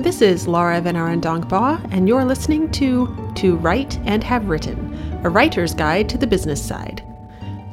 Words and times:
This 0.00 0.22
is 0.22 0.48
Laura 0.48 0.80
VanArendonk 0.80 1.46
Baugh, 1.46 1.78
and 1.90 2.08
you're 2.08 2.24
listening 2.24 2.70
to 2.70 3.32
To 3.34 3.56
Write 3.56 3.98
and 4.06 4.24
Have 4.24 4.48
Written, 4.48 5.20
a 5.24 5.28
writer's 5.28 5.74
guide 5.74 6.08
to 6.08 6.16
the 6.16 6.26
business 6.26 6.66
side. 6.66 7.04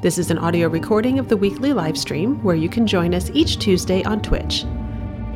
This 0.02 0.18
is 0.18 0.30
an 0.30 0.38
audio 0.38 0.68
recording 0.68 1.20
of 1.20 1.30
the 1.30 1.38
weekly 1.38 1.72
live 1.72 1.98
stream 1.98 2.44
where 2.44 2.58
you 2.58 2.68
can 2.68 2.86
join 2.86 3.16
us 3.16 3.32
each 3.34 3.60
Tuesday 3.60 4.04
on 4.04 4.22
Twitch. 4.22 4.66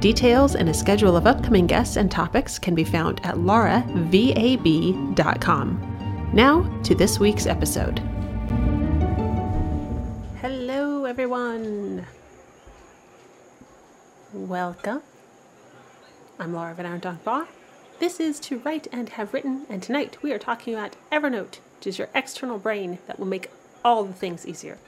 Details 0.02 0.56
and 0.56 0.68
a 0.68 0.74
schedule 0.74 1.16
of 1.16 1.26
upcoming 1.26 1.66
guests 1.66 1.96
and 1.96 2.12
topics 2.12 2.60
can 2.60 2.76
be 2.76 2.84
found 2.84 3.26
at 3.26 3.36
lauravab.com. 3.36 4.02
Now 6.34 6.82
to 6.84 6.94
this 6.94 7.20
week's 7.20 7.46
episode. 7.46 8.00
Hello, 10.42 11.06
everyone. 11.06 12.06
Welcome. 14.34 15.02
I'm 16.42 16.56
Laura 16.56 16.74
VanArendonk 16.74 17.24
Baugh. 17.24 17.46
This 18.00 18.20
is 18.20 18.40
To 18.40 18.58
Write 18.58 18.88
and 18.92 19.10
Have 19.10 19.32
Written, 19.32 19.68
and 19.70 19.84
tonight 19.84 20.18
we 20.24 20.32
are 20.32 20.40
talking 20.40 20.74
about 20.74 20.96
Evernote, 21.12 21.60
which 21.78 21.86
is 21.86 22.00
your 22.00 22.10
external 22.16 22.58
brain 22.58 22.98
that 23.06 23.20
will 23.20 23.28
make 23.28 23.52
all 23.86 24.04
the 24.06 24.14
things 24.14 24.48
easier. 24.48 24.80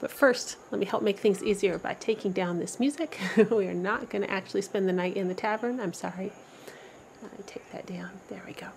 But 0.00 0.12
first, 0.12 0.56
let 0.70 0.78
me 0.78 0.86
help 0.86 1.02
make 1.02 1.18
things 1.18 1.42
easier 1.42 1.78
by 1.78 1.94
taking 1.94 2.30
down 2.30 2.60
this 2.60 2.78
music. 2.78 3.18
we 3.50 3.66
are 3.66 3.74
not 3.74 4.08
going 4.08 4.22
to 4.22 4.30
actually 4.30 4.62
spend 4.62 4.88
the 4.88 4.92
night 4.92 5.16
in 5.16 5.26
the 5.26 5.34
tavern. 5.34 5.80
I'm 5.80 5.92
sorry. 5.92 6.30
I 7.24 7.42
take 7.44 7.68
that 7.72 7.86
down. 7.86 8.10
There 8.28 8.44
we 8.46 8.52
go. 8.52 8.68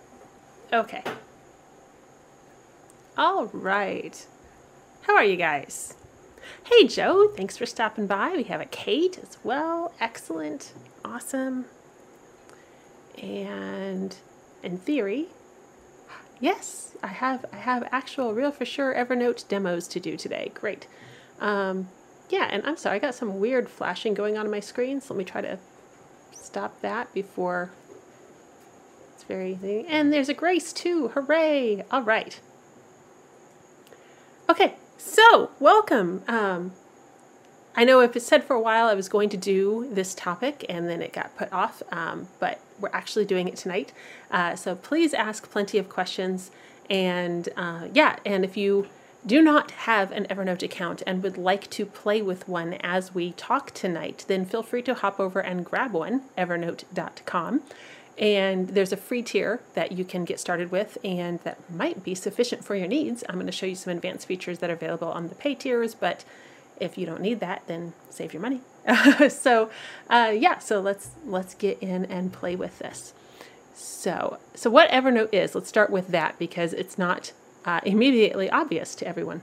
Okay. 0.73 1.03
All 3.15 3.45
right. 3.53 4.25
How 5.03 5.15
are 5.15 5.23
you 5.23 5.37
guys? 5.37 5.93
Hey, 6.63 6.87
Joe. 6.87 7.27
Thanks 7.27 7.57
for 7.57 7.67
stopping 7.67 8.07
by. 8.07 8.31
We 8.31 8.43
have 8.45 8.59
a 8.59 8.65
Kate 8.65 9.19
as 9.19 9.37
well. 9.43 9.93
Excellent. 9.99 10.73
Awesome. 11.03 11.65
And 13.21 14.15
in 14.63 14.77
theory, 14.77 15.27
yes, 16.39 16.93
I 17.03 17.07
have 17.07 17.45
I 17.51 17.57
have 17.57 17.87
actual 17.91 18.33
real 18.33 18.51
for 18.51 18.65
sure 18.65 18.93
Evernote 18.93 19.47
demos 19.47 19.87
to 19.89 19.99
do 19.99 20.17
today. 20.17 20.51
Great. 20.53 20.87
Um, 21.39 21.89
yeah, 22.29 22.47
and 22.51 22.65
I'm 22.65 22.77
sorry, 22.77 22.97
I 22.97 22.99
got 22.99 23.15
some 23.15 23.39
weird 23.39 23.69
flashing 23.69 24.13
going 24.13 24.37
on 24.37 24.45
in 24.45 24.51
my 24.51 24.59
screen, 24.59 25.01
so 25.01 25.13
let 25.13 25.17
me 25.17 25.25
try 25.25 25.41
to 25.41 25.57
stop 26.31 26.79
that 26.81 27.13
before 27.13 27.71
it's 29.13 29.23
very 29.23 29.85
and 29.87 30.13
there's 30.13 30.29
a 30.29 30.33
grace 30.33 30.71
too. 30.71 31.09
Hooray! 31.09 31.83
All 31.91 32.03
right. 32.03 32.39
Okay, 34.49 34.75
so 34.97 35.51
welcome. 35.59 36.23
Um, 36.27 36.71
I 37.79 37.85
know 37.85 38.01
if 38.01 38.13
it 38.17 38.23
said 38.23 38.43
for 38.43 38.57
a 38.57 38.59
while 38.59 38.87
I 38.87 38.93
was 38.93 39.07
going 39.07 39.29
to 39.29 39.37
do 39.37 39.87
this 39.89 40.13
topic 40.13 40.65
and 40.67 40.89
then 40.89 41.01
it 41.01 41.13
got 41.13 41.37
put 41.37 41.49
off, 41.53 41.81
um, 41.93 42.27
but 42.37 42.59
we're 42.77 42.89
actually 42.91 43.23
doing 43.23 43.47
it 43.47 43.55
tonight. 43.55 43.93
Uh, 44.29 44.57
so 44.57 44.75
please 44.75 45.13
ask 45.13 45.49
plenty 45.49 45.77
of 45.77 45.87
questions. 45.87 46.51
And 46.89 47.47
uh, 47.55 47.87
yeah, 47.93 48.17
and 48.25 48.43
if 48.43 48.57
you 48.57 48.89
do 49.25 49.41
not 49.41 49.71
have 49.71 50.11
an 50.11 50.25
Evernote 50.25 50.61
account 50.61 51.03
and 51.07 51.23
would 51.23 51.37
like 51.37 51.69
to 51.69 51.85
play 51.85 52.21
with 52.21 52.49
one 52.49 52.73
as 52.81 53.15
we 53.15 53.31
talk 53.31 53.73
tonight, 53.73 54.25
then 54.27 54.43
feel 54.43 54.61
free 54.61 54.81
to 54.81 54.93
hop 54.93 55.17
over 55.17 55.39
and 55.39 55.63
grab 55.63 55.93
one, 55.93 56.23
evernote.com. 56.37 57.61
And 58.17 58.67
there's 58.67 58.91
a 58.91 58.97
free 58.97 59.21
tier 59.21 59.61
that 59.75 59.93
you 59.93 60.03
can 60.03 60.25
get 60.25 60.41
started 60.41 60.69
with, 60.69 60.97
and 61.01 61.39
that 61.45 61.57
might 61.71 62.03
be 62.03 62.13
sufficient 62.13 62.65
for 62.65 62.75
your 62.75 62.87
needs. 62.87 63.23
I'm 63.29 63.35
going 63.35 63.45
to 63.45 63.53
show 63.53 63.67
you 63.67 63.75
some 63.75 63.93
advanced 63.93 64.27
features 64.27 64.59
that 64.59 64.69
are 64.69 64.73
available 64.73 65.07
on 65.07 65.29
the 65.29 65.35
pay 65.35 65.55
tiers, 65.55 65.95
but 65.95 66.25
if 66.79 66.97
you 66.97 67.05
don't 67.05 67.21
need 67.21 67.39
that, 67.39 67.63
then 67.67 67.93
save 68.09 68.33
your 68.33 68.41
money. 68.41 68.61
so, 69.29 69.69
uh, 70.09 70.33
yeah, 70.35 70.59
so 70.59 70.79
let's 70.79 71.11
let's 71.25 71.53
get 71.53 71.79
in 71.81 72.05
and 72.05 72.33
play 72.33 72.55
with 72.55 72.79
this. 72.79 73.13
So, 73.73 74.39
so 74.53 74.69
what 74.69 74.89
Evernote 74.89 75.33
is? 75.33 75.55
Let's 75.55 75.69
start 75.69 75.89
with 75.89 76.09
that 76.09 76.37
because 76.37 76.73
it's 76.73 76.97
not 76.97 77.31
uh, 77.65 77.79
immediately 77.83 78.49
obvious 78.49 78.95
to 78.95 79.07
everyone. 79.07 79.41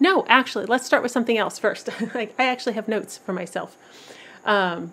No, 0.00 0.24
actually, 0.28 0.66
let's 0.66 0.86
start 0.86 1.02
with 1.02 1.12
something 1.12 1.38
else 1.38 1.58
first. 1.58 1.88
like 2.14 2.34
I 2.38 2.46
actually 2.46 2.74
have 2.74 2.88
notes 2.88 3.18
for 3.18 3.32
myself. 3.32 3.76
Um, 4.44 4.92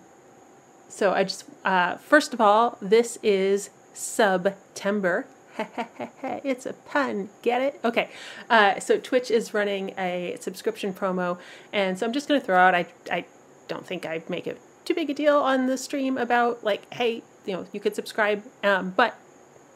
so 0.88 1.12
I 1.12 1.24
just 1.24 1.44
uh, 1.64 1.96
first 1.96 2.32
of 2.34 2.40
all, 2.40 2.78
this 2.80 3.18
is 3.22 3.70
September 3.92 5.26
it's 6.44 6.66
a 6.66 6.72
pun. 6.72 7.28
Get 7.42 7.62
it? 7.62 7.80
Okay. 7.84 8.10
Uh, 8.48 8.80
so 8.80 8.98
Twitch 8.98 9.30
is 9.30 9.54
running 9.54 9.94
a 9.98 10.36
subscription 10.40 10.92
promo, 10.92 11.38
and 11.72 11.98
so 11.98 12.06
I'm 12.06 12.12
just 12.12 12.28
going 12.28 12.40
to 12.40 12.46
throw 12.46 12.56
out. 12.56 12.74
I 12.74 12.86
I 13.10 13.24
don't 13.68 13.86
think 13.86 14.06
I 14.06 14.22
make 14.28 14.46
it 14.46 14.60
too 14.84 14.94
big 14.94 15.10
a 15.10 15.14
deal 15.14 15.38
on 15.38 15.66
the 15.66 15.76
stream 15.76 16.16
about 16.16 16.62
like, 16.62 16.92
hey, 16.94 17.22
you 17.44 17.54
know, 17.54 17.66
you 17.72 17.80
could 17.80 17.94
subscribe, 17.94 18.42
um, 18.62 18.92
but 18.96 19.18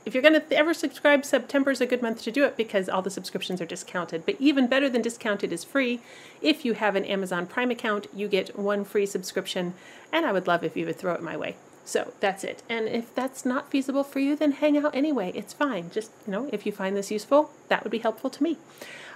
if 0.06 0.14
you're 0.14 0.22
going 0.22 0.40
to 0.40 0.56
ever 0.56 0.72
subscribe, 0.72 1.24
September 1.24 1.70
is 1.70 1.80
a 1.80 1.86
good 1.86 2.00
month 2.00 2.22
to 2.22 2.30
do 2.30 2.44
it 2.44 2.56
because 2.56 2.88
all 2.88 3.02
the 3.02 3.10
subscriptions 3.10 3.60
are 3.60 3.66
discounted. 3.66 4.24
But 4.24 4.36
even 4.38 4.66
better 4.66 4.88
than 4.88 5.02
discounted 5.02 5.52
is 5.52 5.62
free. 5.62 6.00
If 6.40 6.64
you 6.64 6.72
have 6.72 6.96
an 6.96 7.04
Amazon 7.04 7.46
Prime 7.46 7.70
account, 7.70 8.06
you 8.14 8.26
get 8.26 8.58
one 8.58 8.84
free 8.84 9.06
subscription, 9.06 9.74
and 10.12 10.24
I 10.24 10.32
would 10.32 10.46
love 10.46 10.64
if 10.64 10.76
you 10.76 10.86
would 10.86 10.96
throw 10.96 11.14
it 11.14 11.22
my 11.22 11.36
way. 11.36 11.56
So 11.90 12.12
that's 12.20 12.44
it. 12.44 12.62
And 12.68 12.86
if 12.86 13.12
that's 13.16 13.44
not 13.44 13.68
feasible 13.68 14.04
for 14.04 14.20
you, 14.20 14.36
then 14.36 14.52
hang 14.52 14.78
out 14.78 14.94
anyway. 14.94 15.32
It's 15.34 15.52
fine. 15.52 15.90
Just, 15.90 16.12
you 16.24 16.30
know, 16.30 16.48
if 16.52 16.64
you 16.64 16.70
find 16.70 16.96
this 16.96 17.10
useful, 17.10 17.50
that 17.66 17.82
would 17.82 17.90
be 17.90 17.98
helpful 17.98 18.30
to 18.30 18.40
me. 18.44 18.58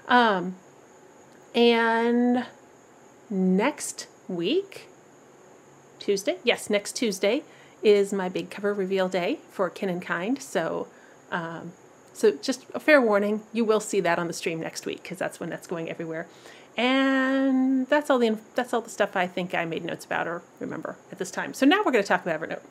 Um, 0.08 0.56
and 1.54 2.46
next 3.30 4.08
week, 4.26 4.88
Tuesday, 6.00 6.38
yes, 6.42 6.68
next 6.68 6.96
Tuesday 6.96 7.44
is 7.80 8.12
my 8.12 8.28
big 8.28 8.50
cover 8.50 8.74
reveal 8.74 9.08
day 9.08 9.38
for 9.52 9.70
Kin 9.70 9.88
and 9.88 10.02
Kind. 10.02 10.42
So, 10.42 10.88
um, 11.30 11.74
so 12.12 12.32
just 12.32 12.66
a 12.74 12.80
fair 12.80 13.00
warning, 13.00 13.42
you 13.52 13.64
will 13.64 13.78
see 13.78 14.00
that 14.00 14.18
on 14.18 14.26
the 14.26 14.32
stream 14.32 14.58
next 14.58 14.84
week 14.84 15.04
because 15.04 15.18
that's 15.18 15.38
when 15.38 15.48
that's 15.48 15.68
going 15.68 15.88
everywhere. 15.88 16.26
And 16.76 17.86
that's 17.88 18.10
all 18.10 18.18
the 18.18 18.38
that's 18.54 18.74
all 18.74 18.80
the 18.80 18.90
stuff 18.90 19.16
I 19.16 19.26
think 19.26 19.54
I 19.54 19.64
made 19.64 19.84
notes 19.84 20.04
about 20.04 20.26
or 20.26 20.42
remember 20.58 20.96
at 21.12 21.18
this 21.18 21.30
time. 21.30 21.54
So 21.54 21.64
now 21.66 21.78
we're 21.84 21.92
going 21.92 22.02
to 22.02 22.08
talk 22.08 22.22
about 22.26 22.40
Evernote. 22.40 22.62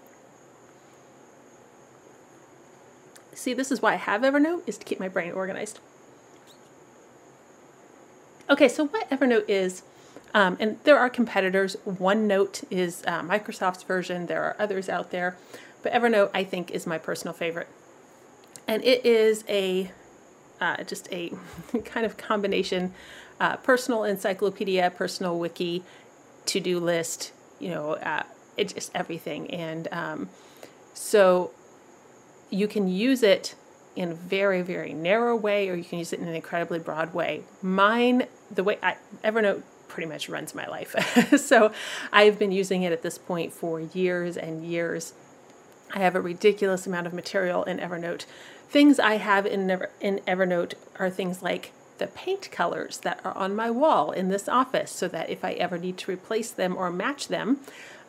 See, 3.34 3.54
this 3.54 3.72
is 3.72 3.82
why 3.82 3.94
I 3.94 3.98
have 3.98 4.22
Evernote 4.22 4.64
is 4.68 4.78
to 4.78 4.86
keep 4.86 5.00
my 5.00 5.08
brain 5.08 5.32
organized. 5.32 5.80
Okay, 8.50 8.68
so 8.68 8.88
what 8.88 9.10
Evernote 9.10 9.46
is, 9.48 9.84
um, 10.34 10.58
and 10.60 10.78
there 10.84 10.98
are 10.98 11.10
competitors. 11.10 11.78
OneNote 11.86 12.66
is 12.70 13.04
uh, 13.08 13.22
Microsoft's 13.22 13.84
version. 13.84 14.26
There 14.26 14.44
are 14.44 14.56
others 14.60 14.90
out 14.90 15.12
there, 15.12 15.38
but 15.82 15.94
Evernote 15.94 16.30
I 16.34 16.44
think 16.44 16.72
is 16.72 16.86
my 16.86 16.98
personal 16.98 17.34
favorite, 17.34 17.70
and 18.68 18.84
it 18.84 19.06
is 19.06 19.46
a 19.48 19.92
uh, 20.60 20.84
just 20.84 21.12
a 21.12 21.32
kind 21.86 22.06
of 22.06 22.18
combination 22.18 22.94
uh, 23.40 23.58
personal 23.58 24.04
encyclopedia, 24.04 24.92
personal 24.92 25.38
wiki, 25.38 25.84
to 26.46 26.60
do 26.60 26.80
list, 26.80 27.32
you 27.60 27.70
know, 27.70 27.94
uh, 27.94 28.24
it's 28.58 28.74
just 28.74 28.92
everything. 28.94 29.50
And 29.52 29.88
um, 29.92 30.30
so 30.94 31.52
you 32.50 32.68
can 32.68 32.88
use 32.88 33.24
it 33.24 33.56
in 33.96 34.12
a 34.12 34.16
very, 34.16 34.62
very 34.62 34.94
narrow 34.94 35.36
way, 35.36 35.70
or 35.70 35.76
you 35.76 35.84
can 35.84 36.00
use 36.00 36.14
it 36.14 36.20
in 36.20 36.28
an 36.28 36.36
incredibly 36.36 36.80
broad 36.80 37.14
way. 37.14 37.44
Mine, 37.62 38.28
the 38.52 38.64
way 38.64 38.78
I, 38.82 38.98
Evernote 39.24 39.62
pretty 39.88 40.10
much 40.10 40.28
runs 40.28 40.56
my 40.56 40.68
life. 40.68 40.96
so 41.40 41.72
I've 42.12 42.40
been 42.40 42.52
using 42.52 42.84
it 42.84 42.92
at 42.92 43.04
this 43.04 43.18
point 43.18 43.54
for 43.54 43.80
years 43.80 44.36
and 44.36 44.66
years. 44.66 45.14
I 45.94 46.00
have 46.00 46.16
a 46.16 46.22
ridiculous 46.22 46.88
amount 46.88 47.06
of 47.06 47.14
material 47.14 47.64
in 47.64 47.78
Evernote. 47.78 48.26
Things 48.68 49.00
I 49.00 49.18
have 49.18 49.46
in, 49.46 49.70
in 50.02 50.20
Evernote 50.28 50.74
are 50.98 51.12
things 51.12 51.44
like 51.44 51.72
the 51.98 52.08
paint 52.08 52.50
colors 52.52 52.98
that 53.00 53.20
are 53.24 53.36
on 53.38 53.56
my 53.56 53.70
wall 53.70 54.12
in 54.12 54.30
this 54.30 54.50
office 54.50 54.92
so 54.92 55.08
that 55.08 55.30
if 55.30 55.44
I 55.44 55.54
ever 55.54 55.78
need 55.78 55.98
to 56.00 56.12
replace 56.12 56.52
them 56.52 56.76
or 56.76 56.92
match 56.92 57.28
them, 57.28 57.60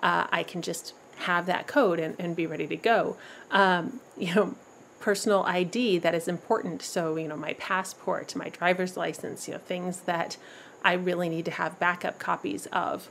uh, 0.03 0.27
I 0.31 0.43
can 0.43 0.63
just 0.63 0.95
have 1.17 1.47
that 1.47 1.67
code 1.67 2.01
and, 2.01 2.17
and 2.19 2.35
be 2.35 2.47
ready 2.47 2.67
to 2.67 2.77
go. 2.77 3.17
Um, 3.51 4.01
you 4.17 4.35
know, 4.35 4.55
personal 5.01 5.43
ID 5.45 5.99
that 5.99 6.15
is 6.15 6.29
important. 6.29 6.83
So, 6.83 7.17
you 7.17 7.29
know, 7.29 7.37
my 7.37 7.55
passport, 7.55 8.35
my 8.35 8.49
driver's 8.49 8.97
license, 8.97 9.47
you 9.47 9.55
know, 9.55 9.61
things 9.61 10.01
that 10.03 10.37
I 10.83 10.95
really 10.95 11.29
need 11.29 11.45
to 11.47 11.51
have 11.53 11.79
backup 11.79 12.19
copies 12.19 12.67
of. 12.73 13.09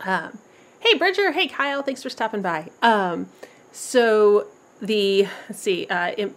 Um, 0.00 0.38
hey, 0.80 0.96
Bridger. 0.96 1.32
Hey, 1.32 1.48
Kyle. 1.48 1.82
Thanks 1.82 2.02
for 2.02 2.10
stopping 2.10 2.42
by. 2.42 2.70
Um, 2.82 3.28
so, 3.72 4.48
the, 4.80 5.28
let's 5.48 5.60
see, 5.60 5.86
uh, 5.88 6.28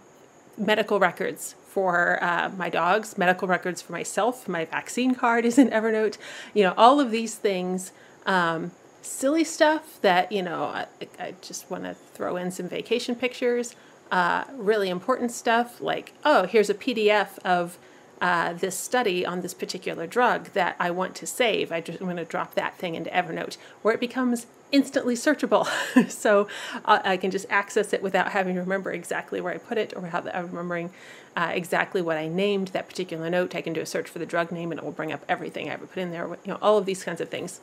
medical 0.58 0.98
records 0.98 1.54
for 1.74 2.22
uh, 2.22 2.52
my 2.56 2.70
dogs, 2.70 3.18
medical 3.18 3.48
records 3.48 3.82
for 3.82 3.90
myself, 3.90 4.46
my 4.46 4.64
vaccine 4.64 5.12
card 5.12 5.44
is 5.44 5.58
in 5.58 5.70
Evernote, 5.70 6.18
you 6.54 6.62
know, 6.62 6.72
all 6.76 7.00
of 7.00 7.10
these 7.10 7.34
things. 7.34 7.90
Um, 8.26 8.70
silly 9.02 9.42
stuff 9.42 10.00
that, 10.00 10.30
you 10.30 10.40
know, 10.40 10.66
I, 10.66 10.86
I 11.18 11.34
just 11.42 11.68
want 11.68 11.82
to 11.82 11.94
throw 11.94 12.36
in 12.36 12.52
some 12.52 12.68
vacation 12.68 13.16
pictures. 13.16 13.74
Uh, 14.12 14.44
really 14.54 14.88
important 14.88 15.32
stuff 15.32 15.80
like, 15.80 16.12
oh, 16.24 16.46
here's 16.46 16.70
a 16.70 16.74
PDF 16.74 17.38
of 17.44 17.76
uh, 18.20 18.52
this 18.52 18.78
study 18.78 19.26
on 19.26 19.40
this 19.40 19.52
particular 19.52 20.06
drug 20.06 20.52
that 20.52 20.76
I 20.78 20.92
want 20.92 21.16
to 21.16 21.26
save. 21.26 21.72
I 21.72 21.80
just 21.80 22.00
want 22.00 22.18
to 22.18 22.24
drop 22.24 22.54
that 22.54 22.78
thing 22.78 22.94
into 22.94 23.10
Evernote 23.10 23.56
where 23.82 23.92
it 23.92 24.00
becomes 24.00 24.46
instantly 24.74 25.14
searchable. 25.14 25.64
so 26.10 26.48
uh, 26.84 26.98
I 27.04 27.16
can 27.16 27.30
just 27.30 27.46
access 27.48 27.92
it 27.92 28.02
without 28.02 28.32
having 28.32 28.56
to 28.56 28.60
remember 28.60 28.90
exactly 28.90 29.40
where 29.40 29.54
I 29.54 29.58
put 29.58 29.78
it 29.78 29.92
or 29.94 30.02
without 30.02 30.24
remembering 30.24 30.90
uh, 31.36 31.52
exactly 31.54 32.02
what 32.02 32.16
I 32.16 32.26
named 32.26 32.68
that 32.68 32.88
particular 32.88 33.30
note. 33.30 33.54
I 33.54 33.60
can 33.60 33.72
do 33.72 33.80
a 33.80 33.86
search 33.86 34.08
for 34.08 34.18
the 34.18 34.26
drug 34.26 34.50
name 34.50 34.72
and 34.72 34.80
it 34.80 34.84
will 34.84 34.92
bring 34.92 35.12
up 35.12 35.24
everything 35.28 35.70
I 35.70 35.74
ever 35.74 35.86
put 35.86 35.98
in 35.98 36.10
there, 36.10 36.26
you 36.26 36.52
know, 36.52 36.58
all 36.60 36.76
of 36.76 36.86
these 36.86 37.04
kinds 37.04 37.20
of 37.20 37.28
things. 37.28 37.60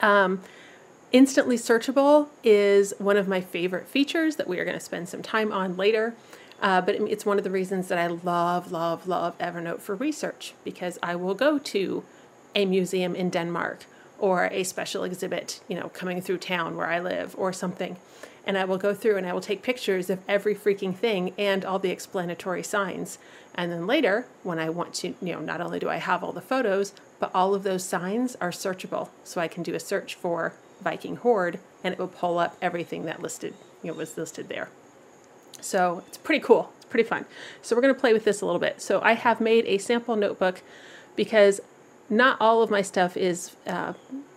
Um, 0.00 0.42
instantly 1.10 1.56
searchable 1.56 2.28
is 2.44 2.94
one 2.98 3.16
of 3.16 3.26
my 3.26 3.40
favorite 3.40 3.88
features 3.88 4.36
that 4.36 4.46
we 4.46 4.60
are 4.60 4.64
going 4.64 4.78
to 4.78 4.84
spend 4.84 5.08
some 5.08 5.22
time 5.22 5.50
on 5.50 5.76
later. 5.76 6.14
Uh, 6.60 6.80
but 6.80 6.94
it's 6.94 7.26
one 7.26 7.38
of 7.38 7.42
the 7.42 7.50
reasons 7.50 7.88
that 7.88 7.98
I 7.98 8.06
love, 8.06 8.70
love, 8.70 9.08
love 9.08 9.36
Evernote 9.38 9.80
for 9.80 9.96
research 9.96 10.54
because 10.62 11.00
I 11.02 11.16
will 11.16 11.34
go 11.34 11.58
to 11.58 12.04
a 12.54 12.64
museum 12.64 13.16
in 13.16 13.28
Denmark 13.30 13.86
or 14.22 14.48
a 14.52 14.62
special 14.62 15.02
exhibit, 15.02 15.60
you 15.66 15.74
know, 15.74 15.88
coming 15.88 16.22
through 16.22 16.38
town 16.38 16.76
where 16.76 16.86
I 16.86 17.00
live 17.00 17.34
or 17.36 17.52
something. 17.52 17.96
And 18.46 18.56
I 18.56 18.64
will 18.64 18.78
go 18.78 18.94
through 18.94 19.16
and 19.16 19.26
I 19.26 19.32
will 19.32 19.40
take 19.40 19.62
pictures 19.62 20.08
of 20.10 20.20
every 20.28 20.54
freaking 20.54 20.94
thing 20.94 21.34
and 21.36 21.64
all 21.64 21.80
the 21.80 21.90
explanatory 21.90 22.62
signs. 22.62 23.18
And 23.56 23.72
then 23.72 23.84
later, 23.86 24.26
when 24.44 24.60
I 24.60 24.70
want 24.70 24.94
to, 24.94 25.08
you 25.20 25.32
know, 25.32 25.40
not 25.40 25.60
only 25.60 25.80
do 25.80 25.88
I 25.88 25.96
have 25.96 26.22
all 26.22 26.32
the 26.32 26.40
photos, 26.40 26.92
but 27.18 27.32
all 27.34 27.52
of 27.52 27.64
those 27.64 27.82
signs 27.82 28.36
are 28.36 28.52
searchable. 28.52 29.08
So 29.24 29.40
I 29.40 29.48
can 29.48 29.64
do 29.64 29.74
a 29.74 29.80
search 29.80 30.14
for 30.14 30.54
Viking 30.80 31.16
Horde 31.16 31.58
and 31.82 31.92
it 31.92 31.98
will 31.98 32.06
pull 32.06 32.38
up 32.38 32.56
everything 32.62 33.04
that 33.06 33.20
listed, 33.20 33.54
you 33.82 33.90
know, 33.90 33.96
was 33.96 34.16
listed 34.16 34.48
there. 34.48 34.70
So 35.60 36.04
it's 36.06 36.18
pretty 36.18 36.44
cool. 36.44 36.72
It's 36.76 36.86
pretty 36.86 37.08
fun. 37.08 37.24
So 37.60 37.74
we're 37.74 37.82
going 37.82 37.94
to 37.94 38.00
play 38.00 38.12
with 38.12 38.24
this 38.24 38.40
a 38.40 38.46
little 38.46 38.60
bit. 38.60 38.80
So 38.80 39.00
I 39.02 39.14
have 39.14 39.40
made 39.40 39.66
a 39.66 39.78
sample 39.78 40.14
notebook 40.14 40.62
because 41.16 41.60
not 42.12 42.36
all 42.40 42.62
of 42.62 42.70
my 42.70 42.82
stuff 42.82 43.16
is, 43.16 43.56
uh, 43.66 43.94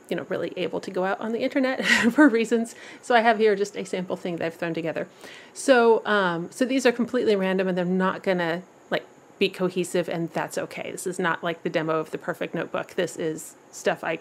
you 0.09 0.15
know, 0.15 0.25
really 0.29 0.53
able 0.55 0.79
to 0.79 0.89
go 0.89 1.03
out 1.03 1.19
on 1.19 1.33
the 1.33 1.39
internet 1.39 1.85
for 2.11 2.29
reasons. 2.29 2.73
So 3.01 3.13
I 3.13 3.19
have 3.19 3.37
here 3.37 3.55
just 3.55 3.75
a 3.75 3.83
sample 3.83 4.15
thing 4.15 4.37
that 4.37 4.45
I've 4.45 4.55
thrown 4.55 4.73
together. 4.73 5.07
So, 5.53 6.03
um, 6.05 6.49
so 6.51 6.63
these 6.65 6.85
are 6.85 6.91
completely 6.91 7.35
random 7.35 7.67
and 7.67 7.77
they're 7.77 7.85
not 7.85 8.23
to 8.23 8.61
like 8.89 9.05
be 9.39 9.49
cohesive 9.49 10.07
and 10.07 10.31
that's 10.31 10.57
okay. 10.57 10.89
This 10.91 11.05
is 11.05 11.19
not 11.19 11.43
like 11.43 11.63
the 11.63 11.69
demo 11.69 11.99
of 11.99 12.11
the 12.11 12.17
perfect 12.17 12.55
notebook. 12.55 12.93
This 12.95 13.17
is 13.17 13.55
stuff 13.71 14.03
I 14.03 14.19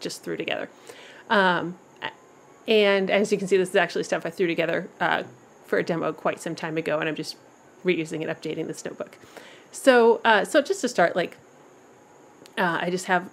just 0.00 0.24
threw 0.24 0.36
together. 0.36 0.68
Um, 1.30 1.78
and 2.68 3.10
as 3.10 3.30
you 3.30 3.38
can 3.38 3.46
see, 3.46 3.56
this 3.56 3.70
is 3.70 3.76
actually 3.76 4.04
stuff 4.04 4.26
I 4.26 4.30
threw 4.30 4.46
together 4.46 4.88
uh, 5.00 5.22
for 5.66 5.78
a 5.78 5.84
demo 5.84 6.12
quite 6.12 6.40
some 6.40 6.54
time 6.54 6.76
ago, 6.76 6.98
and 6.98 7.08
I'm 7.08 7.14
just 7.14 7.36
reusing 7.84 8.26
and 8.26 8.36
updating 8.36 8.66
this 8.66 8.84
notebook. 8.84 9.18
So, 9.70 10.20
uh, 10.24 10.44
so 10.44 10.62
just 10.62 10.80
to 10.80 10.88
start, 10.88 11.14
like, 11.14 11.36
uh, 12.58 12.78
I 12.80 12.90
just 12.90 13.06
have 13.06 13.30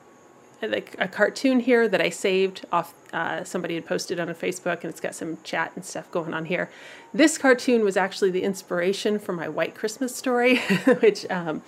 like 0.61 0.95
a 0.97 1.07
cartoon 1.07 1.59
here 1.59 1.87
that 1.87 2.01
I 2.01 2.09
saved 2.09 2.65
off. 2.71 2.93
Uh, 3.11 3.43
somebody 3.43 3.75
had 3.75 3.85
posted 3.85 4.19
on 4.19 4.29
a 4.29 4.33
Facebook, 4.33 4.81
and 4.81 4.85
it's 4.85 4.99
got 4.99 5.15
some 5.15 5.37
chat 5.43 5.71
and 5.75 5.83
stuff 5.85 6.09
going 6.11 6.33
on 6.33 6.45
here. 6.45 6.69
This 7.13 7.37
cartoon 7.37 7.83
was 7.83 7.97
actually 7.97 8.31
the 8.31 8.43
inspiration 8.43 9.19
for 9.19 9.33
my 9.33 9.47
White 9.47 9.75
Christmas 9.75 10.15
story, 10.15 10.57
which, 11.01 11.29
um, 11.29 11.61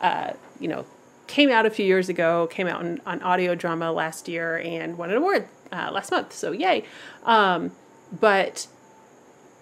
uh, 0.00 0.32
you 0.60 0.68
know, 0.68 0.84
came 1.26 1.50
out 1.50 1.66
a 1.66 1.70
few 1.70 1.86
years 1.86 2.08
ago. 2.08 2.46
Came 2.48 2.66
out 2.66 2.80
on, 2.80 3.00
on 3.06 3.22
audio 3.22 3.54
drama 3.54 3.92
last 3.92 4.28
year 4.28 4.58
and 4.58 4.98
won 4.98 5.10
an 5.10 5.16
award 5.16 5.48
uh, 5.72 5.90
last 5.92 6.10
month. 6.10 6.32
So 6.32 6.52
yay! 6.52 6.84
Um, 7.24 7.72
but 8.20 8.66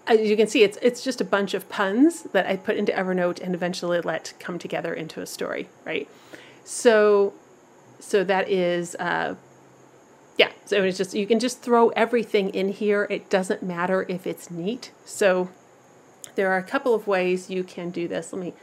as 0.06 0.28
you 0.28 0.36
can 0.36 0.48
see, 0.48 0.62
it's 0.64 0.78
it's 0.82 1.04
just 1.04 1.20
a 1.20 1.24
bunch 1.24 1.54
of 1.54 1.68
puns 1.68 2.22
that 2.24 2.46
I 2.46 2.56
put 2.56 2.76
into 2.76 2.92
Evernote 2.92 3.40
and 3.40 3.54
eventually 3.54 4.00
let 4.00 4.32
come 4.40 4.58
together 4.58 4.92
into 4.92 5.20
a 5.20 5.26
story, 5.26 5.68
right? 5.84 6.08
So, 6.70 7.34
so 7.98 8.22
that 8.22 8.48
is, 8.48 8.94
uh, 8.94 9.34
yeah. 10.38 10.52
So 10.66 10.84
it's 10.84 10.96
just 10.96 11.14
you 11.14 11.26
can 11.26 11.40
just 11.40 11.62
throw 11.62 11.88
everything 11.90 12.50
in 12.50 12.68
here. 12.68 13.08
It 13.10 13.28
doesn't 13.28 13.60
matter 13.60 14.06
if 14.08 14.24
it's 14.24 14.52
neat. 14.52 14.92
So 15.04 15.50
there 16.36 16.48
are 16.52 16.58
a 16.58 16.62
couple 16.62 16.94
of 16.94 17.08
ways 17.08 17.50
you 17.50 17.64
can 17.64 17.90
do 17.90 18.06
this. 18.06 18.32
Let 18.32 18.40
me 18.40 18.54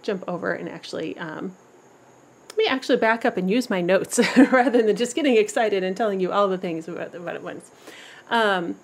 jump 0.00 0.22
over 0.28 0.52
and 0.52 0.68
actually. 0.68 1.18
Um, 1.18 1.56
let 2.50 2.56
me 2.56 2.66
actually 2.68 2.98
back 2.98 3.24
up 3.24 3.36
and 3.36 3.50
use 3.50 3.68
my 3.68 3.80
notes 3.80 4.20
rather 4.36 4.80
than 4.80 4.94
just 4.94 5.16
getting 5.16 5.36
excited 5.36 5.82
and 5.82 5.96
telling 5.96 6.20
you 6.20 6.30
all 6.30 6.46
the 6.46 6.56
things 6.56 6.86
about, 6.86 7.14
it 7.14 7.42
once. 7.42 7.72
Um, 8.30 8.76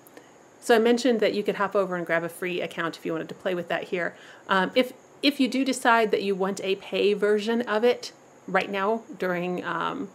so 0.59 0.75
I 0.75 0.79
mentioned 0.79 1.21
that 1.21 1.33
you 1.33 1.41
could 1.41 1.55
hop 1.55 1.73
over 1.73 1.95
and 1.95 2.05
grab 2.05 2.25
a 2.25 2.29
free 2.29 2.59
account 2.59 2.97
if 2.97 3.05
you 3.05 3.13
wanted 3.13 3.29
to 3.29 3.35
play 3.35 3.55
with 3.55 3.69
that 3.69 3.85
here. 3.85 4.13
Um, 4.49 4.71
if 4.75 4.91
if 5.21 5.39
you 5.39 5.47
do 5.47 5.63
decide 5.63 6.11
that 6.11 6.21
you 6.21 6.35
want 6.35 6.59
a 6.65 6.75
pay 6.75 7.13
version 7.13 7.61
of 7.61 7.85
it 7.85 8.11
right 8.47 8.69
now 8.69 9.03
during, 9.17 9.63
um, 9.63 10.09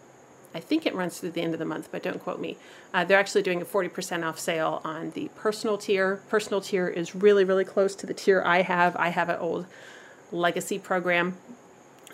I 0.54 0.60
think 0.60 0.86
it 0.86 0.94
runs 0.94 1.18
through 1.18 1.30
the 1.30 1.42
end 1.42 1.52
of 1.52 1.58
the 1.58 1.64
month, 1.64 1.88
but 1.90 2.02
don't 2.02 2.22
quote 2.22 2.40
me. 2.40 2.56
Uh, 2.92 3.04
they're 3.04 3.18
actually 3.18 3.42
doing 3.42 3.60
a 3.60 3.64
40% 3.64 4.24
off 4.24 4.38
sale 4.38 4.80
on 4.84 5.10
the 5.10 5.30
personal 5.36 5.78
tier. 5.78 6.22
Personal 6.28 6.60
tier 6.60 6.88
is 6.88 7.14
really, 7.14 7.44
really 7.44 7.64
close 7.64 7.94
to 7.96 8.06
the 8.06 8.14
tier 8.14 8.42
I 8.44 8.62
have. 8.62 8.96
I 8.96 9.08
have 9.08 9.28
an 9.28 9.38
old 9.38 9.66
legacy 10.32 10.78
program 10.78 11.36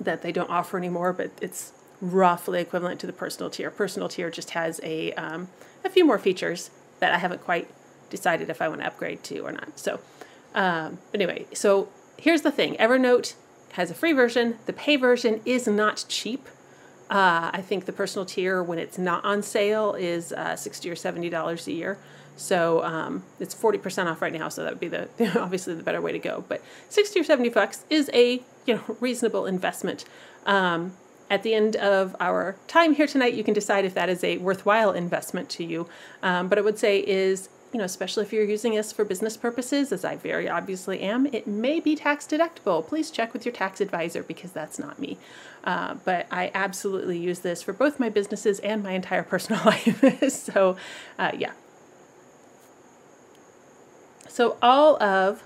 that 0.01 0.23
they 0.23 0.33
don't 0.33 0.51
offer 0.51 0.77
anymore, 0.77 1.13
but 1.13 1.31
it's 1.41 1.73
roughly 2.01 2.61
equivalent 2.61 3.01
to 3.01 3.07
the 3.07 3.13
personal 3.13 3.51
tier. 3.51 3.71
Personal 3.71 4.09
tier 4.09 4.31
just 4.31 4.51
has 4.51 4.81
a, 4.83 5.13
um, 5.13 5.49
a 5.85 5.91
few 5.91 6.05
more 6.05 6.19
features 6.19 6.71
that 6.99 7.13
I 7.13 7.19
haven't 7.19 7.43
quite 7.43 7.69
decided 8.11 8.51
if 8.51 8.61
I 8.61 8.69
want 8.69 8.81
to 8.81 8.87
upgrade 8.87 9.23
to 9.25 9.41
or 9.41 9.53
not. 9.53 9.79
So, 9.79 10.01
um, 10.55 10.99
anyway, 11.13 11.47
so 11.53 11.89
here's 12.17 12.43
the 12.43 12.53
thing 12.53 12.77
Evernote 12.77 13.35
has 13.75 13.91
a 13.91 13.95
free 13.95 14.13
version, 14.13 14.57
the 14.67 14.73
pay 14.73 14.95
version 14.95 15.41
is 15.45 15.67
not 15.67 16.05
cheap. 16.09 16.49
Uh, 17.11 17.51
I 17.53 17.61
think 17.61 17.87
the 17.87 17.93
personal 17.93 18.25
tier, 18.25 18.63
when 18.63 18.79
it's 18.79 18.99
not 18.99 19.25
on 19.25 19.43
sale, 19.43 19.95
is 19.95 20.33
uh, 20.33 20.55
60 20.55 20.89
or 20.89 20.95
$70 20.95 21.67
a 21.67 21.73
year. 21.73 21.99
So 22.37 22.85
um, 22.85 23.25
it's 23.41 23.53
40% 23.53 24.07
off 24.07 24.23
right 24.23 24.33
now, 24.33 24.49
so 24.49 24.63
that 24.63 24.73
would 24.73 24.81
be 24.81 24.89
the 24.89 25.09
obviously 25.41 25.75
the 25.75 25.83
better 25.83 26.01
way 26.01 26.13
to 26.13 26.21
go. 26.21 26.45
But 26.49 26.63
60 26.89 27.19
or 27.19 27.25
70 27.25 27.49
bucks 27.49 27.85
is 27.91 28.11
a 28.15 28.43
you 28.65 28.75
know 28.77 28.97
reasonable 29.01 29.47
investment. 29.47 30.05
Um, 30.47 30.93
at 31.29 31.43
the 31.43 31.55
end 31.55 31.75
of 31.75 32.15
our 32.21 32.57
time 32.69 32.95
here 32.95 33.09
tonight, 33.09 33.35
you 33.35 33.43
can 33.43 33.55
decide 33.55 33.85
if 33.85 33.95
that 33.95 34.09
is 34.09 34.23
a 34.23 34.39
worthwhile 34.39 34.93
investment 34.93 35.49
to 35.51 35.65
you. 35.65 35.89
Um, 36.23 36.49
but 36.49 36.59
I 36.59 36.61
would 36.61 36.79
say 36.79 36.99
is 36.99 37.49
you 37.75 37.79
know, 37.79 37.85
especially 37.85 38.23
if 38.23 38.33
you're 38.33 38.45
using 38.45 38.77
this 38.77 38.93
for 38.93 39.05
business 39.05 39.37
purposes, 39.37 39.91
as 39.91 40.05
I 40.05 40.15
very 40.15 40.49
obviously 40.49 41.01
am, 41.01 41.27
it 41.27 41.49
may 41.49 41.81
be 41.81 41.97
tax 41.97 42.25
deductible. 42.25 42.87
Please 42.87 43.11
check 43.11 43.33
with 43.33 43.45
your 43.45 43.53
tax 43.53 43.81
advisor 43.81 44.23
because 44.23 44.53
that's 44.53 44.79
not 44.79 45.01
me. 45.01 45.19
Uh, 45.65 45.95
but 46.05 46.29
I 46.31 46.53
absolutely 46.55 47.19
use 47.19 47.41
this 47.41 47.65
for 47.65 47.73
both 47.73 47.99
my 47.99 48.09
businesses 48.09 48.61
and 48.61 48.81
my 48.85 48.93
entire 48.93 49.23
personal 49.35 49.61
life. 49.65 50.31
so, 50.33 50.77
uh, 51.19 51.33
yeah. 51.37 51.51
So 54.29 54.57
all 54.63 55.03
of 55.03 55.43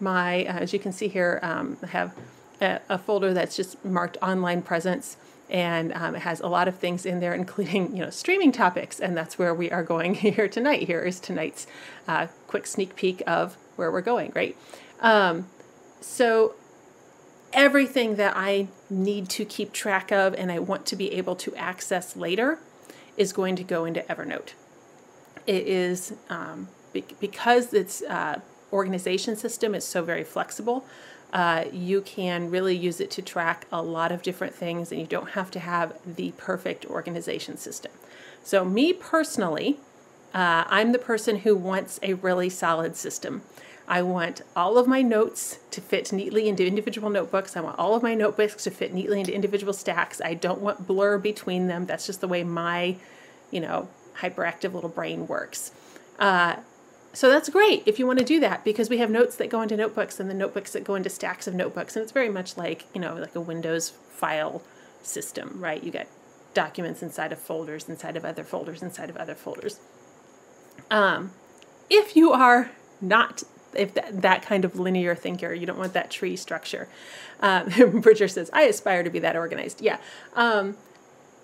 my, 0.00 0.46
uh, 0.46 0.60
as 0.60 0.72
you 0.72 0.78
can 0.78 0.92
see 0.92 1.08
here, 1.08 1.40
um, 1.42 1.76
I 1.82 1.88
have 1.88 2.14
a, 2.62 2.80
a, 2.88 2.96
folder 2.96 3.34
that's 3.34 3.54
just 3.54 3.84
marked 3.84 4.16
online 4.22 4.62
presence 4.62 5.18
and 5.50 5.92
um, 5.92 6.14
it 6.14 6.20
has 6.20 6.40
a 6.40 6.46
lot 6.46 6.68
of 6.68 6.78
things 6.78 7.04
in 7.04 7.20
there, 7.20 7.34
including 7.34 7.94
you 7.96 8.02
know 8.02 8.10
streaming 8.10 8.52
topics, 8.52 9.00
and 9.00 9.16
that's 9.16 9.38
where 9.38 9.54
we 9.54 9.70
are 9.70 9.82
going 9.82 10.14
here 10.16 10.48
tonight. 10.48 10.86
Here 10.86 11.00
is 11.00 11.20
tonight's 11.20 11.66
uh, 12.08 12.28
quick 12.46 12.66
sneak 12.66 12.96
peek 12.96 13.22
of 13.26 13.56
where 13.76 13.90
we're 13.90 14.00
going. 14.00 14.32
Right, 14.34 14.56
um, 15.00 15.48
so 16.00 16.54
everything 17.52 18.16
that 18.16 18.36
I 18.36 18.66
need 18.90 19.28
to 19.30 19.44
keep 19.44 19.72
track 19.72 20.10
of 20.10 20.34
and 20.34 20.50
I 20.50 20.58
want 20.58 20.86
to 20.86 20.96
be 20.96 21.12
able 21.12 21.36
to 21.36 21.54
access 21.54 22.16
later 22.16 22.58
is 23.16 23.32
going 23.32 23.54
to 23.56 23.62
go 23.62 23.84
into 23.84 24.00
Evernote. 24.02 24.54
It 25.46 25.66
is 25.66 26.14
um, 26.28 26.68
be- 26.92 27.04
because 27.20 27.72
its 27.72 28.02
uh, 28.02 28.40
organization 28.72 29.36
system 29.36 29.74
is 29.74 29.84
so 29.84 30.02
very 30.02 30.24
flexible 30.24 30.84
uh, 31.34 31.64
you 31.72 32.00
can 32.00 32.48
really 32.48 32.76
use 32.76 33.00
it 33.00 33.10
to 33.10 33.20
track 33.20 33.66
a 33.72 33.82
lot 33.82 34.12
of 34.12 34.22
different 34.22 34.54
things 34.54 34.92
and 34.92 35.00
you 35.00 35.06
don't 35.06 35.30
have 35.30 35.50
to 35.50 35.58
have 35.58 35.92
the 36.06 36.32
perfect 36.38 36.86
organization 36.86 37.56
system. 37.56 37.90
So, 38.44 38.64
me 38.64 38.92
personally, 38.92 39.78
uh, 40.32 40.64
I'm 40.68 40.92
the 40.92 40.98
person 40.98 41.38
who 41.38 41.56
wants 41.56 41.98
a 42.02 42.14
really 42.14 42.48
solid 42.48 42.94
system. 42.94 43.42
I 43.88 44.00
want 44.02 44.42
all 44.54 44.78
of 44.78 44.86
my 44.86 45.02
notes 45.02 45.58
to 45.72 45.80
fit 45.80 46.12
neatly 46.12 46.48
into 46.48 46.64
individual 46.64 47.10
notebooks. 47.10 47.56
I 47.56 47.60
want 47.60 47.78
all 47.78 47.94
of 47.94 48.02
my 48.02 48.14
notebooks 48.14 48.62
to 48.64 48.70
fit 48.70 48.94
neatly 48.94 49.18
into 49.18 49.34
individual 49.34 49.72
stacks. 49.72 50.20
I 50.24 50.34
don't 50.34 50.60
want 50.60 50.86
blur 50.86 51.18
between 51.18 51.66
them. 51.66 51.84
That's 51.84 52.06
just 52.06 52.20
the 52.20 52.28
way 52.28 52.44
my, 52.44 52.96
you 53.50 53.60
know, 53.60 53.88
hyperactive 54.20 54.72
little 54.72 54.88
brain 54.88 55.26
works. 55.26 55.72
Uh, 56.18 56.56
so 57.14 57.30
that's 57.30 57.48
great 57.48 57.82
if 57.86 57.98
you 57.98 58.06
want 58.06 58.18
to 58.18 58.24
do 58.24 58.40
that 58.40 58.64
because 58.64 58.90
we 58.90 58.98
have 58.98 59.10
notes 59.10 59.36
that 59.36 59.48
go 59.48 59.62
into 59.62 59.76
notebooks 59.76 60.18
and 60.18 60.28
the 60.28 60.34
notebooks 60.34 60.72
that 60.72 60.84
go 60.84 60.96
into 60.96 61.08
stacks 61.08 61.46
of 61.46 61.54
notebooks. 61.54 61.96
And 61.96 62.02
it's 62.02 62.12
very 62.12 62.28
much 62.28 62.56
like, 62.56 62.86
you 62.92 63.00
know, 63.00 63.14
like 63.14 63.34
a 63.34 63.40
Windows 63.40 63.90
file 63.90 64.62
system, 65.02 65.60
right? 65.60 65.82
You 65.82 65.90
get 65.90 66.08
documents 66.54 67.02
inside 67.02 67.32
of 67.32 67.38
folders, 67.38 67.88
inside 67.88 68.16
of 68.16 68.24
other 68.24 68.44
folders, 68.44 68.82
inside 68.82 69.10
of 69.10 69.16
other 69.16 69.34
folders. 69.34 69.78
Um, 70.90 71.32
if 71.88 72.16
you 72.16 72.32
are 72.32 72.70
not 73.00 73.44
if 73.76 73.94
that, 73.94 74.22
that 74.22 74.42
kind 74.42 74.64
of 74.64 74.78
linear 74.78 75.14
thinker, 75.14 75.52
you 75.52 75.66
don't 75.66 75.78
want 75.78 75.92
that 75.94 76.10
tree 76.10 76.36
structure. 76.36 76.88
Um, 77.40 77.68
Bridger 78.00 78.28
says, 78.28 78.50
I 78.52 78.62
aspire 78.62 79.02
to 79.02 79.10
be 79.10 79.18
that 79.20 79.36
organized. 79.36 79.80
Yeah. 79.80 79.98
Um, 80.34 80.76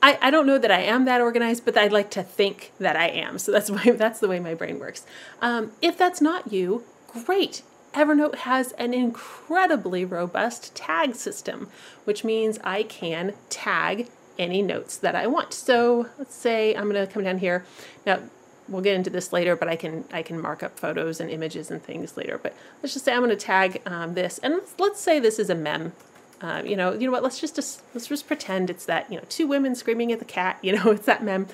I, 0.03 0.19
I 0.21 0.31
don't 0.31 0.47
know 0.47 0.59
that 0.59 0.71
I 0.71 0.81
am 0.81 1.05
that 1.05 1.21
organized, 1.21 1.65
but 1.65 1.77
I'd 1.77 1.93
like 1.93 2.11
to 2.13 2.23
think 2.23 2.73
that 2.79 2.97
I 2.97 3.09
am. 3.09 3.39
So 3.39 3.53
that's 3.53 3.71
why 3.71 3.91
that's 3.93 4.21
the 4.21 4.29
way 4.29 4.41
my 4.41 4.55
brain 4.55 4.79
works. 4.79 5.05
Um, 5.41 5.73
if 5.83 5.97
that's 5.97 6.21
not 6.21 6.53
you, 6.53 6.85
great. 7.09 7.63
Evernote 7.93 8.37
has 8.37 8.73
an 8.73 8.95
incredibly 8.95 10.05
robust 10.05 10.75
tag 10.77 11.17
system, 11.17 11.69
which 12.05 12.23
means 12.23 12.59
I 12.63 12.85
can 12.85 13.35
tag 13.49 14.09
any 14.39 14.63
notes 14.63 14.97
that 14.97 15.17
I 15.17 15.27
want. 15.27 15.53
So 15.53 16.09
let's 16.17 16.35
say 16.35 16.75
I'm 16.75 16.89
going 16.89 17.05
to 17.05 17.13
come 17.13 17.25
down 17.25 17.39
here. 17.39 17.65
Now, 18.07 18.21
we'll 18.69 18.83
get 18.83 18.95
into 18.95 19.11
this 19.11 19.33
later, 19.33 19.57
but 19.57 19.69
I 19.69 19.77
can 19.77 20.05
I 20.13 20.23
can 20.23 20.41
mark 20.41 20.63
up 20.63 20.79
photos 20.79 21.21
and 21.21 21.29
images 21.29 21.71
and 21.71 21.83
things 21.83 22.17
later. 22.17 22.39
But 22.39 22.55
let's 22.83 22.93
just 22.93 23.05
say 23.05 23.13
I'm 23.13 23.21
going 23.21 23.31
to 23.31 23.37
tag 23.37 23.83
um, 23.87 24.15
this, 24.15 24.39
and 24.39 24.55
let's, 24.55 24.75
let's 24.79 25.01
say 25.01 25.19
this 25.19 25.39
is 25.39 25.51
a 25.51 25.55
mem. 25.55 25.93
Uh, 26.41 26.63
you 26.65 26.75
know, 26.75 26.93
you 26.93 27.07
know 27.07 27.13
what? 27.13 27.23
Let's 27.23 27.39
just, 27.39 27.55
just 27.55 27.83
let's 27.95 28.07
just 28.07 28.27
pretend 28.27 28.71
it's 28.71 28.87
that 28.87 29.11
you 29.11 29.19
know 29.19 29.25
two 29.29 29.47
women 29.47 29.75
screaming 29.75 30.11
at 30.13 30.19
the 30.19 30.25
cat. 30.25 30.59
You 30.63 30.77
know, 30.77 30.91
it's 30.91 31.07
that 31.07 31.23
mem 31.23 31.49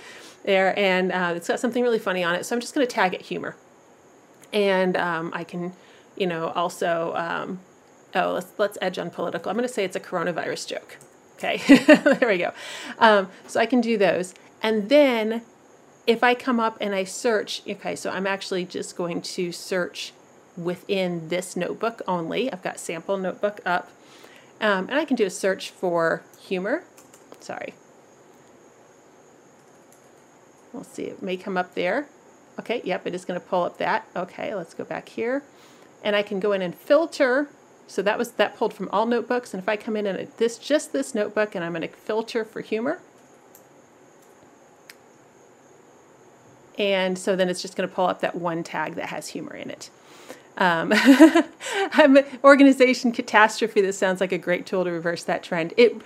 there, 0.44 0.78
and 0.78 1.10
uh, 1.12 1.32
it's 1.36 1.48
got 1.48 1.60
something 1.60 1.82
really 1.82 1.98
funny 1.98 2.22
on 2.22 2.34
it. 2.34 2.46
So 2.46 2.54
I'm 2.54 2.60
just 2.60 2.74
going 2.74 2.86
to 2.86 2.92
tag 2.92 3.14
it 3.14 3.22
humor, 3.22 3.56
and 4.52 4.96
um, 4.96 5.32
I 5.34 5.44
can, 5.44 5.72
you 6.16 6.26
know, 6.26 6.48
also 6.50 7.14
um, 7.16 7.60
oh 8.14 8.32
let's 8.32 8.52
let's 8.58 8.78
edge 8.80 8.98
on 8.98 9.10
political. 9.10 9.50
I'm 9.50 9.56
going 9.56 9.66
to 9.68 9.72
say 9.72 9.84
it's 9.84 9.96
a 9.96 10.00
coronavirus 10.00 10.68
joke. 10.68 10.98
Okay, 11.36 11.58
there 12.20 12.28
we 12.28 12.38
go. 12.38 12.52
Um, 12.98 13.28
so 13.46 13.60
I 13.60 13.66
can 13.66 13.80
do 13.80 13.98
those, 13.98 14.34
and 14.62 14.88
then 14.88 15.42
if 16.06 16.22
I 16.22 16.34
come 16.34 16.60
up 16.60 16.78
and 16.80 16.94
I 16.94 17.04
search, 17.04 17.62
okay, 17.68 17.96
so 17.96 18.10
I'm 18.10 18.26
actually 18.26 18.64
just 18.64 18.96
going 18.96 19.22
to 19.22 19.50
search 19.50 20.12
within 20.56 21.28
this 21.28 21.56
notebook 21.56 22.02
only. 22.06 22.52
I've 22.52 22.62
got 22.62 22.78
sample 22.78 23.16
notebook 23.16 23.60
up. 23.66 23.90
Um, 24.60 24.88
and 24.88 24.94
I 24.94 25.04
can 25.04 25.16
do 25.16 25.26
a 25.26 25.30
search 25.30 25.70
for 25.70 26.22
humor. 26.40 26.84
Sorry. 27.40 27.74
We'll 30.72 30.84
see, 30.84 31.04
it 31.04 31.22
may 31.22 31.36
come 31.36 31.56
up 31.56 31.74
there. 31.74 32.06
Okay, 32.58 32.80
yep, 32.84 33.06
it 33.06 33.14
is 33.14 33.24
going 33.24 33.38
to 33.38 33.46
pull 33.46 33.64
up 33.64 33.78
that. 33.78 34.06
Okay, 34.14 34.54
let's 34.54 34.74
go 34.74 34.84
back 34.84 35.08
here. 35.08 35.42
And 36.02 36.16
I 36.16 36.22
can 36.22 36.40
go 36.40 36.52
in 36.52 36.62
and 36.62 36.74
filter. 36.74 37.48
So 37.86 38.02
that 38.02 38.18
was 38.18 38.32
that 38.32 38.56
pulled 38.56 38.74
from 38.74 38.88
all 38.92 39.06
notebooks. 39.06 39.54
And 39.54 39.62
if 39.62 39.68
I 39.68 39.76
come 39.76 39.96
in 39.96 40.06
and 40.06 40.28
this 40.38 40.58
just 40.58 40.92
this 40.92 41.14
notebook 41.14 41.54
and 41.54 41.64
I'm 41.64 41.72
going 41.72 41.82
to 41.82 41.88
filter 41.88 42.44
for 42.44 42.60
humor. 42.60 43.00
And 46.78 47.18
so 47.18 47.36
then 47.36 47.48
it's 47.48 47.62
just 47.62 47.76
going 47.76 47.88
to 47.88 47.94
pull 47.94 48.06
up 48.06 48.20
that 48.20 48.34
one 48.34 48.62
tag 48.62 48.94
that 48.96 49.06
has 49.06 49.28
humor 49.28 49.54
in 49.54 49.70
it. 49.70 49.90
Um, 50.58 50.92
organization 52.44 53.12
catastrophe. 53.12 53.80
This 53.80 53.98
sounds 53.98 54.20
like 54.20 54.32
a 54.32 54.38
great 54.38 54.66
tool 54.66 54.84
to 54.84 54.90
reverse 54.90 55.22
that 55.24 55.42
trend. 55.42 55.74
It 55.76 55.96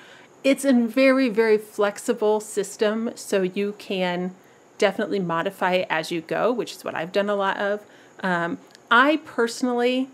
it's 0.42 0.64
a 0.64 0.72
very 0.72 1.28
very 1.28 1.58
flexible 1.58 2.40
system, 2.40 3.12
so 3.14 3.42
you 3.42 3.74
can 3.78 4.34
definitely 4.78 5.18
modify 5.20 5.74
it 5.74 5.86
as 5.90 6.10
you 6.10 6.22
go, 6.22 6.50
which 6.50 6.72
is 6.72 6.84
what 6.84 6.94
I've 6.94 7.12
done 7.12 7.28
a 7.28 7.34
lot 7.34 7.58
of. 7.58 7.84
Um, 8.20 8.58
I 8.90 9.18
personally, 9.24 10.08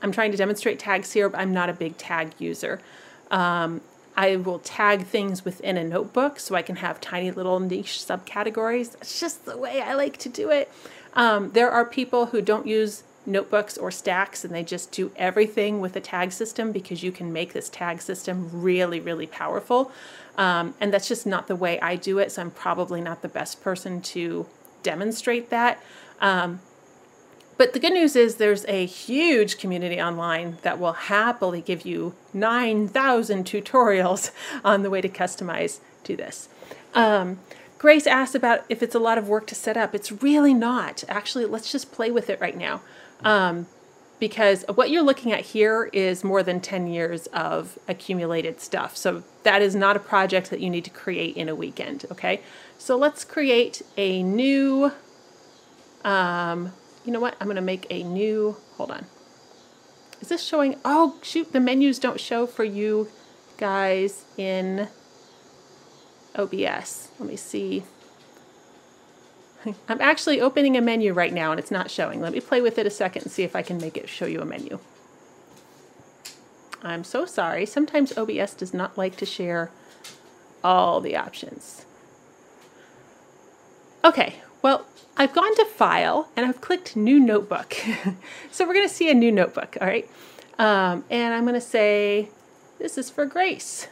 I'm 0.00 0.10
trying 0.10 0.32
to 0.32 0.36
demonstrate 0.36 0.78
tags 0.78 1.12
here, 1.12 1.28
but 1.28 1.38
I'm 1.38 1.52
not 1.52 1.68
a 1.68 1.74
big 1.74 1.98
tag 1.98 2.32
user. 2.38 2.80
Um, 3.30 3.82
I 4.16 4.36
will 4.36 4.58
tag 4.58 5.06
things 5.06 5.44
within 5.44 5.76
a 5.76 5.84
notebook 5.84 6.38
so 6.38 6.54
I 6.54 6.62
can 6.62 6.76
have 6.76 7.00
tiny 7.00 7.30
little 7.30 7.60
niche 7.60 7.98
subcategories. 7.98 8.92
That's 8.92 9.20
just 9.20 9.44
the 9.44 9.56
way 9.56 9.80
I 9.80 9.94
like 9.94 10.18
to 10.18 10.28
do 10.28 10.50
it. 10.50 10.70
Um, 11.14 11.52
there 11.52 11.70
are 11.70 11.84
people 11.84 12.26
who 12.26 12.42
don't 12.42 12.66
use 12.66 13.04
notebooks 13.24 13.78
or 13.78 13.90
stacks 13.90 14.44
and 14.44 14.54
they 14.54 14.64
just 14.64 14.90
do 14.90 15.10
everything 15.16 15.80
with 15.80 15.94
a 15.96 16.00
tag 16.00 16.32
system 16.32 16.72
because 16.72 17.02
you 17.02 17.12
can 17.12 17.32
make 17.32 17.52
this 17.52 17.68
tag 17.68 18.02
system 18.02 18.48
really, 18.52 19.00
really 19.00 19.26
powerful. 19.26 19.92
Um, 20.36 20.74
and 20.80 20.92
that's 20.92 21.08
just 21.08 21.26
not 21.26 21.46
the 21.46 21.56
way 21.56 21.78
I 21.80 21.96
do 21.96 22.18
it, 22.18 22.32
so 22.32 22.42
I'm 22.42 22.50
probably 22.50 23.00
not 23.00 23.22
the 23.22 23.28
best 23.28 23.62
person 23.62 24.00
to 24.02 24.46
demonstrate 24.82 25.50
that. 25.50 25.82
Um, 26.20 26.60
but 27.58 27.74
the 27.74 27.78
good 27.78 27.92
news 27.92 28.16
is 28.16 28.36
there's 28.36 28.64
a 28.66 28.86
huge 28.86 29.58
community 29.58 30.00
online 30.00 30.58
that 30.62 30.80
will 30.80 30.94
happily 30.94 31.60
give 31.60 31.86
you 31.86 32.14
9,000 32.32 33.44
tutorials 33.44 34.30
on 34.64 34.82
the 34.82 34.90
way 34.90 35.00
to 35.00 35.08
customize 35.08 35.80
to 36.04 36.16
this. 36.16 36.48
Um, 36.94 37.38
Grace 37.78 38.06
asked 38.06 38.34
about 38.34 38.64
if 38.68 38.82
it's 38.82 38.94
a 38.94 39.00
lot 39.00 39.18
of 39.18 39.28
work 39.28 39.46
to 39.48 39.54
set 39.54 39.76
up. 39.76 39.94
It's 39.94 40.12
really 40.22 40.54
not. 40.54 41.02
Actually, 41.08 41.46
let's 41.46 41.70
just 41.70 41.90
play 41.90 42.10
with 42.12 42.30
it 42.30 42.40
right 42.40 42.56
now. 42.56 42.80
Um, 43.24 43.66
because 44.22 44.64
what 44.72 44.88
you're 44.88 45.02
looking 45.02 45.32
at 45.32 45.40
here 45.40 45.90
is 45.92 46.22
more 46.22 46.44
than 46.44 46.60
10 46.60 46.86
years 46.86 47.26
of 47.28 47.76
accumulated 47.88 48.60
stuff. 48.60 48.96
So 48.96 49.24
that 49.42 49.62
is 49.62 49.74
not 49.74 49.96
a 49.96 49.98
project 49.98 50.50
that 50.50 50.60
you 50.60 50.70
need 50.70 50.84
to 50.84 50.90
create 50.90 51.36
in 51.36 51.48
a 51.48 51.56
weekend, 51.56 52.06
okay? 52.08 52.40
So 52.78 52.96
let's 52.96 53.24
create 53.24 53.82
a 53.96 54.22
new, 54.22 54.92
um, 56.04 56.72
you 57.04 57.10
know 57.10 57.18
what? 57.18 57.34
I'm 57.40 57.48
gonna 57.48 57.60
make 57.60 57.88
a 57.90 58.04
new, 58.04 58.56
hold 58.76 58.92
on. 58.92 59.06
Is 60.20 60.28
this 60.28 60.44
showing, 60.44 60.76
oh 60.84 61.18
shoot, 61.22 61.52
the 61.52 61.58
menus 61.58 61.98
don't 61.98 62.20
show 62.20 62.46
for 62.46 62.62
you 62.62 63.08
guys 63.56 64.24
in 64.36 64.86
OBS. 66.36 67.08
Let 67.18 67.28
me 67.28 67.34
see. 67.34 67.82
I'm 69.88 70.00
actually 70.00 70.40
opening 70.40 70.76
a 70.76 70.80
menu 70.80 71.12
right 71.12 71.32
now 71.32 71.50
and 71.50 71.60
it's 71.60 71.70
not 71.70 71.90
showing. 71.90 72.20
Let 72.20 72.32
me 72.32 72.40
play 72.40 72.60
with 72.60 72.78
it 72.78 72.86
a 72.86 72.90
second 72.90 73.22
and 73.22 73.32
see 73.32 73.42
if 73.42 73.54
I 73.54 73.62
can 73.62 73.78
make 73.78 73.96
it 73.96 74.08
show 74.08 74.26
you 74.26 74.40
a 74.40 74.44
menu. 74.44 74.78
I'm 76.82 77.04
so 77.04 77.26
sorry. 77.26 77.64
Sometimes 77.64 78.16
OBS 78.16 78.54
does 78.54 78.74
not 78.74 78.98
like 78.98 79.16
to 79.16 79.26
share 79.26 79.70
all 80.64 81.00
the 81.00 81.16
options. 81.16 81.86
Okay, 84.04 84.36
well, 84.62 84.86
I've 85.16 85.32
gone 85.32 85.54
to 85.56 85.64
File 85.64 86.28
and 86.36 86.44
I've 86.44 86.60
clicked 86.60 86.96
New 86.96 87.20
Notebook. 87.20 87.74
so 88.50 88.66
we're 88.66 88.74
going 88.74 88.88
to 88.88 88.94
see 88.94 89.10
a 89.10 89.14
new 89.14 89.30
notebook, 89.30 89.76
all 89.80 89.86
right? 89.86 90.10
Um, 90.58 91.04
and 91.08 91.34
I'm 91.34 91.44
going 91.44 91.54
to 91.54 91.60
say, 91.60 92.30
this 92.80 92.98
is 92.98 93.10
for 93.10 93.26
Grace. 93.26 93.86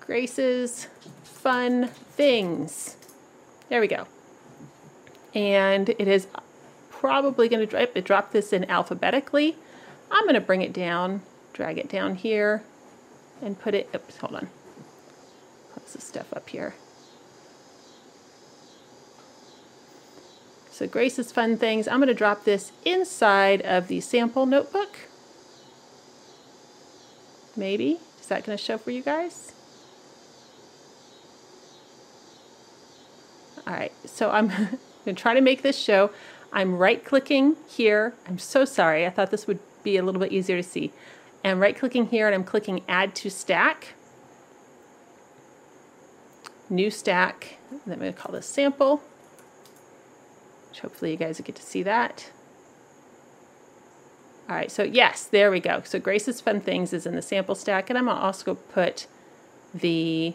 Grace's 0.00 0.88
Fun 1.22 1.88
Things. 1.88 2.96
There 3.70 3.80
we 3.80 3.88
go 3.88 4.06
and 5.34 5.88
it 5.90 6.08
is 6.08 6.26
probably 6.90 7.48
going 7.48 7.66
to 7.66 8.04
drop, 8.04 8.26
it 8.26 8.32
this 8.32 8.52
in 8.52 8.68
alphabetically. 8.70 9.56
I'm 10.10 10.24
going 10.24 10.34
to 10.34 10.40
bring 10.40 10.62
it 10.62 10.72
down, 10.72 11.22
drag 11.52 11.78
it 11.78 11.88
down 11.88 12.16
here, 12.16 12.62
and 13.42 13.58
put 13.58 13.74
it, 13.74 13.88
oops, 13.94 14.16
hold 14.16 14.34
on, 14.34 14.48
put 15.74 15.86
this 15.86 16.04
stuff 16.04 16.32
up 16.32 16.48
here. 16.48 16.74
So 20.70 20.86
Grace's 20.86 21.32
Fun 21.32 21.56
Things, 21.56 21.88
I'm 21.88 21.98
going 21.98 22.06
to 22.08 22.14
drop 22.14 22.44
this 22.44 22.70
inside 22.84 23.62
of 23.62 23.88
the 23.88 24.00
sample 24.00 24.46
notebook. 24.46 24.96
Maybe. 27.56 27.98
Is 28.20 28.26
that 28.28 28.44
going 28.44 28.56
to 28.56 28.62
show 28.62 28.78
for 28.78 28.92
you 28.92 29.02
guys? 29.02 29.52
All 33.66 33.74
right, 33.74 33.92
so 34.04 34.30
I'm 34.30 34.50
going 35.08 35.16
to 35.16 35.22
try 35.22 35.34
to 35.34 35.40
make 35.40 35.62
this 35.62 35.78
show. 35.78 36.10
I'm 36.52 36.76
right 36.76 37.02
clicking 37.02 37.56
here. 37.66 38.14
I'm 38.26 38.38
so 38.38 38.64
sorry. 38.64 39.06
I 39.06 39.10
thought 39.10 39.30
this 39.30 39.46
would 39.46 39.58
be 39.82 39.96
a 39.96 40.02
little 40.02 40.20
bit 40.20 40.32
easier 40.32 40.56
to 40.56 40.62
see. 40.62 40.92
And 41.42 41.60
right 41.60 41.76
clicking 41.76 42.06
here 42.06 42.26
and 42.26 42.34
I'm 42.34 42.44
clicking 42.44 42.82
add 42.88 43.14
to 43.16 43.30
stack. 43.30 43.94
New 46.68 46.90
stack. 46.90 47.56
And 47.70 47.92
I'm 47.92 47.98
going 47.98 48.12
to 48.12 48.18
call 48.18 48.32
this 48.32 48.46
sample. 48.46 49.02
Which 50.68 50.80
hopefully 50.80 51.12
you 51.12 51.16
guys 51.16 51.38
will 51.38 51.46
get 51.46 51.56
to 51.56 51.62
see 51.62 51.82
that. 51.84 52.30
All 54.48 54.56
right, 54.56 54.70
so 54.70 54.82
yes, 54.82 55.24
there 55.24 55.50
we 55.50 55.60
go. 55.60 55.82
So 55.84 55.98
Grace's 55.98 56.40
Fun 56.40 56.60
Things 56.60 56.94
is 56.94 57.04
in 57.04 57.14
the 57.14 57.20
sample 57.20 57.54
stack, 57.54 57.90
and 57.90 57.98
I'm 57.98 58.06
gonna 58.06 58.18
also 58.18 58.54
put 58.54 59.06
the 59.74 60.32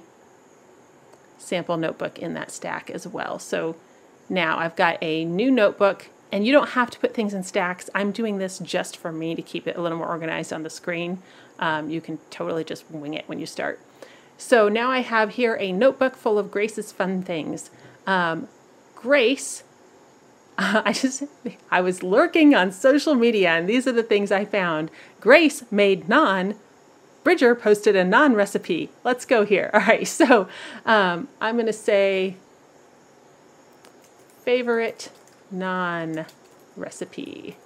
sample 1.39 1.77
notebook 1.77 2.19
in 2.19 2.35
that 2.35 2.51
stack 2.51 2.91
as 2.91 3.07
well. 3.07 3.39
So 3.39 3.75
now 4.29 4.57
I've 4.57 4.75
got 4.75 4.97
a 5.01 5.25
new 5.25 5.51
notebook 5.51 6.09
and 6.31 6.47
you 6.47 6.51
don't 6.51 6.69
have 6.69 6.89
to 6.89 6.99
put 6.99 7.13
things 7.13 7.33
in 7.33 7.43
stacks. 7.43 7.89
I'm 7.93 8.11
doing 8.11 8.39
this 8.39 8.57
just 8.57 8.97
for 8.97 9.11
me 9.11 9.35
to 9.35 9.41
keep 9.41 9.67
it 9.67 9.77
a 9.77 9.81
little 9.81 9.99
more 9.99 10.07
organized 10.07 10.51
on 10.51 10.63
the 10.63 10.69
screen. 10.69 11.21
Um, 11.59 11.89
you 11.89 12.01
can 12.01 12.17
totally 12.31 12.63
just 12.63 12.89
wing 12.89 13.13
it 13.13 13.27
when 13.27 13.39
you 13.39 13.45
start. 13.45 13.79
So 14.37 14.67
now 14.67 14.89
I 14.89 14.99
have 14.99 15.31
here 15.31 15.55
a 15.59 15.71
notebook 15.71 16.15
full 16.15 16.39
of 16.39 16.49
Grace's 16.49 16.91
fun 16.91 17.21
things. 17.21 17.69
Um, 18.07 18.47
Grace, 18.95 19.63
I 20.57 20.93
just, 20.93 21.23
I 21.69 21.81
was 21.81 22.03
lurking 22.03 22.55
on 22.55 22.71
social 22.71 23.15
media 23.15 23.49
and 23.49 23.69
these 23.69 23.87
are 23.87 23.91
the 23.91 24.03
things 24.03 24.31
I 24.31 24.43
found. 24.43 24.89
Grace 25.19 25.63
made 25.71 26.07
naan. 26.07 26.55
Bridger 27.23 27.55
posted 27.55 27.95
a 27.95 28.03
naan 28.03 28.35
recipe. 28.35 28.89
Let's 29.03 29.25
go 29.25 29.45
here. 29.45 29.69
All 29.73 29.81
right, 29.81 30.07
so 30.07 30.47
um, 30.85 31.27
I'm 31.39 31.55
going 31.55 31.67
to 31.67 31.73
say 31.73 32.37
favorite 34.43 35.09
naan 35.53 36.27
recipe. 36.75 37.57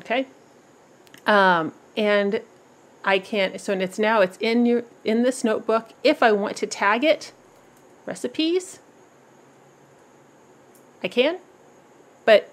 Okay. 0.00 0.26
Um, 1.26 1.72
and 1.96 2.40
I 3.04 3.18
can't. 3.18 3.60
so 3.60 3.72
it's 3.72 3.98
now, 3.98 4.20
it's 4.20 4.36
in 4.38 4.66
your, 4.66 4.84
in 5.04 5.22
this 5.22 5.44
notebook. 5.44 5.90
If 6.02 6.22
I 6.22 6.32
want 6.32 6.56
to 6.58 6.66
tag 6.66 7.04
it, 7.04 7.32
recipes, 8.06 8.80
I 11.02 11.08
can, 11.08 11.38
but 12.24 12.50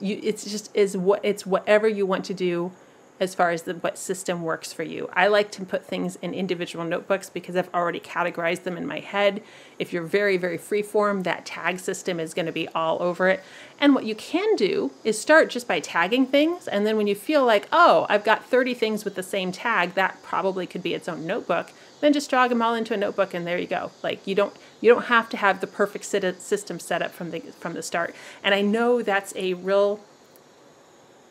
you, 0.00 0.20
it's 0.22 0.44
just 0.44 0.74
is 0.74 0.96
what 0.96 1.24
it's 1.24 1.46
whatever 1.46 1.88
you 1.88 2.04
want 2.04 2.24
to 2.26 2.34
do 2.34 2.72
as 3.22 3.34
far 3.34 3.50
as 3.50 3.62
the 3.62 3.74
what 3.74 3.96
system 3.96 4.42
works 4.42 4.72
for 4.72 4.82
you. 4.82 5.08
I 5.14 5.28
like 5.28 5.50
to 5.52 5.64
put 5.64 5.86
things 5.86 6.16
in 6.16 6.34
individual 6.34 6.84
notebooks 6.84 7.30
because 7.30 7.56
I've 7.56 7.72
already 7.72 8.00
categorized 8.00 8.64
them 8.64 8.76
in 8.76 8.86
my 8.86 8.98
head. 8.98 9.42
If 9.78 9.92
you're 9.92 10.02
very 10.02 10.36
very 10.36 10.58
freeform, 10.58 11.22
that 11.22 11.46
tag 11.46 11.78
system 11.78 12.18
is 12.18 12.34
going 12.34 12.46
to 12.46 12.52
be 12.52 12.68
all 12.68 13.00
over 13.00 13.28
it. 13.28 13.42
And 13.78 13.94
what 13.94 14.04
you 14.04 14.14
can 14.14 14.56
do 14.56 14.90
is 15.04 15.18
start 15.18 15.48
just 15.50 15.68
by 15.68 15.80
tagging 15.80 16.26
things 16.26 16.66
and 16.66 16.84
then 16.84 16.96
when 16.96 17.06
you 17.06 17.14
feel 17.14 17.44
like, 17.44 17.68
"Oh, 17.72 18.06
I've 18.08 18.24
got 18.24 18.44
30 18.44 18.74
things 18.74 19.04
with 19.04 19.14
the 19.14 19.22
same 19.22 19.52
tag, 19.52 19.94
that 19.94 20.22
probably 20.22 20.66
could 20.66 20.82
be 20.82 20.94
its 20.94 21.08
own 21.08 21.26
notebook." 21.26 21.72
Then 22.00 22.12
just 22.12 22.28
drag 22.28 22.50
them 22.50 22.60
all 22.60 22.74
into 22.74 22.94
a 22.94 22.96
notebook 22.96 23.32
and 23.32 23.46
there 23.46 23.58
you 23.58 23.68
go. 23.68 23.92
Like 24.02 24.26
you 24.26 24.34
don't 24.34 24.54
you 24.80 24.92
don't 24.92 25.04
have 25.04 25.28
to 25.30 25.36
have 25.36 25.60
the 25.60 25.68
perfect 25.68 26.04
system 26.04 26.80
set 26.80 27.00
up 27.00 27.12
from 27.12 27.30
the 27.30 27.40
from 27.60 27.74
the 27.74 27.82
start. 27.82 28.14
And 28.42 28.54
I 28.54 28.60
know 28.60 29.02
that's 29.02 29.32
a 29.36 29.54
real 29.54 30.00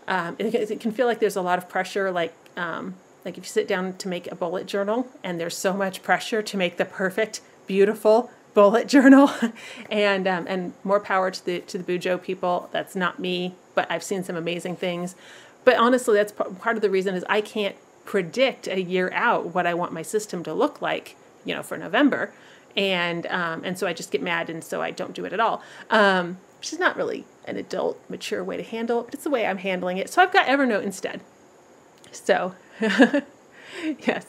um, 0.08 0.36
it, 0.39 0.53
it, 0.53 0.79
can 0.79 0.91
feel 0.91 1.08
like 1.08 1.20
there's 1.20 1.36
a 1.36 1.41
lot 1.41 1.58
of 1.58 1.70
pressure, 1.70 2.12
like 2.12 2.34
um, 2.58 2.96
like 3.24 3.38
if 3.38 3.43
you 3.43 3.50
sit 3.50 3.67
down 3.67 3.98
to 3.98 4.08
make 4.08 4.31
a 4.31 4.36
bullet 4.36 4.65
journal, 4.65 5.08
and 5.24 5.39
there's 5.39 5.55
so 5.55 5.74
much 5.74 6.03
pressure 6.03 6.41
to 6.41 6.58
make 6.58 6.77
the 6.77 6.86
perfect, 6.86 7.41
beautiful 7.67 8.31
bullet 8.53 8.88
journal, 8.88 9.31
and 9.89 10.27
um, 10.27 10.46
and 10.48 10.74
more 10.84 11.00
power 11.00 11.31
to 11.31 11.46
the 11.46 11.60
to 11.62 11.77
the 11.77 11.84
Bujo 11.84 12.22
people. 12.22 12.70
That's 12.72 12.96
not 12.96 13.20
me, 13.20 13.55
but 13.75 13.89
I've 13.89 14.03
seen 14.03 14.24
some 14.24 14.36
amazing 14.36 14.75
things. 14.75 15.15
But 15.63 15.77
honestly, 15.77 16.15
that's 16.15 16.31
part 16.31 16.75
of 16.75 16.81
the 16.81 16.89
reason 16.89 17.13
is 17.15 17.24
I 17.29 17.41
can't 17.41 17.75
predict 18.03 18.67
a 18.67 18.81
year 18.81 19.12
out 19.13 19.53
what 19.53 19.67
I 19.67 19.75
want 19.75 19.93
my 19.93 20.01
system 20.01 20.43
to 20.43 20.53
look 20.53 20.81
like, 20.81 21.15
you 21.46 21.53
know, 21.53 21.62
for 21.62 21.77
November, 21.77 22.34
and 22.75 23.27
um, 23.27 23.63
and 23.63 23.77
so 23.77 23.88
I 23.88 23.93
just 23.93 24.12
get 24.12 24.22
mad, 24.22 24.50
and 24.50 24.63
so 24.63 24.81
I 24.81 24.91
don't 24.91 25.13
do 25.13 25.25
it 25.25 25.34
at 25.34 25.39
all. 25.39 25.62
Um, 25.89 26.38
which 26.58 26.74
is 26.74 26.79
not 26.79 26.96
really 26.96 27.25
an 27.45 27.57
adult, 27.57 28.00
mature 28.10 28.43
way 28.43 28.57
to 28.57 28.63
handle 28.63 29.01
it, 29.01 29.05
but 29.05 29.13
it's 29.15 29.24
the 29.24 29.29
way 29.29 29.45
I'm 29.45 29.57
handling 29.57 29.98
it. 29.98 30.10
So 30.10 30.21
I've 30.21 30.31
got 30.31 30.48
Evernote 30.48 30.83
instead. 30.83 31.21
So, 32.12 32.55
yes. 32.81 34.25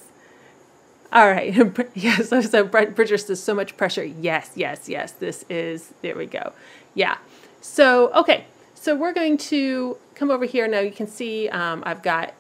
All 1.13 1.31
right. 1.31 1.55
yes. 1.95 2.33
So 2.51 2.65
Bridger 2.65 3.19
says 3.19 3.43
so 3.43 3.55
much 3.55 3.77
pressure. 3.77 4.05
Yes, 4.05 4.53
yes, 4.55 4.89
yes. 4.89 5.13
This 5.13 5.45
is, 5.51 5.93
there 6.01 6.17
we 6.17 6.27
go. 6.27 6.53
Yeah. 6.95 7.19
So, 7.61 8.13
okay. 8.13 8.47
So 8.75 8.97
we're 8.97 9.13
going 9.13 9.37
to 9.39 9.99
come 10.15 10.31
over 10.31 10.45
here. 10.45 10.67
Now 10.67 10.81
you 10.81 10.91
can 10.91 11.07
see 11.07 11.49
um, 11.51 11.83
I've 11.87 12.03
got, 12.03 12.35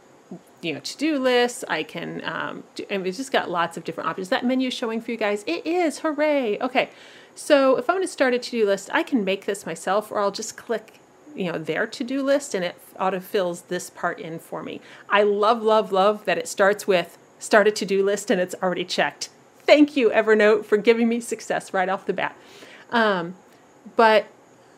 you 0.60 0.72
know, 0.72 0.80
to-do 0.80 1.18
lists. 1.18 1.64
I 1.68 1.82
can, 1.82 2.24
um, 2.24 2.64
do, 2.74 2.84
and 2.88 3.02
we've 3.02 3.14
just 3.14 3.30
got 3.30 3.50
lots 3.50 3.76
of 3.76 3.84
different 3.84 4.08
options. 4.08 4.30
That 4.30 4.44
menu 4.44 4.70
showing 4.70 5.00
for 5.00 5.10
you 5.10 5.16
guys. 5.16 5.44
It 5.46 5.66
is. 5.66 6.00
Hooray. 6.00 6.58
Okay. 6.60 6.90
So 7.34 7.76
if 7.76 7.88
I 7.88 7.94
want 7.94 8.04
to 8.04 8.08
start 8.08 8.34
a 8.34 8.38
to-do 8.38 8.66
list, 8.66 8.90
I 8.92 9.02
can 9.02 9.24
make 9.24 9.46
this 9.46 9.66
myself 9.66 10.10
or 10.10 10.20
I'll 10.20 10.30
just 10.30 10.56
click 10.56 11.00
you 11.34 11.50
know 11.50 11.58
their 11.58 11.86
to-do 11.86 12.22
list 12.22 12.54
and 12.54 12.64
it 12.64 12.76
autofills 12.96 13.68
this 13.68 13.90
part 13.90 14.20
in 14.20 14.38
for 14.38 14.62
me. 14.62 14.80
I 15.08 15.22
love, 15.22 15.62
love, 15.62 15.92
love 15.92 16.24
that 16.26 16.38
it 16.38 16.48
starts 16.48 16.86
with 16.86 17.18
start 17.38 17.66
a 17.66 17.70
to-do 17.70 18.04
list 18.04 18.30
and 18.30 18.40
it's 18.40 18.54
already 18.62 18.84
checked. 18.84 19.30
Thank 19.60 19.96
you, 19.96 20.10
Evernote, 20.10 20.64
for 20.64 20.76
giving 20.76 21.08
me 21.08 21.20
success 21.20 21.72
right 21.72 21.88
off 21.88 22.06
the 22.06 22.12
bat. 22.12 22.36
Um, 22.90 23.36
but 23.96 24.26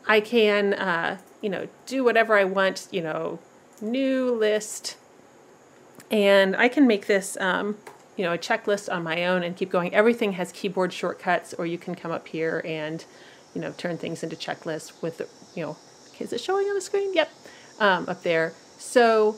I 0.07 0.21
can, 0.21 0.75
uh, 0.75 1.19
you 1.41 1.49
know, 1.49 1.69
do 1.87 2.05
whatever 2.05 2.39
I 2.39 2.45
want, 2.45 2.89
you 2.91 3.03
know, 3.03 3.39
new 3.81 4.31
list, 4.31 4.97
and 6.11 6.55
I 6.57 6.69
can 6.69 6.87
make 6.87 7.07
this 7.07 7.37
um, 7.39 7.77
you 8.17 8.25
know, 8.25 8.33
a 8.33 8.39
checklist 8.39 8.93
on 8.93 9.03
my 9.03 9.25
own 9.27 9.43
and 9.43 9.57
keep 9.57 9.71
going. 9.71 9.95
Everything 9.95 10.33
has 10.33 10.53
keyboard 10.53 10.93
shortcuts, 10.93 11.55
or 11.55 11.67
you 11.67 11.79
can 11.79 11.95
come 11.95 12.11
up 12.11 12.29
here 12.29 12.63
and, 12.65 13.05
you 13.55 13.61
know, 13.61 13.73
turn 13.77 13.99
things 13.99 14.23
into 14.23 14.37
checklists 14.37 15.03
with, 15.03 15.21
you 15.55 15.65
know, 15.65 15.77
is 16.21 16.33
it 16.33 16.41
showing 16.41 16.67
on 16.67 16.75
the 16.75 16.81
screen? 16.81 17.13
Yep, 17.15 17.31
um, 17.81 18.09
up 18.09 18.23
there. 18.23 18.53
So 18.79 19.37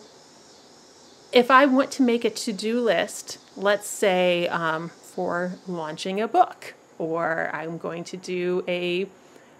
if 1.33 1.51
I 1.51 1.67
want 1.67 1.91
to 1.93 2.03
make 2.03 2.25
a 2.25 2.31
to-do 2.31 2.81
list, 2.81 3.39
let's 3.57 3.87
say 3.89 4.49
um, 4.49 4.89
for 4.89 5.53
launching 5.67 6.21
a 6.21 6.29
book, 6.29 6.75
or 6.99 7.51
I'm 7.53 7.79
going 7.79 8.05
to 8.05 8.17
do 8.17 8.65
a 8.69 9.07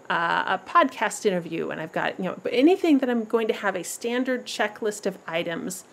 uh, 0.09 0.57
a 0.57 0.69
podcast 0.69 1.25
interview, 1.25 1.69
and 1.69 1.81
I've 1.81 1.91
got 1.91 2.17
you 2.17 2.25
know, 2.25 2.39
but 2.41 2.53
anything 2.53 2.99
that 2.99 3.09
I'm 3.09 3.25
going 3.25 3.47
to 3.49 3.53
have 3.53 3.75
a 3.75 3.83
standard 3.83 4.45
checklist 4.45 5.05
of 5.05 5.17
items 5.27 5.83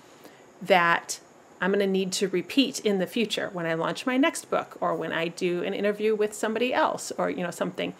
that 0.63 1.19
I'm 1.65 1.71
going 1.71 1.81
to 1.81 1.87
need 1.87 2.13
to 2.13 2.29
repeat 2.29 2.81
in 2.81 2.99
the 2.99 3.07
future 3.07 3.49
when 3.55 3.65
I 3.65 3.73
launch 3.73 4.05
my 4.05 4.19
next 4.19 4.51
book 4.51 4.77
or 4.83 4.95
when 4.95 5.13
I 5.13 5.29
do 5.29 5.63
an 5.63 5.73
interview 5.73 6.15
with 6.15 6.35
somebody 6.35 6.75
else 6.75 7.11
or 7.17 7.31
you 7.31 7.43
know 7.43 7.51
something. 7.51 7.95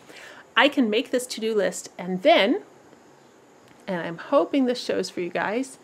I 0.55 0.69
can 0.69 0.91
make 0.91 1.11
this 1.11 1.27
to-do 1.27 1.55
list 1.55 1.89
and 1.97 2.21
then 2.21 2.61
and 3.87 4.03
I'm 4.03 4.19
hoping 4.19 4.67
this 4.67 4.85
shows 4.85 5.09
for 5.09 5.23
you 5.23 5.31
guys. 5.31 5.79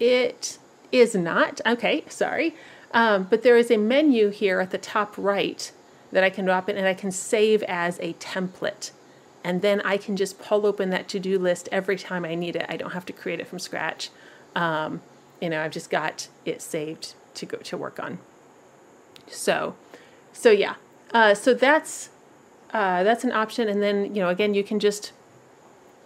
It 0.00 0.58
is 0.90 1.14
not. 1.14 1.60
Okay, 1.64 2.04
sorry. 2.08 2.56
Um, 2.90 3.28
but 3.30 3.44
there 3.44 3.56
is 3.56 3.70
a 3.70 3.76
menu 3.76 4.30
here 4.30 4.58
at 4.58 4.72
the 4.72 4.78
top 4.78 5.14
right 5.16 5.70
that 6.10 6.24
I 6.24 6.30
can 6.30 6.44
drop 6.44 6.68
in 6.68 6.76
and 6.76 6.88
I 6.88 6.94
can 6.94 7.12
save 7.12 7.62
as 7.64 8.00
a 8.00 8.14
template. 8.14 8.90
And 9.44 9.62
then 9.62 9.80
I 9.82 9.96
can 9.96 10.16
just 10.16 10.40
pull 10.40 10.66
open 10.66 10.90
that 10.90 11.06
to-do 11.06 11.38
list 11.38 11.68
every 11.70 11.98
time 11.98 12.24
I 12.24 12.34
need 12.34 12.56
it. 12.56 12.66
I 12.68 12.76
don't 12.76 12.94
have 12.94 13.06
to 13.06 13.12
create 13.12 13.38
it 13.38 13.46
from 13.46 13.60
scratch. 13.60 14.10
Um, 14.56 15.02
you 15.40 15.50
know, 15.50 15.62
I've 15.62 15.72
just 15.72 15.90
got 15.90 16.28
it 16.44 16.62
saved 16.62 17.14
to 17.34 17.46
go 17.46 17.58
to 17.58 17.76
work 17.76 18.00
on. 18.00 18.18
So, 19.28 19.74
so 20.32 20.50
yeah, 20.50 20.76
uh, 21.12 21.34
so 21.34 21.54
that's 21.54 22.10
uh, 22.72 23.02
that's 23.02 23.24
an 23.24 23.32
option. 23.32 23.68
And 23.68 23.82
then 23.82 24.14
you 24.14 24.22
know, 24.22 24.28
again, 24.28 24.54
you 24.54 24.64
can 24.64 24.80
just 24.80 25.12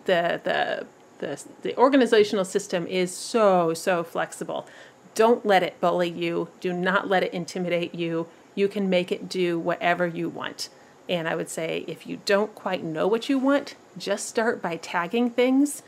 the 0.05 0.41
the 0.43 0.87
the 1.19 1.43
the 1.63 1.77
organizational 1.77 2.45
system 2.45 2.87
is 2.87 3.15
so 3.15 3.75
so 3.75 4.03
flexible. 4.03 4.67
Don't 5.15 5.45
let 5.45 5.63
it 5.63 5.81
bully 5.81 6.09
you. 6.09 6.49
Do 6.61 6.73
not 6.73 7.09
let 7.09 7.23
it 7.23 7.33
intimidate 7.33 7.95
you. 7.95 8.29
You 8.55 8.69
can 8.69 8.89
make 8.89 9.11
it 9.13 9.29
do 9.29 9.59
whatever 9.59 10.07
you 10.07 10.29
want. 10.29 10.69
And 11.09 11.29
I 11.29 11.35
would 11.35 11.49
say 11.49 11.85
if 11.89 12.07
you 12.07 12.21
don't 12.25 12.55
quite 12.55 12.85
know 12.85 13.09
what 13.09 13.29
you 13.29 13.39
want, 13.39 13.75
just 13.99 14.29
start 14.29 14.63
by 14.63 14.77
tagging 14.77 15.31
things. 15.31 15.83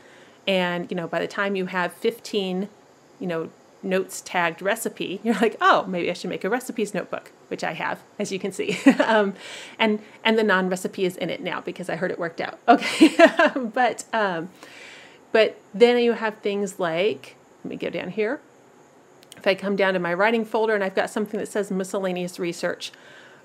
And 0.45 0.91
you 0.91 0.97
know, 0.97 1.07
by 1.07 1.19
the 1.19 1.27
time 1.27 1.55
you 1.55 1.67
have 1.67 1.93
15 1.93 2.67
you 3.23 3.29
know, 3.29 3.49
notes 3.81 4.21
tagged 4.21 4.61
recipe, 4.61 5.21
you're 5.23 5.35
like, 5.35 5.55
oh, 5.61 5.85
maybe 5.85 6.11
I 6.11 6.13
should 6.13 6.29
make 6.29 6.43
a 6.43 6.49
recipes 6.49 6.93
notebook, 6.93 7.31
which 7.47 7.63
I 7.63 7.71
have, 7.71 8.03
as 8.19 8.33
you 8.33 8.37
can 8.37 8.51
see. 8.51 8.77
um, 9.05 9.33
and 9.79 9.99
and 10.25 10.37
the 10.37 10.43
naan 10.43 10.69
recipe 10.69 11.05
is 11.05 11.15
in 11.15 11.29
it 11.29 11.41
now 11.41 11.61
because 11.61 11.89
I 11.89 11.95
heard 11.95 12.11
it 12.11 12.19
worked 12.19 12.41
out. 12.41 12.59
Okay, 12.67 13.15
but 13.55 14.03
um, 14.11 14.49
but 15.31 15.57
then 15.73 15.97
you 15.99 16.13
have 16.13 16.39
things 16.39 16.79
like, 16.79 17.37
let 17.63 17.69
me 17.69 17.77
go 17.77 17.89
down 17.89 18.09
here. 18.09 18.41
If 19.37 19.47
I 19.47 19.55
come 19.55 19.77
down 19.77 19.93
to 19.93 19.99
my 19.99 20.13
writing 20.13 20.43
folder 20.43 20.75
and 20.75 20.83
I've 20.83 20.95
got 20.95 21.09
something 21.09 21.39
that 21.39 21.47
says 21.47 21.71
miscellaneous 21.71 22.39
research. 22.39 22.91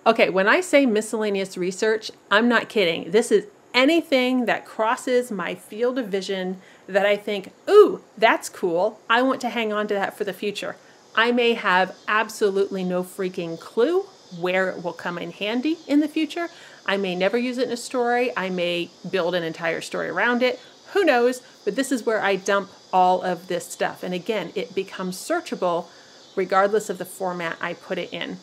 Okay, 0.06 0.28
when 0.28 0.48
I 0.48 0.60
say 0.60 0.86
miscellaneous 0.86 1.56
research, 1.56 2.10
I'm 2.30 2.48
not 2.48 2.68
kidding. 2.68 3.10
This 3.10 3.30
is 3.30 3.46
anything 3.78 4.46
that 4.46 4.66
crosses 4.66 5.30
my 5.30 5.54
field 5.54 6.00
of 6.00 6.08
vision 6.08 6.60
that 6.88 7.06
I 7.06 7.16
think, 7.16 7.52
ooh, 7.70 8.02
that's 8.16 8.48
cool. 8.48 8.98
I 9.08 9.22
want 9.22 9.40
to 9.42 9.48
hang 9.48 9.72
on 9.72 9.86
to 9.86 9.94
that 9.94 10.18
for 10.18 10.24
the 10.24 10.32
future. 10.32 10.74
I 11.14 11.30
may 11.30 11.54
have 11.54 11.94
absolutely 12.08 12.82
no 12.82 13.04
freaking 13.04 13.58
clue 13.58 14.02
where 14.36 14.68
it 14.70 14.82
will 14.82 14.92
come 14.92 15.16
in 15.16 15.30
handy 15.30 15.78
in 15.86 16.00
the 16.00 16.08
future. 16.08 16.48
I 16.86 16.96
may 16.96 17.14
never 17.14 17.38
use 17.38 17.56
it 17.56 17.68
in 17.68 17.72
a 17.72 17.76
story. 17.76 18.36
I 18.36 18.50
may 18.50 18.90
build 19.08 19.36
an 19.36 19.44
entire 19.44 19.80
story 19.80 20.08
around 20.08 20.42
it. 20.42 20.58
Who 20.92 21.04
knows? 21.04 21.40
But 21.64 21.76
this 21.76 21.92
is 21.92 22.04
where 22.04 22.20
I 22.20 22.34
dump 22.34 22.70
all 22.92 23.22
of 23.22 23.46
this 23.46 23.64
stuff. 23.64 24.02
And 24.02 24.12
again, 24.12 24.50
it 24.56 24.74
becomes 24.74 25.16
searchable 25.16 25.86
regardless 26.34 26.90
of 26.90 26.98
the 26.98 27.04
format 27.04 27.56
I 27.60 27.74
put 27.74 27.98
it 27.98 28.12
in. 28.12 28.38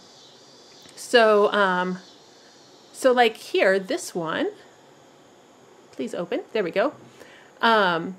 So, 0.96 1.52
um, 1.52 2.00
so 2.94 3.12
like 3.12 3.36
here, 3.36 3.78
this 3.80 4.16
one, 4.16 4.48
please 5.96 6.14
open. 6.14 6.42
There 6.54 6.64
we 6.64 6.72
go. 6.72 6.94
Um, 7.62 8.18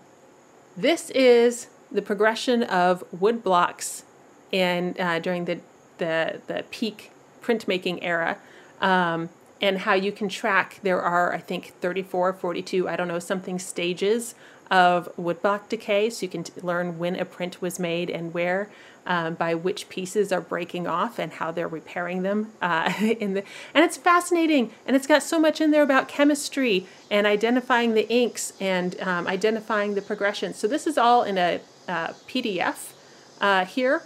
this 0.76 1.10
is 1.10 1.68
the 1.90 2.02
progression 2.02 2.62
of 2.62 3.04
wood 3.12 3.42
blocks 3.42 4.04
and 4.52 4.98
uh, 5.00 5.18
during 5.18 5.44
the, 5.44 5.60
the, 5.98 6.40
the 6.46 6.64
peak 6.70 7.10
printmaking 7.42 7.98
era 8.02 8.38
um, 8.80 9.28
and 9.60 9.78
how 9.78 9.94
you 9.94 10.12
can 10.12 10.28
track 10.28 10.80
there 10.82 11.00
are 11.00 11.32
i 11.32 11.38
think 11.38 11.72
34 11.80 12.34
42 12.34 12.88
i 12.88 12.96
don't 12.96 13.08
know 13.08 13.18
something 13.18 13.58
stages 13.58 14.34
of 14.70 15.08
woodblock 15.16 15.68
decay 15.68 16.10
so 16.10 16.22
you 16.22 16.28
can 16.28 16.44
learn 16.62 16.98
when 16.98 17.16
a 17.16 17.24
print 17.24 17.62
was 17.62 17.78
made 17.78 18.10
and 18.10 18.34
where 18.34 18.68
um, 19.06 19.34
by 19.34 19.54
which 19.54 19.88
pieces 19.88 20.32
are 20.32 20.40
breaking 20.40 20.86
off 20.86 21.18
and 21.18 21.34
how 21.34 21.52
they're 21.52 21.68
repairing 21.68 22.22
them 22.22 22.52
uh, 22.60 22.92
in 23.00 23.34
the 23.34 23.44
and 23.74 23.84
it's 23.84 23.96
fascinating 23.96 24.72
and 24.86 24.96
it's 24.96 25.06
got 25.06 25.22
so 25.22 25.38
much 25.38 25.60
in 25.60 25.70
there 25.70 25.82
about 25.82 26.08
chemistry 26.08 26.86
and 27.10 27.26
identifying 27.26 27.94
the 27.94 28.08
inks 28.08 28.52
and 28.60 29.00
um, 29.00 29.26
identifying 29.28 29.94
the 29.94 30.02
progression 30.02 30.52
so 30.52 30.66
this 30.66 30.86
is 30.86 30.98
all 30.98 31.22
in 31.22 31.38
a 31.38 31.60
uh, 31.88 32.08
pdf 32.28 32.92
uh, 33.40 33.64
here 33.64 34.02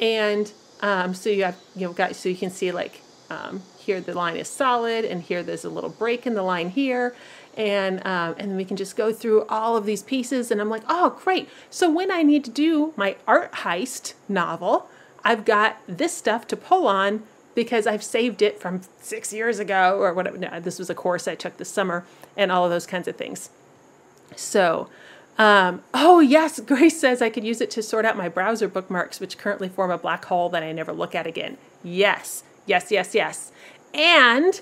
And 0.00 0.52
um, 0.80 1.14
so 1.14 1.30
you 1.30 1.44
have, 1.44 1.56
you 1.74 1.86
know, 1.86 1.92
got, 1.92 2.16
so 2.16 2.28
you 2.28 2.36
can 2.36 2.50
see 2.50 2.72
like 2.72 3.00
um, 3.30 3.62
here 3.78 4.00
the 4.00 4.14
line 4.14 4.36
is 4.36 4.48
solid 4.48 5.04
and 5.04 5.22
here 5.22 5.42
there's 5.42 5.64
a 5.64 5.70
little 5.70 5.90
break 5.90 6.26
in 6.26 6.34
the 6.34 6.42
line 6.42 6.70
here. 6.70 7.14
And, 7.56 8.04
um, 8.06 8.34
and 8.36 8.56
we 8.56 8.64
can 8.64 8.76
just 8.76 8.96
go 8.96 9.12
through 9.12 9.44
all 9.46 9.76
of 9.76 9.86
these 9.86 10.02
pieces 10.02 10.50
and 10.50 10.60
I'm 10.60 10.68
like, 10.68 10.82
oh, 10.88 11.18
great. 11.22 11.48
So 11.70 11.90
when 11.90 12.10
I 12.10 12.22
need 12.22 12.44
to 12.44 12.50
do 12.50 12.92
my 12.96 13.16
art 13.28 13.52
heist 13.52 14.14
novel, 14.28 14.88
I've 15.24 15.44
got 15.44 15.78
this 15.86 16.16
stuff 16.16 16.46
to 16.48 16.56
pull 16.56 16.86
on 16.88 17.22
because 17.54 17.86
I've 17.86 18.02
saved 18.02 18.42
it 18.42 18.60
from 18.60 18.82
six 19.00 19.32
years 19.32 19.58
ago 19.58 19.98
or 20.00 20.12
whatever. 20.12 20.36
No, 20.36 20.60
this 20.60 20.78
was 20.78 20.90
a 20.90 20.94
course 20.94 21.28
I 21.28 21.34
took 21.34 21.56
this 21.56 21.68
summer 21.68 22.04
and 22.36 22.50
all 22.50 22.64
of 22.64 22.70
those 22.70 22.86
kinds 22.86 23.06
of 23.08 23.16
things. 23.16 23.50
So, 24.36 24.88
um, 25.38 25.82
oh 25.92 26.20
yes, 26.20 26.60
Grace 26.60 27.00
says 27.00 27.22
I 27.22 27.30
could 27.30 27.44
use 27.44 27.60
it 27.60 27.70
to 27.72 27.82
sort 27.82 28.04
out 28.04 28.16
my 28.16 28.28
browser 28.28 28.68
bookmarks, 28.68 29.20
which 29.20 29.38
currently 29.38 29.68
form 29.68 29.90
a 29.90 29.98
black 29.98 30.24
hole 30.24 30.48
that 30.50 30.62
I 30.62 30.72
never 30.72 30.92
look 30.92 31.14
at 31.14 31.26
again. 31.26 31.56
Yes, 31.82 32.44
yes, 32.66 32.90
yes, 32.90 33.14
yes. 33.14 33.52
And 33.92 34.60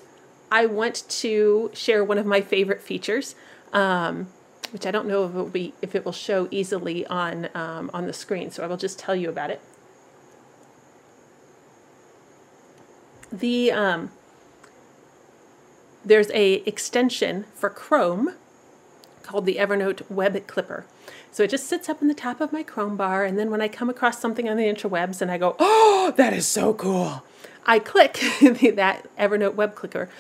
I 0.53 0.67
want 0.67 1.09
to 1.09 1.71
share 1.73 2.05
one 2.05 2.19
of 2.19 2.27
my 2.27 2.43
favorite 2.43 2.83
features, 2.83 3.35
um, 3.73 4.29
which 4.71 4.85
I 4.85 4.91
don't 4.91 5.09
know 5.09 5.25
if 5.25 5.31
it 5.31 5.35
will 5.35 5.47
be 5.47 5.73
if 5.81 5.95
it 5.95 6.05
will 6.05 6.13
show 6.13 6.47
easily 6.51 7.07
on 7.07 7.49
um, 7.55 7.91
on 7.95 8.07
the 8.07 8.13
screen. 8.13 8.51
So 8.51 8.63
I 8.63 8.67
will 8.67 8.77
just 8.77 8.99
tell 8.99 9.17
you 9.17 9.31
about 9.31 9.49
it. 9.49 9.63
The 13.33 13.73
um, 13.73 14.11
there's 16.05 16.31
a 16.33 16.57
extension 16.67 17.47
for 17.55 17.71
Chrome 17.71 18.35
called 19.23 19.47
the 19.47 19.57
Evernote 19.57 20.03
Web 20.11 20.47
Clipper. 20.47 20.85
So 21.31 21.45
it 21.45 21.51
just 21.51 21.67
sits 21.67 21.89
up 21.89 22.03
in 22.03 22.09
the 22.09 22.15
top 22.15 22.43
of 22.43 22.53
my 22.53 22.63
Chrome 22.63 22.99
bar, 22.99 23.25
and 23.25 23.39
then 23.39 23.51
when 23.51 23.63
I 23.63 23.69
come 23.69 23.89
across 23.89 24.21
something 24.21 24.51
on 24.51 24.59
the 24.59 24.65
interwebs 24.65 25.23
and 25.23 25.31
I 25.31 25.39
go, 25.39 25.57
oh, 25.59 26.13
that 26.19 26.35
is 26.35 26.47
so 26.47 26.75
cool, 26.75 27.25
I 27.65 27.79
click 27.79 28.15
that 28.43 29.07
Evernote 29.17 29.55
Web 29.55 29.75
Clipper, 29.75 30.11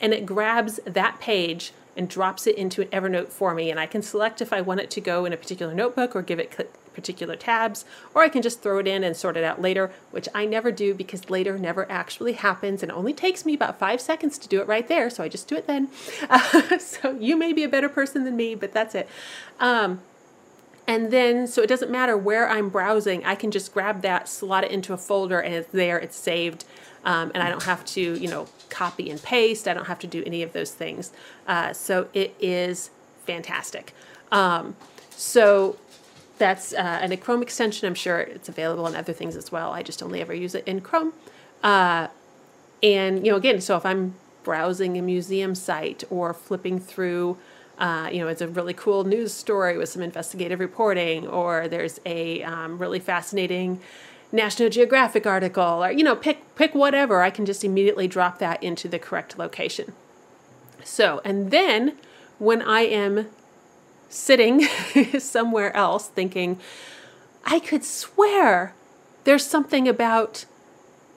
and 0.00 0.12
it 0.12 0.26
grabs 0.26 0.80
that 0.84 1.20
page 1.20 1.72
and 1.96 2.08
drops 2.08 2.46
it 2.46 2.56
into 2.56 2.82
an 2.82 2.88
Evernote 2.88 3.28
for 3.28 3.54
me. 3.54 3.70
And 3.70 3.78
I 3.78 3.86
can 3.86 4.02
select 4.02 4.40
if 4.40 4.52
I 4.52 4.60
want 4.60 4.80
it 4.80 4.90
to 4.92 5.00
go 5.00 5.24
in 5.24 5.32
a 5.32 5.36
particular 5.36 5.74
notebook 5.74 6.14
or 6.14 6.22
give 6.22 6.38
it 6.38 6.70
particular 6.94 7.36
tabs, 7.36 7.84
or 8.14 8.22
I 8.22 8.28
can 8.28 8.42
just 8.42 8.62
throw 8.62 8.78
it 8.78 8.86
in 8.86 9.04
and 9.04 9.16
sort 9.16 9.36
it 9.36 9.44
out 9.44 9.60
later, 9.60 9.92
which 10.10 10.28
I 10.34 10.44
never 10.44 10.72
do 10.72 10.94
because 10.94 11.30
later 11.30 11.58
never 11.58 11.90
actually 11.90 12.34
happens 12.34 12.82
and 12.82 12.90
it 12.90 12.94
only 12.94 13.12
takes 13.12 13.44
me 13.44 13.54
about 13.54 13.78
five 13.78 14.00
seconds 14.00 14.38
to 14.38 14.48
do 14.48 14.60
it 14.60 14.66
right 14.66 14.86
there, 14.86 15.10
so 15.10 15.22
I 15.22 15.28
just 15.28 15.48
do 15.48 15.56
it 15.56 15.66
then. 15.66 15.88
Uh, 16.28 16.78
so 16.78 17.12
you 17.12 17.36
may 17.36 17.52
be 17.52 17.64
a 17.64 17.68
better 17.68 17.88
person 17.88 18.24
than 18.24 18.36
me, 18.36 18.54
but 18.54 18.72
that's 18.72 18.94
it. 18.94 19.08
Um, 19.58 20.02
and 20.90 21.12
then, 21.12 21.46
so 21.46 21.62
it 21.62 21.68
doesn't 21.68 21.92
matter 21.92 22.18
where 22.18 22.48
I'm 22.48 22.68
browsing, 22.68 23.24
I 23.24 23.36
can 23.36 23.52
just 23.52 23.72
grab 23.72 24.02
that, 24.02 24.28
slot 24.28 24.64
it 24.64 24.72
into 24.72 24.92
a 24.92 24.96
folder, 24.96 25.38
and 25.38 25.54
it's 25.54 25.70
there, 25.70 26.00
it's 26.00 26.16
saved. 26.16 26.64
Um, 27.04 27.30
and 27.32 27.44
I 27.44 27.48
don't 27.48 27.62
have 27.62 27.84
to, 27.84 28.00
you 28.00 28.26
know, 28.26 28.48
copy 28.70 29.08
and 29.08 29.22
paste. 29.22 29.68
I 29.68 29.72
don't 29.72 29.86
have 29.86 30.00
to 30.00 30.08
do 30.08 30.24
any 30.26 30.42
of 30.42 30.52
those 30.52 30.72
things. 30.72 31.12
Uh, 31.46 31.72
so 31.72 32.08
it 32.12 32.34
is 32.40 32.90
fantastic. 33.24 33.94
Um, 34.32 34.74
so 35.10 35.78
that's 36.38 36.72
uh, 36.72 36.98
and 37.00 37.12
a 37.12 37.16
Chrome 37.16 37.42
extension. 37.42 37.86
I'm 37.86 37.94
sure 37.94 38.18
it's 38.18 38.48
available 38.48 38.88
in 38.88 38.96
other 38.96 39.12
things 39.12 39.36
as 39.36 39.52
well. 39.52 39.70
I 39.70 39.84
just 39.84 40.02
only 40.02 40.20
ever 40.20 40.34
use 40.34 40.56
it 40.56 40.66
in 40.66 40.80
Chrome. 40.80 41.12
Uh, 41.62 42.08
and 42.82 43.24
you 43.24 43.30
know, 43.30 43.38
again, 43.38 43.60
so 43.60 43.76
if 43.76 43.86
I'm 43.86 44.16
browsing 44.42 44.98
a 44.98 45.02
museum 45.02 45.54
site 45.54 46.02
or 46.10 46.34
flipping 46.34 46.80
through, 46.80 47.38
uh, 47.80 48.10
you 48.12 48.18
know, 48.18 48.28
it's 48.28 48.42
a 48.42 48.48
really 48.48 48.74
cool 48.74 49.04
news 49.04 49.32
story 49.32 49.78
with 49.78 49.88
some 49.88 50.02
investigative 50.02 50.60
reporting, 50.60 51.26
or 51.26 51.66
there's 51.66 51.98
a 52.04 52.42
um, 52.42 52.78
really 52.78 53.00
fascinating 53.00 53.80
National 54.30 54.68
Geographic 54.68 55.26
article, 55.26 55.82
or 55.82 55.90
you 55.90 56.04
know, 56.04 56.14
pick 56.14 56.54
pick 56.54 56.74
whatever. 56.74 57.22
I 57.22 57.30
can 57.30 57.46
just 57.46 57.64
immediately 57.64 58.06
drop 58.06 58.38
that 58.38 58.62
into 58.62 58.86
the 58.86 58.98
correct 58.98 59.38
location. 59.38 59.94
So, 60.84 61.20
and 61.24 61.50
then 61.50 61.96
when 62.38 62.60
I 62.62 62.82
am 62.82 63.28
sitting 64.10 64.62
somewhere 65.18 65.74
else 65.74 66.08
thinking, 66.08 66.60
I 67.44 67.60
could 67.60 67.84
swear 67.84 68.74
there's 69.24 69.46
something 69.46 69.88
about 69.88 70.44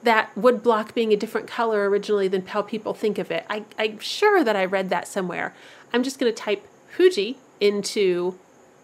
that 0.02 0.36
wood 0.36 0.62
block 0.62 0.94
being 0.94 1.12
a 1.12 1.16
different 1.16 1.46
color 1.46 1.88
originally 1.88 2.28
than 2.28 2.46
how 2.46 2.62
people 2.62 2.94
think 2.94 3.18
of 3.18 3.30
it. 3.30 3.44
I, 3.48 3.64
I'm 3.78 3.98
sure 3.98 4.44
that 4.44 4.54
I 4.54 4.64
read 4.64 4.90
that 4.90 5.08
somewhere. 5.08 5.54
I'm 5.94 6.02
just 6.02 6.18
going 6.18 6.30
to 6.30 6.36
type 6.36 6.66
Fuji 6.88 7.38
into 7.60 8.38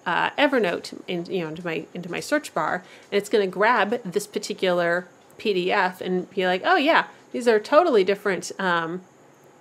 uh, 0.06 0.30
Evernote 0.30 0.98
in, 1.06 1.26
you 1.26 1.40
know, 1.40 1.48
into 1.48 1.64
my 1.64 1.84
into 1.92 2.10
my 2.10 2.20
search 2.20 2.54
bar, 2.54 2.84
and 3.10 3.18
it's 3.18 3.28
going 3.28 3.46
to 3.46 3.52
grab 3.52 4.02
this 4.04 4.26
particular 4.26 5.08
PDF 5.38 6.00
and 6.00 6.30
be 6.30 6.46
like, 6.46 6.62
oh 6.64 6.76
yeah, 6.76 7.08
these 7.32 7.46
are 7.46 7.58
totally 7.60 8.04
different 8.04 8.52
um, 8.58 9.02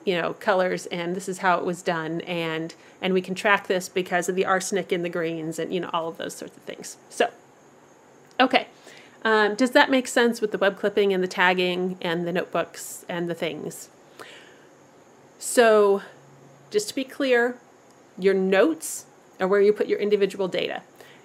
you 0.06 0.20
know 0.20 0.34
colors 0.34 0.86
and 0.88 1.16
this 1.16 1.28
is 1.28 1.40
how 1.40 1.58
it 1.58 1.66
was 1.66 1.82
done 1.82 2.22
and 2.22 2.74
and 3.02 3.14
we 3.14 3.22
can 3.22 3.36
track 3.36 3.68
this 3.68 3.90
because 3.90 4.30
of 4.30 4.36
the 4.36 4.46
arsenic 4.46 4.92
in 4.92 5.04
the 5.04 5.10
greens 5.10 5.60
and 5.60 5.74
you 5.74 5.80
know 5.80 5.90
all 5.92 6.08
of 6.08 6.18
those 6.18 6.36
sorts 6.36 6.56
of 6.56 6.64
things. 6.64 6.98
So 7.10 7.30
okay 8.40 8.68
um, 9.24 9.56
does 9.56 9.72
that 9.72 9.92
make 9.92 10.08
sense 10.08 10.40
with 10.40 10.52
the 10.52 10.58
web 10.58 10.78
clipping 10.78 11.14
and 11.14 11.22
the 11.22 11.28
tagging 11.28 11.98
and 12.02 12.26
the 12.26 12.32
notebooks 12.32 13.06
and 13.10 13.30
the 13.30 13.36
things? 13.36 13.90
So 15.38 16.02
just 16.70 16.90
to 16.90 16.96
be 16.96 17.04
clear 17.04 17.58
your 18.18 18.34
notes 18.34 19.06
are 19.40 19.48
where 19.48 19.62
you 19.62 19.72
put 19.72 19.88
your 19.88 20.00
individual 20.00 20.48
data 20.48 20.82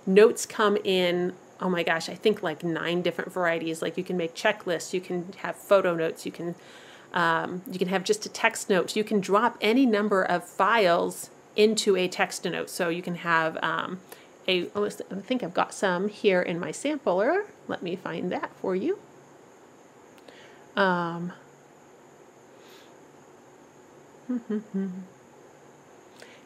notes 0.07 0.46
come 0.46 0.76
in 0.85 1.33
oh 1.61 1.68
my 1.68 1.83
gosh 1.83 2.09
i 2.09 2.14
think 2.14 2.42
like 2.42 2.62
nine 2.62 3.02
different 3.02 3.33
varieties 3.33 3.83
like 3.83 3.96
you 3.96 4.04
can 4.04 4.16
make 4.16 4.35
checklists 4.35 4.92
you 4.92 5.00
can 5.00 5.33
have 5.38 5.57
photo 5.57 5.94
notes 5.94 6.24
you 6.24 6.33
can 6.33 6.54
um, 7.14 7.62
you 7.70 7.78
can 7.78 7.88
have 7.88 8.04
just 8.04 8.26
a 8.26 8.28
text 8.28 8.68
note. 8.68 8.94
You 8.96 9.04
can 9.04 9.20
drop 9.20 9.57
any 9.61 9.87
number 9.87 10.22
of 10.22 10.44
files 10.44 11.30
into 11.57 11.96
a 11.96 12.09
text 12.09 12.44
note. 12.44 12.68
So 12.68 12.88
you 12.88 13.02
can 13.02 13.14
have 13.14 13.57
um, 13.62 14.00
a, 14.48 14.66
I 14.76 14.88
think 15.20 15.44
I've 15.44 15.54
got 15.54 15.72
some 15.72 16.09
here 16.09 16.42
in 16.42 16.59
my 16.59 16.72
sampler. 16.72 17.44
Let 17.68 17.83
me 17.83 17.94
find 17.94 18.33
that 18.33 18.50
for 18.57 18.74
you. 18.74 18.98
Um, 20.76 21.33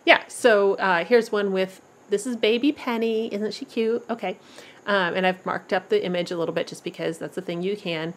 yeah, 0.08 0.22
so 0.26 0.74
uh, 0.76 1.04
here's 1.04 1.30
one 1.30 1.52
with, 1.52 1.82
this 2.08 2.26
is 2.26 2.34
baby 2.34 2.72
Penny. 2.72 3.30
Isn't 3.30 3.52
she 3.52 3.66
cute? 3.66 4.02
Okay. 4.08 4.38
Um, 4.86 5.12
and 5.14 5.26
I've 5.26 5.44
marked 5.44 5.70
up 5.70 5.90
the 5.90 6.02
image 6.02 6.30
a 6.30 6.38
little 6.38 6.54
bit 6.54 6.66
just 6.66 6.82
because 6.82 7.18
that's 7.18 7.34
the 7.34 7.42
thing 7.42 7.62
you 7.62 7.76
can. 7.76 8.14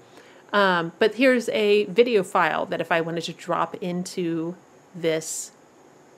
Um, 0.54 0.94
but 1.00 1.16
here's 1.16 1.50
a 1.50 1.84
video 1.86 2.24
file 2.24 2.66
that 2.68 2.80
if 2.80 2.94
I 2.94 3.02
wanted 3.02 3.26
to 3.26 3.34
drop 3.34 3.76
into 3.84 4.56
this 4.96 5.52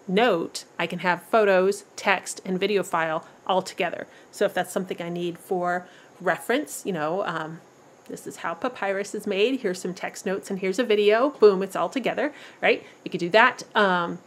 note, 0.07 0.65
I 0.77 0.85
can 0.85 0.99
have 0.99 1.23
photos, 1.23 1.85
text, 1.95 2.39
and 2.45 2.59
video 2.59 2.83
file 2.83 3.25
all 3.47 3.63
together. 3.63 4.05
So 4.31 4.45
if 4.45 4.53
that's 4.53 4.71
something 4.71 5.01
I 5.01 5.09
need 5.09 5.39
for 5.39 5.87
reference, 6.21 6.83
you 6.85 6.93
know, 6.93 7.25
um, 7.25 7.61
this 8.07 8.27
is 8.27 8.37
how 8.37 8.53
papyrus 8.53 9.15
is 9.15 9.25
made. 9.25 9.61
Here's 9.61 9.81
some 9.81 9.95
text 9.95 10.23
notes 10.23 10.51
and 10.51 10.59
here's 10.59 10.77
a 10.77 10.83
video. 10.83 11.31
Boom, 11.31 11.63
it's 11.63 11.75
all 11.75 11.89
together, 11.89 12.31
right? 12.61 12.85
You 13.03 13.09
could 13.09 13.21
do 13.21 13.29
that. 13.29 13.63
Um, 13.73 14.19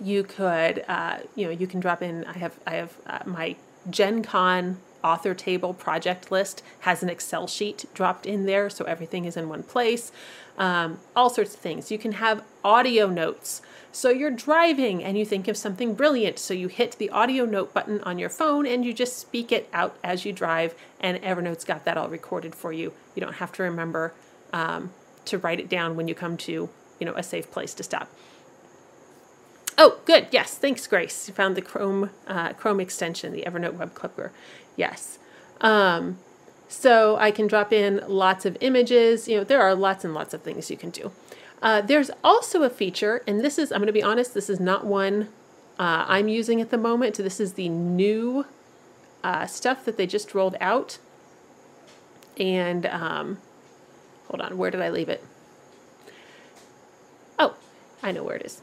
you 0.00 0.22
could, 0.22 0.84
uh, 0.88 1.18
you 1.34 1.46
know, 1.46 1.50
you 1.50 1.66
can 1.66 1.80
drop 1.80 2.02
in. 2.02 2.24
I 2.24 2.38
have, 2.38 2.58
I 2.66 2.74
have 2.74 2.96
uh, 3.06 3.20
my 3.24 3.56
Gen 3.88 4.22
Con 4.22 4.78
author 5.02 5.34
table 5.34 5.72
project 5.72 6.30
list 6.30 6.62
has 6.80 7.02
an 7.02 7.08
Excel 7.08 7.46
sheet 7.46 7.86
dropped 7.94 8.26
in 8.26 8.46
there 8.46 8.68
so 8.68 8.84
everything 8.84 9.24
is 9.24 9.36
in 9.36 9.48
one 9.48 9.62
place. 9.62 10.12
Um, 10.58 10.98
all 11.16 11.30
sorts 11.30 11.54
of 11.54 11.60
things. 11.60 11.90
You 11.90 11.98
can 11.98 12.12
have 12.12 12.42
audio 12.62 13.06
notes. 13.06 13.62
So 13.92 14.10
you're 14.10 14.30
driving 14.30 15.02
and 15.02 15.18
you 15.18 15.24
think 15.24 15.48
of 15.48 15.56
something 15.56 15.94
brilliant. 15.94 16.38
So 16.38 16.54
you 16.54 16.68
hit 16.68 16.92
the 16.98 17.10
audio 17.10 17.44
note 17.44 17.72
button 17.72 18.00
on 18.02 18.18
your 18.18 18.28
phone 18.28 18.66
and 18.66 18.84
you 18.84 18.92
just 18.92 19.18
speak 19.18 19.50
it 19.52 19.68
out 19.72 19.96
as 20.04 20.24
you 20.24 20.32
drive, 20.32 20.74
and 21.00 21.20
Evernote's 21.22 21.64
got 21.64 21.84
that 21.86 21.96
all 21.96 22.08
recorded 22.08 22.54
for 22.54 22.72
you. 22.72 22.92
You 23.14 23.20
don't 23.22 23.34
have 23.34 23.52
to 23.52 23.62
remember 23.62 24.12
um, 24.52 24.92
to 25.24 25.38
write 25.38 25.60
it 25.60 25.68
down 25.68 25.96
when 25.96 26.08
you 26.08 26.14
come 26.14 26.36
to 26.36 26.68
you 26.98 27.06
know 27.06 27.14
a 27.14 27.22
safe 27.22 27.50
place 27.50 27.74
to 27.74 27.82
stop. 27.82 28.08
Oh, 29.82 29.98
good. 30.04 30.26
Yes, 30.30 30.58
thanks, 30.58 30.86
Grace. 30.86 31.26
You 31.26 31.32
found 31.32 31.56
the 31.56 31.62
Chrome 31.62 32.10
uh, 32.26 32.52
Chrome 32.52 32.80
extension, 32.80 33.32
the 33.32 33.44
Evernote 33.46 33.78
Web 33.78 33.94
Clipper. 33.94 34.30
Yes. 34.76 35.18
Um, 35.62 36.18
so 36.68 37.16
I 37.16 37.30
can 37.30 37.46
drop 37.46 37.72
in 37.72 38.02
lots 38.06 38.44
of 38.44 38.58
images. 38.60 39.26
You 39.26 39.38
know, 39.38 39.44
there 39.44 39.62
are 39.62 39.74
lots 39.74 40.04
and 40.04 40.12
lots 40.12 40.34
of 40.34 40.42
things 40.42 40.70
you 40.70 40.76
can 40.76 40.90
do. 40.90 41.12
Uh, 41.62 41.80
there's 41.80 42.10
also 42.22 42.62
a 42.62 42.68
feature, 42.68 43.22
and 43.26 43.40
this 43.40 43.58
is, 43.58 43.72
I'm 43.72 43.78
going 43.78 43.86
to 43.86 43.92
be 43.92 44.02
honest, 44.02 44.34
this 44.34 44.50
is 44.50 44.60
not 44.60 44.84
one 44.84 45.28
uh, 45.78 46.04
I'm 46.06 46.28
using 46.28 46.60
at 46.60 46.68
the 46.68 46.76
moment. 46.76 47.16
This 47.16 47.40
is 47.40 47.54
the 47.54 47.70
new 47.70 48.44
uh, 49.24 49.46
stuff 49.46 49.86
that 49.86 49.96
they 49.96 50.06
just 50.06 50.34
rolled 50.34 50.56
out. 50.60 50.98
And 52.36 52.84
um, 52.84 53.38
hold 54.28 54.42
on, 54.42 54.58
where 54.58 54.70
did 54.70 54.82
I 54.82 54.90
leave 54.90 55.08
it? 55.08 55.24
Oh, 57.38 57.56
I 58.02 58.12
know 58.12 58.24
where 58.24 58.36
it 58.36 58.44
is. 58.44 58.60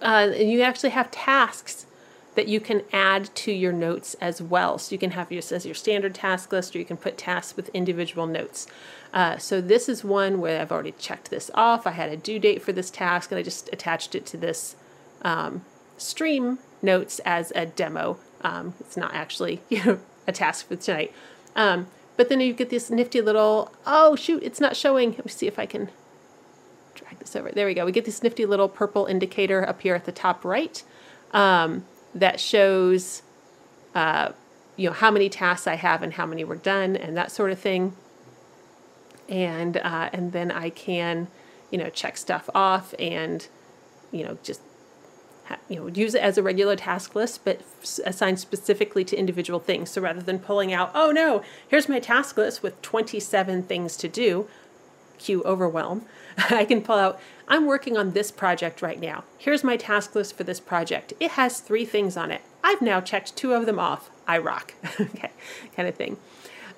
Uh, 0.00 0.32
you 0.36 0.62
actually 0.62 0.90
have 0.90 1.10
tasks 1.10 1.86
that 2.34 2.48
you 2.48 2.60
can 2.60 2.82
add 2.92 3.34
to 3.34 3.52
your 3.52 3.72
notes 3.72 4.14
as 4.20 4.42
well. 4.42 4.78
So 4.78 4.92
you 4.92 4.98
can 4.98 5.12
have 5.12 5.30
yours 5.30 5.52
as 5.52 5.64
your 5.64 5.74
standard 5.74 6.14
task 6.14 6.52
list, 6.52 6.74
or 6.74 6.78
you 6.78 6.84
can 6.84 6.96
put 6.96 7.16
tasks 7.16 7.56
with 7.56 7.68
individual 7.68 8.26
notes. 8.26 8.66
Uh, 9.12 9.38
so 9.38 9.60
this 9.60 9.88
is 9.88 10.02
one 10.02 10.40
where 10.40 10.60
I've 10.60 10.72
already 10.72 10.92
checked 10.92 11.30
this 11.30 11.50
off. 11.54 11.86
I 11.86 11.92
had 11.92 12.10
a 12.10 12.16
due 12.16 12.38
date 12.38 12.62
for 12.62 12.72
this 12.72 12.90
task, 12.90 13.30
and 13.30 13.38
I 13.38 13.42
just 13.42 13.70
attached 13.72 14.14
it 14.14 14.26
to 14.26 14.36
this 14.36 14.74
um, 15.22 15.64
stream 15.96 16.58
notes 16.82 17.20
as 17.24 17.52
a 17.54 17.66
demo. 17.66 18.18
Um, 18.42 18.74
it's 18.80 18.96
not 18.96 19.14
actually 19.14 19.62
you 19.68 19.84
know 19.84 20.00
a 20.26 20.32
task 20.32 20.68
for 20.68 20.76
tonight. 20.76 21.12
Um, 21.54 21.86
but 22.16 22.28
then 22.28 22.40
you 22.40 22.52
get 22.52 22.70
this 22.70 22.90
nifty 22.90 23.20
little, 23.20 23.72
oh 23.86 24.16
shoot, 24.16 24.42
it's 24.42 24.60
not 24.60 24.76
showing. 24.76 25.12
Let 25.12 25.26
me 25.26 25.30
see 25.30 25.46
if 25.46 25.58
I 25.58 25.66
can 25.66 25.90
over. 27.34 27.50
There 27.50 27.66
we 27.66 27.74
go. 27.74 27.84
We 27.84 27.92
get 27.92 28.04
this 28.04 28.22
nifty 28.22 28.46
little 28.46 28.68
purple 28.68 29.06
indicator 29.06 29.66
up 29.66 29.82
here 29.82 29.94
at 29.94 30.04
the 30.04 30.12
top 30.12 30.44
right 30.44 30.82
um, 31.32 31.84
that 32.14 32.40
shows, 32.40 33.22
uh, 33.94 34.32
you 34.76 34.88
know, 34.88 34.94
how 34.94 35.10
many 35.10 35.28
tasks 35.28 35.66
I 35.66 35.74
have 35.74 36.02
and 36.02 36.14
how 36.14 36.26
many 36.26 36.44
were 36.44 36.56
done 36.56 36.96
and 36.96 37.16
that 37.16 37.30
sort 37.30 37.50
of 37.50 37.58
thing. 37.58 37.94
And 39.28 39.76
uh, 39.78 40.10
and 40.12 40.32
then 40.32 40.50
I 40.50 40.70
can, 40.70 41.28
you 41.70 41.78
know, 41.78 41.90
check 41.90 42.16
stuff 42.16 42.48
off 42.54 42.94
and, 42.98 43.46
you 44.12 44.24
know, 44.24 44.38
just 44.42 44.60
you 45.68 45.76
know, 45.76 45.86
use 45.88 46.14
it 46.14 46.22
as 46.22 46.38
a 46.38 46.42
regular 46.42 46.76
task 46.76 47.14
list, 47.14 47.44
but 47.44 47.60
assigned 48.04 48.38
specifically 48.38 49.04
to 49.04 49.16
individual 49.16 49.60
things. 49.60 49.90
So 49.90 50.00
rather 50.00 50.22
than 50.22 50.38
pulling 50.38 50.72
out, 50.72 50.90
oh 50.94 51.10
no, 51.10 51.42
here's 51.68 51.88
my 51.88 52.00
task 52.00 52.36
list 52.36 52.62
with 52.62 52.80
27 52.82 53.62
things 53.64 53.96
to 53.98 54.08
do, 54.08 54.48
cue 55.18 55.42
overwhelm, 55.44 56.06
I 56.50 56.64
can 56.64 56.82
pull 56.82 56.96
out, 56.96 57.20
I'm 57.48 57.66
working 57.66 57.96
on 57.96 58.12
this 58.12 58.30
project 58.30 58.82
right 58.82 59.00
now. 59.00 59.24
Here's 59.38 59.64
my 59.64 59.76
task 59.76 60.14
list 60.14 60.36
for 60.36 60.44
this 60.44 60.60
project. 60.60 61.12
It 61.20 61.32
has 61.32 61.60
three 61.60 61.84
things 61.84 62.16
on 62.16 62.30
it. 62.30 62.42
I've 62.62 62.80
now 62.82 63.00
checked 63.00 63.36
two 63.36 63.52
of 63.52 63.66
them 63.66 63.78
off. 63.78 64.10
I 64.26 64.38
rock. 64.38 64.74
okay, 65.00 65.30
kind 65.76 65.88
of 65.88 65.94
thing. 65.94 66.16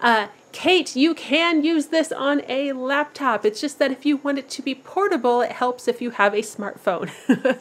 Uh, 0.00 0.28
Kate, 0.52 0.96
you 0.96 1.14
can 1.14 1.62
use 1.62 1.86
this 1.86 2.12
on 2.12 2.42
a 2.48 2.72
laptop. 2.72 3.44
It's 3.44 3.60
just 3.60 3.78
that 3.78 3.90
if 3.90 4.06
you 4.06 4.16
want 4.18 4.38
it 4.38 4.48
to 4.50 4.62
be 4.62 4.74
portable, 4.74 5.42
it 5.42 5.52
helps 5.52 5.86
if 5.86 6.00
you 6.00 6.10
have 6.10 6.34
a 6.34 6.38
smartphone. 6.38 7.10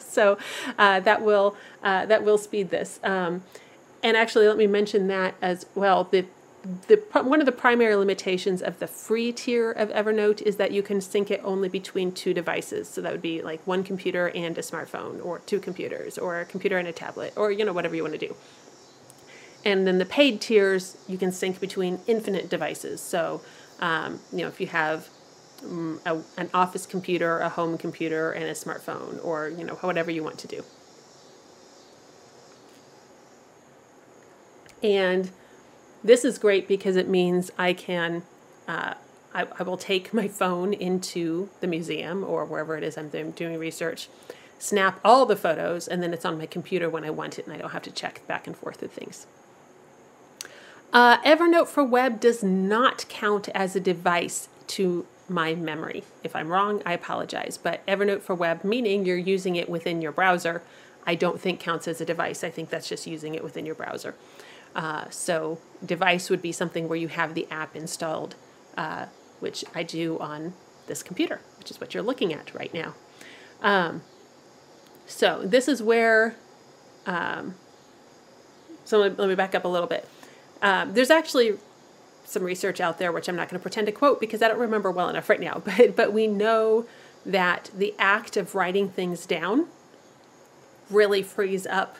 so 0.00 0.38
uh, 0.78 1.00
that 1.00 1.22
will 1.22 1.56
uh, 1.82 2.06
that 2.06 2.24
will 2.24 2.38
speed 2.38 2.70
this. 2.70 2.98
Um, 3.02 3.42
and 4.02 4.16
actually, 4.16 4.46
let 4.48 4.56
me 4.56 4.66
mention 4.66 5.08
that 5.08 5.34
as 5.42 5.66
well. 5.74 6.04
The 6.04 6.26
the 6.88 6.96
one 7.22 7.40
of 7.40 7.46
the 7.46 7.52
primary 7.52 7.94
limitations 7.96 8.62
of 8.62 8.78
the 8.78 8.86
free 8.86 9.32
tier 9.32 9.70
of 9.70 9.88
Evernote 9.90 10.42
is 10.42 10.56
that 10.56 10.72
you 10.72 10.82
can 10.82 11.00
sync 11.00 11.30
it 11.30 11.40
only 11.44 11.68
between 11.68 12.12
two 12.12 12.34
devices. 12.34 12.88
So 12.88 13.00
that 13.00 13.12
would 13.12 13.22
be 13.22 13.42
like 13.42 13.66
one 13.66 13.84
computer 13.84 14.28
and 14.28 14.56
a 14.58 14.62
smartphone, 14.62 15.24
or 15.24 15.40
two 15.40 15.60
computers, 15.60 16.18
or 16.18 16.40
a 16.40 16.44
computer 16.44 16.78
and 16.78 16.88
a 16.88 16.92
tablet, 16.92 17.32
or 17.36 17.52
you 17.52 17.64
know 17.64 17.72
whatever 17.72 17.94
you 17.94 18.02
want 18.02 18.18
to 18.18 18.26
do. 18.26 18.34
And 19.64 19.86
then 19.86 19.98
the 19.98 20.06
paid 20.06 20.40
tiers, 20.40 20.96
you 21.08 21.18
can 21.18 21.32
sync 21.32 21.58
between 21.60 21.98
infinite 22.06 22.48
devices. 22.48 23.00
So, 23.00 23.42
um, 23.80 24.20
you 24.32 24.38
know, 24.38 24.48
if 24.48 24.60
you 24.60 24.68
have 24.68 25.08
um, 25.64 26.00
a, 26.06 26.18
an 26.36 26.50
office 26.54 26.86
computer, 26.86 27.40
a 27.40 27.48
home 27.48 27.76
computer, 27.76 28.30
and 28.30 28.44
a 28.44 28.52
smartphone, 28.52 29.22
or, 29.24 29.48
you 29.48 29.64
know, 29.64 29.74
whatever 29.74 30.12
you 30.12 30.22
want 30.22 30.38
to 30.38 30.46
do. 30.46 30.62
And 34.84 35.32
this 36.06 36.24
is 36.24 36.38
great 36.38 36.68
because 36.68 36.96
it 36.96 37.08
means 37.08 37.50
I 37.58 37.72
can, 37.72 38.22
uh, 38.68 38.94
I, 39.34 39.46
I 39.58 39.62
will 39.62 39.76
take 39.76 40.14
my 40.14 40.28
phone 40.28 40.72
into 40.72 41.48
the 41.60 41.66
museum 41.66 42.24
or 42.24 42.44
wherever 42.44 42.76
it 42.76 42.84
is 42.84 42.96
I'm 42.96 43.08
doing 43.08 43.58
research, 43.58 44.08
snap 44.58 45.00
all 45.04 45.26
the 45.26 45.36
photos, 45.36 45.86
and 45.86 46.02
then 46.02 46.14
it's 46.14 46.24
on 46.24 46.38
my 46.38 46.46
computer 46.46 46.88
when 46.88 47.04
I 47.04 47.10
want 47.10 47.38
it, 47.38 47.46
and 47.46 47.54
I 47.54 47.58
don't 47.58 47.70
have 47.70 47.82
to 47.82 47.90
check 47.90 48.26
back 48.26 48.46
and 48.46 48.56
forth 48.56 48.80
with 48.80 48.92
things. 48.92 49.26
Uh, 50.92 51.18
Evernote 51.22 51.66
for 51.66 51.84
Web 51.84 52.20
does 52.20 52.42
not 52.42 53.06
count 53.08 53.48
as 53.54 53.76
a 53.76 53.80
device 53.80 54.48
to 54.68 55.04
my 55.28 55.54
memory. 55.54 56.04
If 56.22 56.36
I'm 56.36 56.48
wrong, 56.48 56.82
I 56.86 56.92
apologize. 56.92 57.58
But 57.58 57.84
Evernote 57.86 58.22
for 58.22 58.34
Web, 58.34 58.64
meaning 58.64 59.04
you're 59.04 59.16
using 59.16 59.56
it 59.56 59.68
within 59.68 60.00
your 60.00 60.12
browser, 60.12 60.62
I 61.06 61.14
don't 61.14 61.40
think 61.40 61.60
counts 61.60 61.86
as 61.86 62.00
a 62.00 62.04
device. 62.04 62.42
I 62.42 62.50
think 62.50 62.70
that's 62.70 62.88
just 62.88 63.06
using 63.06 63.34
it 63.34 63.44
within 63.44 63.66
your 63.66 63.74
browser. 63.74 64.14
Uh, 64.76 65.08
so, 65.08 65.58
device 65.84 66.28
would 66.28 66.42
be 66.42 66.52
something 66.52 66.86
where 66.86 66.98
you 66.98 67.08
have 67.08 67.34
the 67.34 67.48
app 67.50 67.74
installed, 67.74 68.34
uh, 68.76 69.06
which 69.40 69.64
I 69.74 69.82
do 69.82 70.18
on 70.18 70.52
this 70.86 71.02
computer, 71.02 71.40
which 71.58 71.70
is 71.70 71.80
what 71.80 71.94
you're 71.94 72.02
looking 72.02 72.34
at 72.34 72.54
right 72.54 72.72
now. 72.74 72.94
Um, 73.62 74.02
so, 75.06 75.40
this 75.42 75.66
is 75.66 75.82
where, 75.82 76.36
um, 77.06 77.54
so 78.84 78.98
let 78.98 79.12
me, 79.12 79.18
let 79.18 79.28
me 79.30 79.34
back 79.34 79.54
up 79.54 79.64
a 79.64 79.68
little 79.68 79.88
bit. 79.88 80.06
Um, 80.60 80.92
there's 80.92 81.10
actually 81.10 81.54
some 82.26 82.42
research 82.42 82.78
out 82.78 82.98
there, 82.98 83.10
which 83.10 83.30
I'm 83.30 83.36
not 83.36 83.48
going 83.48 83.58
to 83.58 83.62
pretend 83.62 83.86
to 83.86 83.92
quote 83.92 84.20
because 84.20 84.42
I 84.42 84.48
don't 84.48 84.58
remember 84.58 84.90
well 84.90 85.08
enough 85.08 85.30
right 85.30 85.40
now, 85.40 85.62
but, 85.64 85.96
but 85.96 86.12
we 86.12 86.26
know 86.26 86.86
that 87.24 87.70
the 87.74 87.94
act 87.98 88.36
of 88.36 88.54
writing 88.54 88.90
things 88.90 89.24
down 89.24 89.68
really 90.90 91.22
frees 91.22 91.66
up 91.66 91.96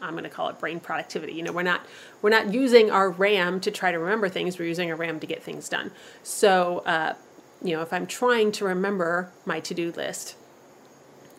I'm 0.00 0.12
going 0.12 0.24
to 0.24 0.30
call 0.30 0.48
it 0.48 0.58
brain 0.58 0.80
productivity. 0.80 1.32
You 1.32 1.42
know, 1.42 1.52
we're 1.52 1.62
not 1.62 1.86
we're 2.22 2.30
not 2.30 2.52
using 2.52 2.90
our 2.90 3.10
RAM 3.10 3.60
to 3.60 3.70
try 3.70 3.92
to 3.92 3.98
remember 3.98 4.28
things. 4.28 4.58
We're 4.58 4.68
using 4.68 4.90
our 4.90 4.96
RAM 4.96 5.20
to 5.20 5.26
get 5.26 5.42
things 5.42 5.68
done. 5.68 5.90
So, 6.22 6.78
uh, 6.80 7.14
you 7.62 7.74
know, 7.74 7.82
if 7.82 7.92
I'm 7.92 8.06
trying 8.06 8.52
to 8.52 8.64
remember 8.64 9.30
my 9.44 9.60
to-do 9.60 9.92
list, 9.92 10.36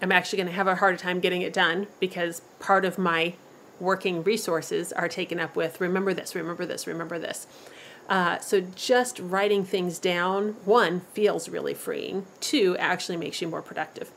I'm 0.01 0.11
actually 0.11 0.37
going 0.37 0.47
to 0.47 0.53
have 0.53 0.67
a 0.67 0.75
harder 0.75 0.97
time 0.97 1.19
getting 1.19 1.41
it 1.41 1.53
done 1.53 1.87
because 1.99 2.41
part 2.59 2.85
of 2.85 2.97
my 2.97 3.33
working 3.79 4.23
resources 4.23 4.91
are 4.91 5.07
taken 5.07 5.39
up 5.39 5.55
with 5.55 5.79
remember 5.79 6.13
this, 6.13 6.35
remember 6.35 6.65
this, 6.65 6.87
remember 6.87 7.19
this. 7.19 7.47
Uh, 8.09 8.39
so 8.39 8.61
just 8.61 9.19
writing 9.19 9.65
things 9.65 9.99
down, 9.99 10.55
one, 10.63 11.01
feels 11.13 11.49
really 11.49 11.73
freeing. 11.73 12.25
Two, 12.39 12.75
actually 12.77 13.17
makes 13.17 13.41
you 13.41 13.47
more 13.47 13.61
productive. 13.61 14.11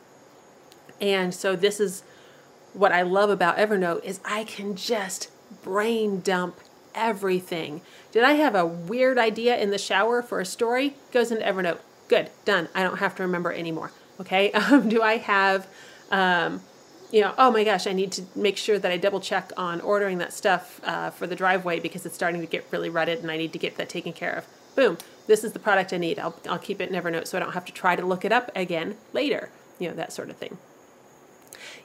And 1.00 1.35
so 1.35 1.57
this 1.57 1.81
is 1.81 2.03
what 2.73 2.93
I 2.93 3.03
love 3.03 3.31
about 3.31 3.57
Evernote 3.57 4.05
is 4.05 4.21
I 4.25 4.45
can 4.45 4.77
just 4.77 5.31
brain 5.63 6.21
dump 6.21 6.57
everything. 6.95 7.81
Did 8.13 8.25
I 8.25 8.33
have 8.33 8.55
a 8.55 8.67
weird 8.67 9.19
idea 9.19 9.57
in 9.57 9.71
the 9.71 9.79
shower 9.79 10.23
for 10.23 10.41
a 10.41 10.47
story? 10.47 10.95
Goes 11.13 11.31
into 11.31 11.45
Evernote. 11.45 11.79
Good, 12.09 12.31
done. 12.45 12.69
I 12.75 12.83
don't 12.83 12.99
have 12.99 13.15
to 13.17 13.23
remember 13.23 13.53
anymore. 13.53 13.93
Okay. 14.21 14.53
Um, 14.55 14.89
do 14.89 15.03
I 15.03 15.17
have 15.17 15.67
um, 16.11 16.61
you 17.11 17.21
know, 17.21 17.35
oh 17.39 17.51
my 17.51 17.65
gosh, 17.65 17.87
I 17.87 17.93
need 17.93 18.13
to 18.13 18.23
make 18.37 18.57
sure 18.57 18.79
that 18.79 18.91
I 18.91 18.97
double 18.97 19.21
check 19.21 19.53
on 19.57 19.81
ordering 19.81 20.19
that 20.19 20.33
stuff 20.33 20.81
uh, 20.85 21.11
for 21.11 21.27
the 21.27 21.35
driveway 21.35 21.81
because 21.81 22.07
it's 22.07 22.15
starting 22.15 22.41
to 22.41 22.47
get 22.47 22.65
really 22.71 22.89
rutted 22.89 23.21
and 23.21 23.31
I 23.31 23.37
need 23.37 23.53
to 23.53 23.59
get 23.59 23.77
that 23.77 23.89
taken 23.89 24.13
care 24.13 24.33
of. 24.33 24.47
Boom, 24.77 24.99
this 25.27 25.43
is 25.43 25.53
the 25.53 25.59
product 25.59 25.93
I 25.93 25.97
need. 25.97 26.19
I'll, 26.19 26.37
I'll 26.49 26.59
keep 26.59 26.81
it 26.81 26.89
in 26.89 27.01
Evernote 27.01 27.27
so 27.27 27.37
I 27.37 27.41
don't 27.41 27.53
have 27.53 27.65
to 27.65 27.73
try 27.73 27.97
to 27.97 28.07
look 28.07 28.25
it 28.25 28.33
up 28.33 28.51
again 28.55 28.97
later, 29.13 29.51
you 29.79 29.89
know, 29.89 29.95
that 29.95 30.13
sort 30.13 30.31
of 30.31 30.37
thing. 30.37 30.59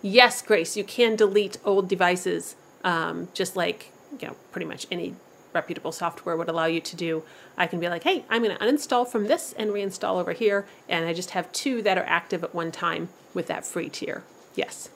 Yes, 0.01 0.41
Grace, 0.41 0.77
you 0.77 0.84
can 0.84 1.15
delete 1.15 1.58
old 1.65 1.88
devices 1.88 2.55
um, 2.84 3.29
just 3.34 3.55
like, 3.55 3.91
you 4.19 4.27
know, 4.27 4.36
pretty 4.51 4.65
much 4.65 4.86
any 4.91 5.15
reputable 5.53 5.91
software 5.91 6.38
would 6.38 6.49
allow 6.49 6.65
you 6.65 6.81
to 6.81 6.95
do. 6.95 7.23
I 7.58 7.65
can 7.65 7.79
be 7.79 7.89
like, 7.89 8.03
hey, 8.03 8.25
I'm 8.29 8.43
going 8.43 8.55
to 8.55 8.63
uninstall 8.63 9.08
from 9.08 9.27
this 9.27 9.53
and 9.53 9.71
reinstall 9.71 10.19
over 10.19 10.34
here, 10.34 10.67
and 10.88 11.05
I 11.05 11.13
just 11.13 11.31
have 11.31 11.51
two 11.51 11.81
that 11.81 11.97
are 11.97 12.03
active 12.03 12.43
at 12.43 12.53
one 12.53 12.71
time 12.71 13.10
with 13.34 13.47
that 13.47 13.65
free 13.65 13.89
tier. 13.89 14.23
Yes. 14.53 14.89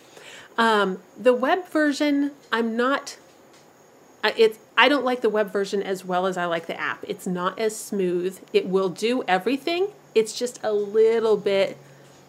Um, 0.57 1.01
the 1.17 1.33
web 1.33 1.67
version, 1.67 2.31
I'm 2.51 2.75
not. 2.75 3.17
It's 4.23 4.59
I 4.77 4.89
don't 4.89 5.05
like 5.05 5.21
the 5.21 5.29
web 5.29 5.51
version 5.51 5.81
as 5.81 6.03
well 6.03 6.25
as 6.25 6.37
I 6.37 6.45
like 6.45 6.67
the 6.67 6.79
app. 6.79 7.05
It's 7.07 7.25
not 7.25 7.57
as 7.57 7.75
smooth. 7.75 8.39
It 8.51 8.67
will 8.67 8.89
do 8.89 9.23
everything. 9.27 9.87
It's 10.13 10.37
just 10.37 10.59
a 10.61 10.73
little 10.73 11.37
bit 11.37 11.77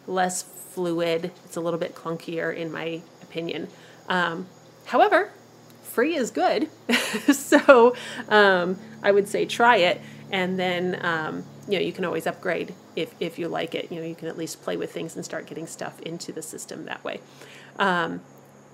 less 0.06 0.42
fluid. 0.42 1.30
It's 1.44 1.56
a 1.56 1.60
little 1.60 1.78
bit 1.78 1.94
clunkier 1.94 2.54
in 2.54 2.70
my 2.72 3.02
opinion. 3.22 3.68
Um, 4.08 4.46
however, 4.86 5.30
free 5.82 6.14
is 6.14 6.30
good, 6.30 6.68
so 7.32 7.94
um, 8.28 8.78
I 9.02 9.12
would 9.12 9.28
say 9.28 9.44
try 9.44 9.76
it, 9.76 10.00
and 10.30 10.58
then 10.58 10.98
um, 11.04 11.44
you 11.68 11.78
know 11.78 11.84
you 11.84 11.92
can 11.92 12.04
always 12.04 12.26
upgrade 12.26 12.74
if 12.96 13.14
if 13.20 13.38
you 13.38 13.48
like 13.48 13.74
it. 13.74 13.90
You 13.90 14.00
know 14.00 14.06
you 14.06 14.14
can 14.14 14.28
at 14.28 14.38
least 14.38 14.62
play 14.62 14.76
with 14.76 14.92
things 14.92 15.16
and 15.16 15.24
start 15.24 15.46
getting 15.46 15.66
stuff 15.66 16.00
into 16.00 16.32
the 16.32 16.42
system 16.42 16.84
that 16.86 17.02
way. 17.04 17.20
Um, 17.78 18.20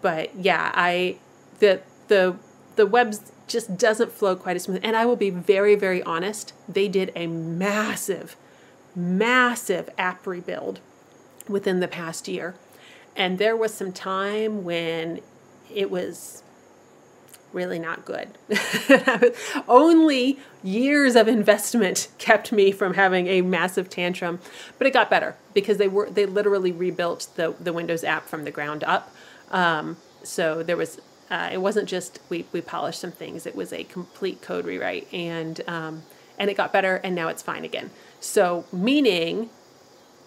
but 0.03 0.35
yeah, 0.37 0.71
I 0.75 1.17
the 1.59 1.81
the 2.09 2.37
the 2.77 2.87
webs 2.87 3.33
just 3.47 3.79
doesn't 3.79 4.13
flow 4.13 4.37
quite 4.37 4.57
as 4.57 4.65
smooth. 4.65 4.81
And 4.83 4.97
I 4.97 5.07
will 5.07 5.17
be 5.17 5.31
very 5.31 5.75
very 5.75 6.03
honest. 6.03 6.53
They 6.69 6.89
did 6.89 7.13
a 7.15 7.27
massive, 7.27 8.37
massive 8.95 9.89
app 9.99 10.27
rebuild 10.27 10.81
within 11.49 11.81
the 11.81 11.89
past 11.89 12.29
year, 12.29 12.55
and 13.15 13.39
there 13.39 13.57
was 13.57 13.73
some 13.73 13.93
time 13.93 14.65
when 14.65 15.21
it 15.73 15.91
was 15.91 16.43
really 17.53 17.79
not 17.79 18.05
good. 18.05 18.29
Only 19.69 20.39
years 20.63 21.17
of 21.17 21.27
investment 21.27 22.09
kept 22.19 22.53
me 22.53 22.71
from 22.71 22.95
having 22.95 23.27
a 23.27 23.41
massive 23.41 23.89
tantrum, 23.89 24.39
but 24.79 24.87
it 24.87 24.93
got 24.93 25.11
better 25.11 25.37
because 25.55 25.79
they 25.79 25.89
were 25.89 26.09
they 26.11 26.27
literally 26.27 26.71
rebuilt 26.71 27.29
the 27.37 27.55
the 27.59 27.73
Windows 27.73 28.05
app 28.05 28.27
from 28.27 28.45
the 28.45 28.51
ground 28.51 28.85
up. 28.85 29.13
Um, 29.51 29.97
so 30.23 30.63
there 30.63 30.77
was 30.77 31.01
uh, 31.31 31.51
it 31.53 31.59
wasn't 31.59 31.89
just 31.89 32.21
we 32.29 32.47
we 32.53 32.61
polished 32.61 33.01
some 33.01 33.13
things; 33.13 33.47
it 33.47 33.57
was 33.57 33.73
a 33.73 33.85
complete 33.85 34.43
code 34.43 34.67
rewrite, 34.67 35.13
and 35.13 35.61
um, 35.67 36.03
and 36.39 36.51
it 36.51 36.57
got 36.57 36.73
better, 36.73 36.97
and 36.97 37.15
now 37.15 37.29
it's 37.29 37.43
fine 37.43 37.65
again. 37.65 37.91
So 38.21 38.67
meaning, 38.73 39.51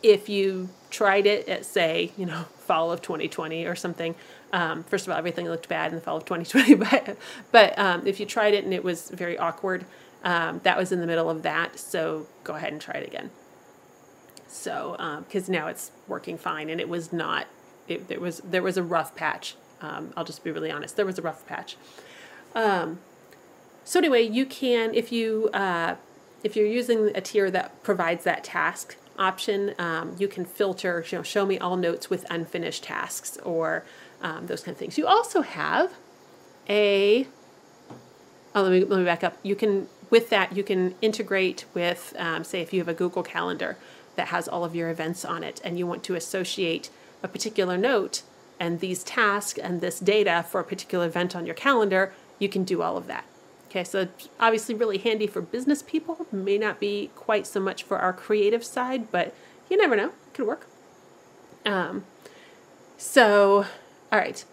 if 0.02 0.30
you 0.30 0.70
tried 0.90 1.26
it 1.26 1.48
at 1.48 1.66
say 1.66 2.12
you 2.18 2.26
know 2.26 2.44
fall 2.60 2.92
of 2.92 3.02
2020 3.02 3.66
or 3.66 3.76
something 3.76 4.16
um, 4.52 4.84
first 4.84 5.06
of 5.06 5.12
all, 5.12 5.18
everything 5.18 5.48
looked 5.48 5.70
bad 5.70 5.92
in 5.92 5.96
the 5.96 6.02
fall 6.02 6.18
of 6.18 6.26
2020, 6.26 6.74
but 6.76 7.18
but 7.52 7.78
um, 7.78 8.08
if 8.08 8.20
you 8.20 8.26
tried 8.26 8.54
it 8.54 8.64
and 8.64 8.74
it 8.74 8.84
was 8.84 9.10
very 9.10 9.38
awkward, 9.38 9.86
um, 10.24 10.62
that 10.64 10.78
was 10.78 10.92
in 10.92 11.00
the 11.00 11.08
middle 11.08 11.30
of 11.30 11.44
that. 11.44 11.80
So 11.80 12.28
go 12.44 12.56
ahead 12.56 12.72
and 12.72 12.82
try 12.82 12.96
it 12.96 13.08
again. 13.08 13.30
So 14.48 14.96
because 15.28 15.50
um, 15.50 15.54
now 15.54 15.68
it's 15.68 15.92
working 16.08 16.38
fine, 16.38 16.70
and 16.70 16.82
it 16.82 16.90
was 16.90 17.14
not. 17.14 17.48
It, 17.88 18.08
there 18.08 18.20
was 18.20 18.40
there 18.40 18.64
was 18.64 18.78
a 18.78 18.84
rough 18.84 19.16
patch. 19.16 19.56
Um, 19.82 20.12
I'll 20.18 20.26
just 20.26 20.44
be 20.44 20.52
really 20.52 20.72
honest. 20.72 20.96
There 20.96 21.06
was 21.06 21.20
a 21.20 21.22
rough 21.22 21.46
patch. 21.48 21.78
Um, 22.56 23.00
so 23.86 24.00
anyway, 24.00 24.24
you 24.24 24.46
can 24.46 24.94
if 24.96 25.12
you 25.12 25.50
uh, 25.54 25.96
if 26.44 26.56
you're 26.56 26.66
using 26.66 27.12
a 27.16 27.22
tier 27.22 27.52
that 27.52 27.84
provides 27.84 28.24
that 28.24 28.44
task 28.44 28.98
option, 29.20 29.76
you 30.18 30.28
can 30.28 30.46
filter. 30.46 31.06
You 31.10 31.20
know, 31.20 31.24
show 31.24 31.46
me 31.46 31.60
all 31.60 31.78
notes 31.78 32.10
with 32.10 32.26
unfinished 32.30 32.84
tasks 32.86 33.38
or 33.44 33.84
um, 34.22 34.48
those 34.48 34.64
kind 34.64 34.74
of 34.74 34.80
things. 34.80 34.98
You 34.98 35.08
also 35.08 35.42
have 35.42 35.94
a, 36.68 37.28
oh, 38.56 38.62
let 38.64 38.72
me, 38.72 38.84
let 38.84 39.00
me 39.00 39.06
back 39.06 39.24
up. 39.24 39.38
You 39.44 39.56
can, 39.56 39.88
with 40.10 40.30
that, 40.30 40.56
you 40.56 40.64
can 40.64 40.96
integrate 41.02 41.66
with, 41.74 42.16
um, 42.18 42.44
say, 42.44 42.62
if 42.62 42.74
you 42.74 42.80
have 42.80 42.88
a 42.88 42.94
Google 42.94 43.24
Calendar 43.24 43.78
that 44.16 44.30
has 44.30 44.48
all 44.48 44.66
of 44.66 44.76
your 44.76 44.90
events 44.90 45.24
on 45.24 45.44
it 45.44 45.62
and 45.64 45.78
you 45.78 45.88
want 45.88 46.04
to 46.04 46.16
associate 46.16 46.90
a 47.24 47.28
particular 47.28 47.78
note 47.78 48.24
and 48.60 48.80
these 48.80 49.04
tasks 49.04 49.60
and 49.60 49.80
this 49.80 50.00
data 50.00 50.46
for 50.50 50.60
a 50.60 50.64
particular 50.64 51.06
event 51.06 51.36
on 51.36 51.46
your 51.46 51.56
calendar, 51.56 52.12
you 52.40 52.50
can 52.50 52.64
do 52.64 52.82
all 52.82 52.98
of 52.98 53.08
that. 53.08 53.26
Okay, 53.70 53.84
so 53.84 54.08
obviously 54.40 54.74
really 54.74 54.98
handy 54.98 55.28
for 55.28 55.42
business 55.42 55.84
people. 55.84 56.26
May 56.32 56.58
not 56.58 56.80
be 56.80 57.12
quite 57.16 57.46
so 57.46 57.60
much 57.60 57.84
for 57.84 58.00
our 58.00 58.12
creative 58.14 58.64
side, 58.66 59.12
but 59.12 59.36
you 59.70 59.78
never 59.78 59.96
know. 59.96 60.08
It 60.08 60.34
could 60.34 60.48
work. 60.48 60.66
Um, 61.66 62.06
so 62.98 63.66
all 64.12 64.20
right, 64.20 64.44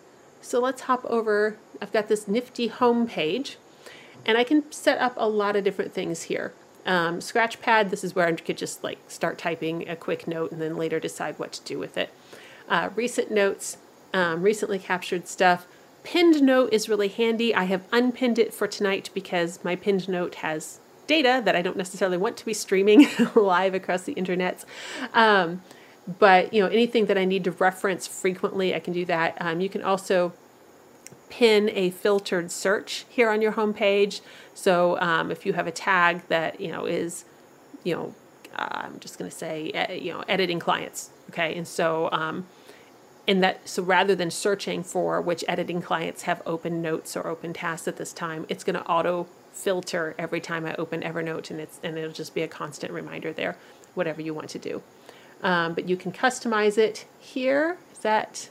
so 0.43 0.61
let's 0.61 0.83
hop 0.83 1.05
over. 1.07 1.57
I've 1.81 1.93
got 1.93 2.09
this 2.09 2.29
nifty 2.29 2.67
home 2.67 3.07
page, 3.07 3.57
and 4.27 4.37
I 4.37 4.45
can 4.45 4.71
set 4.71 4.99
up 4.99 5.15
a 5.17 5.29
lot 5.29 5.57
of 5.57 5.65
different 5.65 5.95
things 5.95 6.25
here. 6.25 6.53
Um, 6.85 7.21
Scratchpad, 7.21 7.89
this 7.91 8.05
is 8.05 8.15
where 8.15 8.27
I 8.27 8.33
could 8.33 8.59
just 8.59 8.85
like 8.85 8.99
start 9.09 9.39
typing 9.39 9.89
a 9.89 9.97
quick 9.97 10.29
note 10.29 10.53
and 10.53 10.61
then 10.61 10.77
later 10.77 11.01
decide 11.01 11.39
what 11.39 11.53
to 11.53 11.65
do 11.65 11.79
with 11.79 11.97
it. 11.97 12.11
Uh, 12.69 12.91
recent 12.95 13.31
notes, 13.31 13.79
um, 14.13 14.43
recently 14.43 14.79
captured 14.79 15.27
stuff. 15.27 15.67
Pinned 16.07 16.41
note 16.41 16.73
is 16.73 16.89
really 16.89 17.09
handy. 17.09 17.53
I 17.53 17.65
have 17.65 17.83
unpinned 17.91 18.39
it 18.39 18.55
for 18.55 18.69
tonight 18.69 19.11
because 19.13 19.59
my 19.65 19.75
pinned 19.75 20.09
note 20.09 20.37
has 20.37 20.79
data 21.09 21.43
that 21.45 21.57
I 21.57 21.63
don't 21.63 21.77
necessarily 21.77 22.17
want 22.17 22.37
to 22.37 22.47
be 22.47 22.55
streaming 22.55 23.09
live 23.35 23.75
across 23.75 24.05
the 24.05 24.13
internet. 24.13 24.65
Um, 25.15 25.63
but 26.21 26.55
you 26.55 26.63
know 26.63 26.69
anything 26.69 27.07
that 27.07 27.19
I 27.19 27.25
need 27.25 27.43
to 27.43 27.51
reference 27.51 28.07
frequently, 28.07 28.73
I 28.73 28.79
can 28.79 28.93
do 28.93 29.05
that. 29.07 29.37
Um, 29.41 29.61
you 29.61 29.69
can 29.69 29.83
also 29.83 30.33
pin 31.29 31.71
a 31.71 31.91
filtered 31.91 32.53
search 32.53 33.05
here 33.09 33.29
on 33.29 33.43
your 33.43 33.51
home 33.51 33.75
page. 33.75 34.21
So 34.55 35.01
um, 35.01 35.33
if 35.33 35.45
you 35.45 35.55
have 35.55 35.67
a 35.67 35.73
tag 35.73 36.23
that 36.29 36.61
you 36.61 36.71
know 36.71 36.87
is, 36.87 37.25
you 37.83 37.97
know, 37.97 38.15
uh, 38.55 38.69
I'm 38.71 39.01
just 39.01 39.19
going 39.19 39.29
to 39.29 39.37
say 39.37 39.73
uh, 39.73 39.93
you 39.93 40.13
know 40.13 40.23
editing 40.29 40.61
clients, 40.61 41.11
okay, 41.31 41.57
and 41.57 41.67
so 41.67 42.09
in 43.27 43.41
that 43.41 43.69
so 43.69 43.83
rather 43.83 44.15
than 44.15 44.31
searching 44.31 44.83
for 44.83 45.21
which 45.21 45.45
editing 45.49 45.83
clients 45.83 46.23
have 46.23 46.43
open 46.47 46.81
notes 46.81 47.17
or 47.17 47.27
open 47.27 47.53
tasks 47.53 47.89
at 47.89 47.97
this 47.97 48.13
time, 48.13 48.47
it's 48.49 48.65
going 48.65 48.77
to 48.77 48.87
auto 48.87 49.27
filter 49.53 50.15
every 50.19 50.41
time 50.41 50.67
I 50.67 50.75
open 50.77 51.01
Evernote, 51.01 51.51
and 51.51 51.61
it's 51.61 51.81
and 51.83 51.99
it'll 51.99 52.13
just 52.13 52.35
be 52.35 52.43
a 52.43 52.49
constant 52.49 52.93
reminder 52.93 53.33
there, 53.33 53.57
whatever 53.95 54.21
you 54.21 54.35
want 54.35 54.51
to 54.51 54.59
do. 54.59 54.83
Um, 55.43 55.75
but 55.75 55.89
you 55.89 55.97
can 55.97 56.13
customize 56.13 56.79
it 56.79 57.07
here. 57.19 57.79
Is 57.93 57.99
that, 57.99 58.49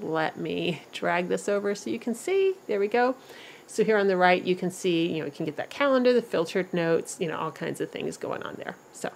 let 0.00 0.36
me 0.36 0.82
drag 0.92 1.28
this 1.28 1.48
over 1.48 1.74
so 1.74 1.90
you 1.90 1.98
can 1.98 2.14
see. 2.14 2.54
There 2.66 2.80
we 2.80 2.88
go. 2.88 3.16
So 3.66 3.84
here 3.84 3.96
on 3.96 4.08
the 4.08 4.16
right, 4.16 4.42
you 4.42 4.54
can 4.54 4.70
see, 4.70 5.10
you 5.10 5.20
know, 5.20 5.24
you 5.24 5.32
can 5.32 5.46
get 5.46 5.56
that 5.56 5.70
calendar, 5.70 6.12
the 6.12 6.22
filtered 6.22 6.74
notes, 6.74 7.16
you 7.18 7.28
know, 7.28 7.38
all 7.38 7.50
kinds 7.50 7.80
of 7.80 7.90
things 7.90 8.16
going 8.16 8.42
on 8.42 8.56
there. 8.56 8.76
So, 8.92 9.10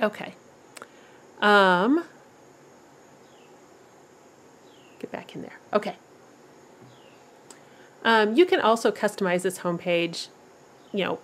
okay. 0.00 0.34
Um, 1.40 2.04
get 5.00 5.10
back 5.10 5.34
in 5.34 5.42
there. 5.42 5.58
Okay. 5.72 5.96
Um, 8.04 8.34
you 8.34 8.46
can 8.46 8.60
also 8.60 8.90
customize 8.90 9.42
this 9.42 9.60
homepage, 9.60 10.28
you 10.92 11.04
know, 11.04 11.18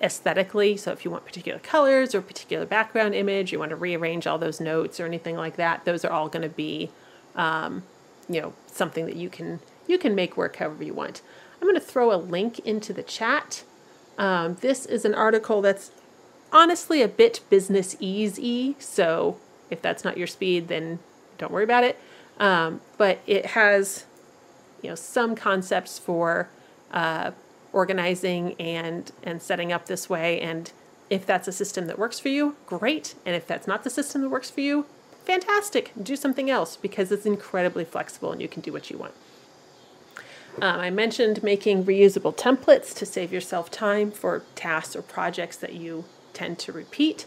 aesthetically. 0.00 0.76
So 0.76 0.92
if 0.92 1.04
you 1.04 1.10
want 1.10 1.24
particular 1.24 1.58
colors 1.58 2.14
or 2.14 2.20
particular 2.20 2.66
background 2.66 3.14
image, 3.14 3.52
you 3.52 3.58
want 3.58 3.70
to 3.70 3.76
rearrange 3.76 4.26
all 4.26 4.38
those 4.38 4.60
notes 4.60 4.98
or 4.98 5.06
anything 5.06 5.36
like 5.36 5.56
that, 5.56 5.84
those 5.84 6.04
are 6.04 6.10
all 6.10 6.28
going 6.28 6.42
to 6.42 6.48
be, 6.48 6.90
um, 7.36 7.82
you 8.28 8.40
know, 8.40 8.52
something 8.66 9.06
that 9.06 9.16
you 9.16 9.28
can 9.28 9.60
you 9.86 9.98
can 9.98 10.14
make 10.14 10.36
work 10.36 10.56
however 10.56 10.84
you 10.84 10.94
want. 10.94 11.22
I'm 11.60 11.68
going 11.68 11.74
to 11.74 11.80
throw 11.80 12.12
a 12.12 12.16
link 12.16 12.60
into 12.60 12.92
the 12.92 13.02
chat. 13.02 13.64
Um, 14.16 14.56
this 14.60 14.86
is 14.86 15.04
an 15.04 15.14
article 15.14 15.60
that's 15.60 15.90
honestly 16.52 17.02
a 17.02 17.08
bit 17.08 17.40
business 17.50 17.96
easy. 17.98 18.76
So 18.78 19.38
if 19.70 19.82
that's 19.82 20.04
not 20.04 20.16
your 20.16 20.26
speed, 20.26 20.68
then 20.68 21.00
don't 21.38 21.52
worry 21.52 21.64
about 21.64 21.84
it. 21.84 21.98
Um, 22.38 22.80
but 22.98 23.20
it 23.26 23.46
has, 23.46 24.06
you 24.82 24.88
know, 24.88 24.94
some 24.94 25.34
concepts 25.34 25.98
for 25.98 26.48
uh, 26.92 27.32
organizing 27.72 28.54
and 28.60 29.12
and 29.22 29.40
setting 29.40 29.72
up 29.72 29.86
this 29.86 30.08
way. 30.10 30.40
And 30.40 30.72
if 31.10 31.26
that's 31.26 31.46
a 31.46 31.52
system 31.52 31.86
that 31.86 31.98
works 31.98 32.18
for 32.18 32.28
you 32.28 32.56
great. 32.66 33.14
And 33.26 33.36
if 33.36 33.46
that's 33.46 33.66
not 33.66 33.84
the 33.84 33.90
system 33.90 34.22
that 34.22 34.28
works 34.28 34.50
for 34.50 34.60
you 34.60 34.86
fantastic. 35.24 35.92
Do 36.00 36.16
something 36.16 36.50
else 36.50 36.76
because 36.76 37.12
it's 37.12 37.26
incredibly 37.26 37.84
flexible 37.84 38.32
and 38.32 38.40
you 38.40 38.48
can 38.48 38.62
do 38.62 38.72
what 38.72 38.90
you 38.90 38.98
want. 38.98 39.14
Um, 40.60 40.80
i 40.80 40.90
mentioned 40.90 41.42
making 41.42 41.84
reusable 41.84 42.36
templates 42.36 42.94
to 42.96 43.06
save 43.06 43.32
yourself 43.32 43.70
time 43.70 44.10
for 44.10 44.42
tasks 44.54 44.94
or 44.94 45.00
projects 45.00 45.56
that 45.56 45.72
you 45.72 46.04
tend 46.34 46.58
to 46.60 46.72
repeat. 46.72 47.24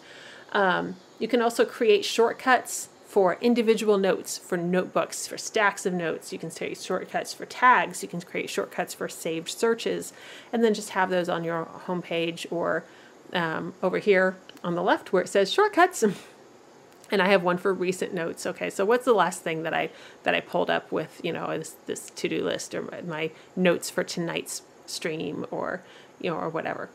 Um, 0.51 0.97
you 1.17 1.27
can 1.27 1.41
also 1.41 1.65
create 1.65 2.05
shortcuts 2.05 2.89
for 3.15 3.37
individual 3.39 3.97
notes, 3.97 4.37
for 4.37 4.57
notebooks, 4.57 5.25
for 5.25 5.37
stacks 5.37 5.85
of 5.85 5.93
notes. 5.93 6.33
You 6.33 6.37
can 6.37 6.51
create 6.51 6.77
shortcuts 6.77 7.33
for 7.33 7.45
tags. 7.45 8.03
You 8.03 8.09
can 8.09 8.19
create 8.19 8.49
shortcuts 8.49 8.93
for 8.93 9.07
saved 9.07 9.47
searches, 9.47 10.11
and 10.51 10.61
then 10.61 10.73
just 10.73 10.89
have 10.89 11.09
those 11.09 11.29
on 11.29 11.45
your 11.45 11.65
homepage 11.87 12.45
or 12.51 12.83
um, 13.31 13.73
over 13.81 13.99
here 13.99 14.35
on 14.65 14.75
the 14.75 14.83
left 14.83 15.13
where 15.13 15.23
it 15.23 15.29
says 15.29 15.49
shortcuts. 15.49 16.03
and 17.09 17.21
I 17.21 17.29
have 17.29 17.41
one 17.41 17.57
for 17.57 17.73
recent 17.73 18.13
notes. 18.13 18.45
Okay, 18.45 18.69
so 18.69 18.83
what's 18.83 19.05
the 19.05 19.13
last 19.13 19.41
thing 19.43 19.63
that 19.63 19.73
I 19.73 19.91
that 20.23 20.35
I 20.35 20.41
pulled 20.41 20.69
up 20.69 20.91
with 20.91 21.21
you 21.23 21.31
know 21.31 21.57
this, 21.57 21.77
this 21.85 22.09
to 22.09 22.27
do 22.27 22.43
list 22.43 22.75
or 22.75 22.81
my 23.07 23.31
notes 23.55 23.89
for 23.89 24.03
tonight's 24.03 24.61
stream 24.87 25.45
or 25.51 25.83
you 26.19 26.31
know 26.31 26.35
or 26.35 26.49
whatever. 26.49 26.89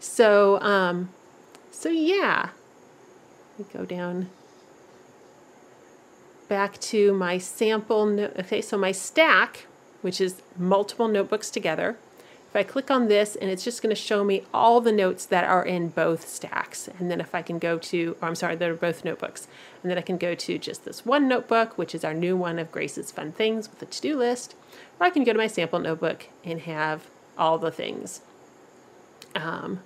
So 0.00 0.60
um, 0.62 1.10
so 1.70 1.90
yeah, 1.90 2.48
we 3.56 3.66
go 3.66 3.84
down 3.84 4.30
back 6.50 6.80
to 6.80 7.14
my 7.14 7.38
sample, 7.38 8.04
no 8.04 8.24
okay, 8.40 8.60
so 8.60 8.76
my 8.76 8.90
stack, 8.90 9.66
which 10.02 10.20
is 10.20 10.42
multiple 10.58 11.06
notebooks 11.06 11.48
together. 11.48 11.96
If 12.48 12.56
I 12.56 12.64
click 12.64 12.90
on 12.90 13.06
this 13.06 13.36
and 13.36 13.48
it's 13.48 13.62
just 13.62 13.80
going 13.80 13.94
to 13.94 14.02
show 14.02 14.24
me 14.24 14.42
all 14.52 14.80
the 14.80 14.90
notes 14.90 15.24
that 15.26 15.44
are 15.44 15.64
in 15.64 15.90
both 15.90 16.28
stacks. 16.28 16.88
And 16.98 17.08
then 17.08 17.20
if 17.20 17.32
I 17.32 17.42
can 17.42 17.60
go 17.60 17.78
to, 17.78 18.16
or 18.20 18.26
I'm 18.26 18.34
sorry, 18.34 18.56
that 18.56 18.68
are 18.68 18.74
both 18.74 19.04
notebooks. 19.04 19.46
And 19.80 19.88
then 19.88 19.96
I 19.96 20.00
can 20.00 20.18
go 20.18 20.34
to 20.34 20.58
just 20.58 20.84
this 20.84 21.06
one 21.06 21.28
notebook, 21.28 21.78
which 21.78 21.94
is 21.94 22.04
our 22.04 22.12
new 22.12 22.36
one 22.36 22.58
of 22.58 22.72
Grace's 22.72 23.12
Fun 23.12 23.30
Things 23.30 23.70
with 23.70 23.80
a 23.82 23.86
to-do 23.86 24.18
list. 24.18 24.56
Or 24.98 25.06
I 25.06 25.10
can 25.10 25.22
go 25.22 25.32
to 25.32 25.38
my 25.38 25.46
sample 25.46 25.78
notebook 25.78 26.26
and 26.42 26.62
have 26.62 27.08
all 27.38 27.56
the 27.58 27.70
things. 27.70 28.22
Um, 29.36 29.78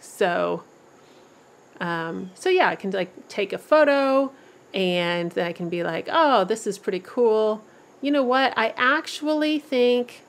so, 0.00 0.64
um, 1.78 2.32
so 2.34 2.48
yeah, 2.48 2.68
I 2.68 2.74
can 2.74 2.90
like 2.90 3.28
take 3.28 3.52
a 3.52 3.58
photo, 3.58 4.32
and 4.74 5.32
then 5.32 5.46
I 5.46 5.52
can 5.52 5.68
be 5.68 5.82
like, 5.82 6.08
oh, 6.10 6.44
this 6.44 6.66
is 6.66 6.78
pretty 6.78 7.00
cool. 7.00 7.62
You 8.00 8.10
know 8.10 8.22
what? 8.22 8.52
I 8.56 8.74
actually 8.76 9.58
think 9.58 10.22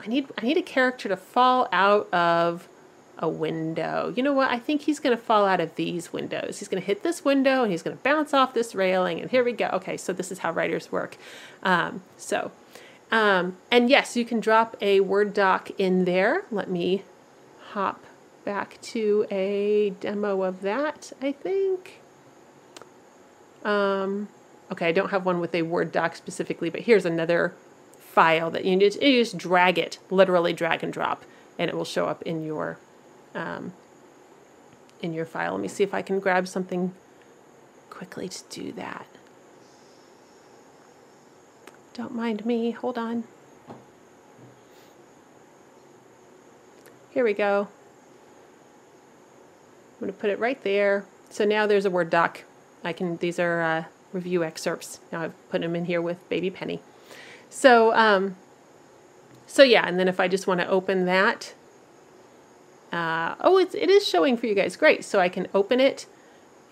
I 0.00 0.06
need 0.06 0.28
I 0.36 0.46
need 0.46 0.56
a 0.56 0.62
character 0.62 1.08
to 1.08 1.16
fall 1.16 1.68
out 1.72 2.12
of 2.12 2.68
a 3.18 3.28
window. 3.28 4.12
You 4.14 4.22
know 4.22 4.32
what? 4.32 4.50
I 4.50 4.60
think 4.60 4.82
he's 4.82 5.00
going 5.00 5.16
to 5.16 5.20
fall 5.20 5.44
out 5.44 5.60
of 5.60 5.74
these 5.74 6.12
windows. 6.12 6.60
He's 6.60 6.68
going 6.68 6.80
to 6.80 6.86
hit 6.86 7.02
this 7.02 7.24
window 7.24 7.64
and 7.64 7.72
he's 7.72 7.82
going 7.82 7.96
to 7.96 8.02
bounce 8.04 8.32
off 8.32 8.54
this 8.54 8.76
railing. 8.76 9.20
And 9.20 9.30
here 9.30 9.42
we 9.42 9.52
go. 9.52 9.68
Okay, 9.72 9.96
so 9.96 10.12
this 10.12 10.30
is 10.30 10.38
how 10.38 10.52
writers 10.52 10.92
work. 10.92 11.16
Um, 11.64 12.02
so 12.16 12.52
Um, 13.10 13.56
and 13.70 13.88
yes, 13.88 14.16
you 14.16 14.24
can 14.24 14.38
drop 14.38 14.76
a 14.80 15.00
Word 15.00 15.32
doc 15.32 15.70
in 15.78 16.04
there. 16.04 16.44
Let 16.50 16.70
me 16.70 17.02
hop 17.70 18.04
back 18.44 18.80
to 18.82 19.26
a 19.30 19.90
demo 19.98 20.42
of 20.42 20.60
that, 20.62 21.12
I 21.20 21.32
think. 21.32 22.00
Um, 23.64 24.28
okay, 24.72 24.88
I 24.88 24.92
don't 24.92 25.10
have 25.10 25.26
one 25.26 25.40
with 25.40 25.54
a 25.54 25.62
Word 25.62 25.92
doc 25.92 26.16
specifically, 26.16 26.70
but 26.70 26.82
here's 26.82 27.04
another 27.04 27.54
file 27.98 28.50
that 28.50 28.64
you 28.64 28.78
just, 28.78 29.02
you 29.02 29.22
just 29.22 29.36
drag 29.36 29.78
it, 29.78 29.98
literally 30.10 30.52
drag 30.52 30.82
and 30.82 30.92
drop, 30.92 31.24
and 31.58 31.68
it 31.68 31.76
will 31.76 31.84
show 31.84 32.06
up 32.06 32.22
in 32.22 32.44
your 32.44 32.78
um, 33.34 33.72
in 35.00 35.12
your 35.12 35.24
file. 35.24 35.52
Let 35.52 35.60
me 35.60 35.68
see 35.68 35.84
if 35.84 35.94
I 35.94 36.02
can 36.02 36.18
grab 36.18 36.48
something 36.48 36.94
quickly 37.90 38.28
to 38.28 38.42
do 38.50 38.72
that. 38.72 39.06
Don't 41.94 42.14
mind 42.14 42.46
me. 42.46 42.70
Hold 42.70 42.96
on. 42.96 43.24
Here 47.10 47.24
we 47.24 47.34
go. 47.34 47.68
I'm 49.94 50.00
going 50.00 50.12
to 50.12 50.18
put 50.18 50.30
it 50.30 50.38
right 50.38 50.62
there. 50.62 51.06
So 51.30 51.44
now 51.44 51.66
there's 51.66 51.84
a 51.84 51.90
Word 51.90 52.10
doc. 52.10 52.44
I 52.84 52.92
can. 52.92 53.16
These 53.18 53.38
are 53.38 53.62
uh, 53.62 53.84
review 54.12 54.44
excerpts. 54.44 55.00
Now 55.12 55.22
I've 55.22 55.50
put 55.50 55.60
them 55.60 55.74
in 55.76 55.84
here 55.86 56.02
with 56.02 56.28
Baby 56.28 56.50
Penny. 56.50 56.80
So 57.50 57.94
um, 57.94 58.36
so 59.46 59.62
yeah, 59.62 59.86
and 59.86 59.98
then 59.98 60.08
if 60.08 60.20
I 60.20 60.28
just 60.28 60.46
want 60.46 60.60
to 60.60 60.68
open 60.68 61.06
that, 61.06 61.54
uh, 62.92 63.34
oh, 63.40 63.58
it's, 63.58 63.74
it 63.74 63.90
is 63.90 64.06
showing 64.06 64.36
for 64.36 64.46
you 64.46 64.54
guys. 64.54 64.76
Great. 64.76 65.04
So 65.04 65.20
I 65.20 65.28
can 65.28 65.48
open 65.54 65.80
it 65.80 66.06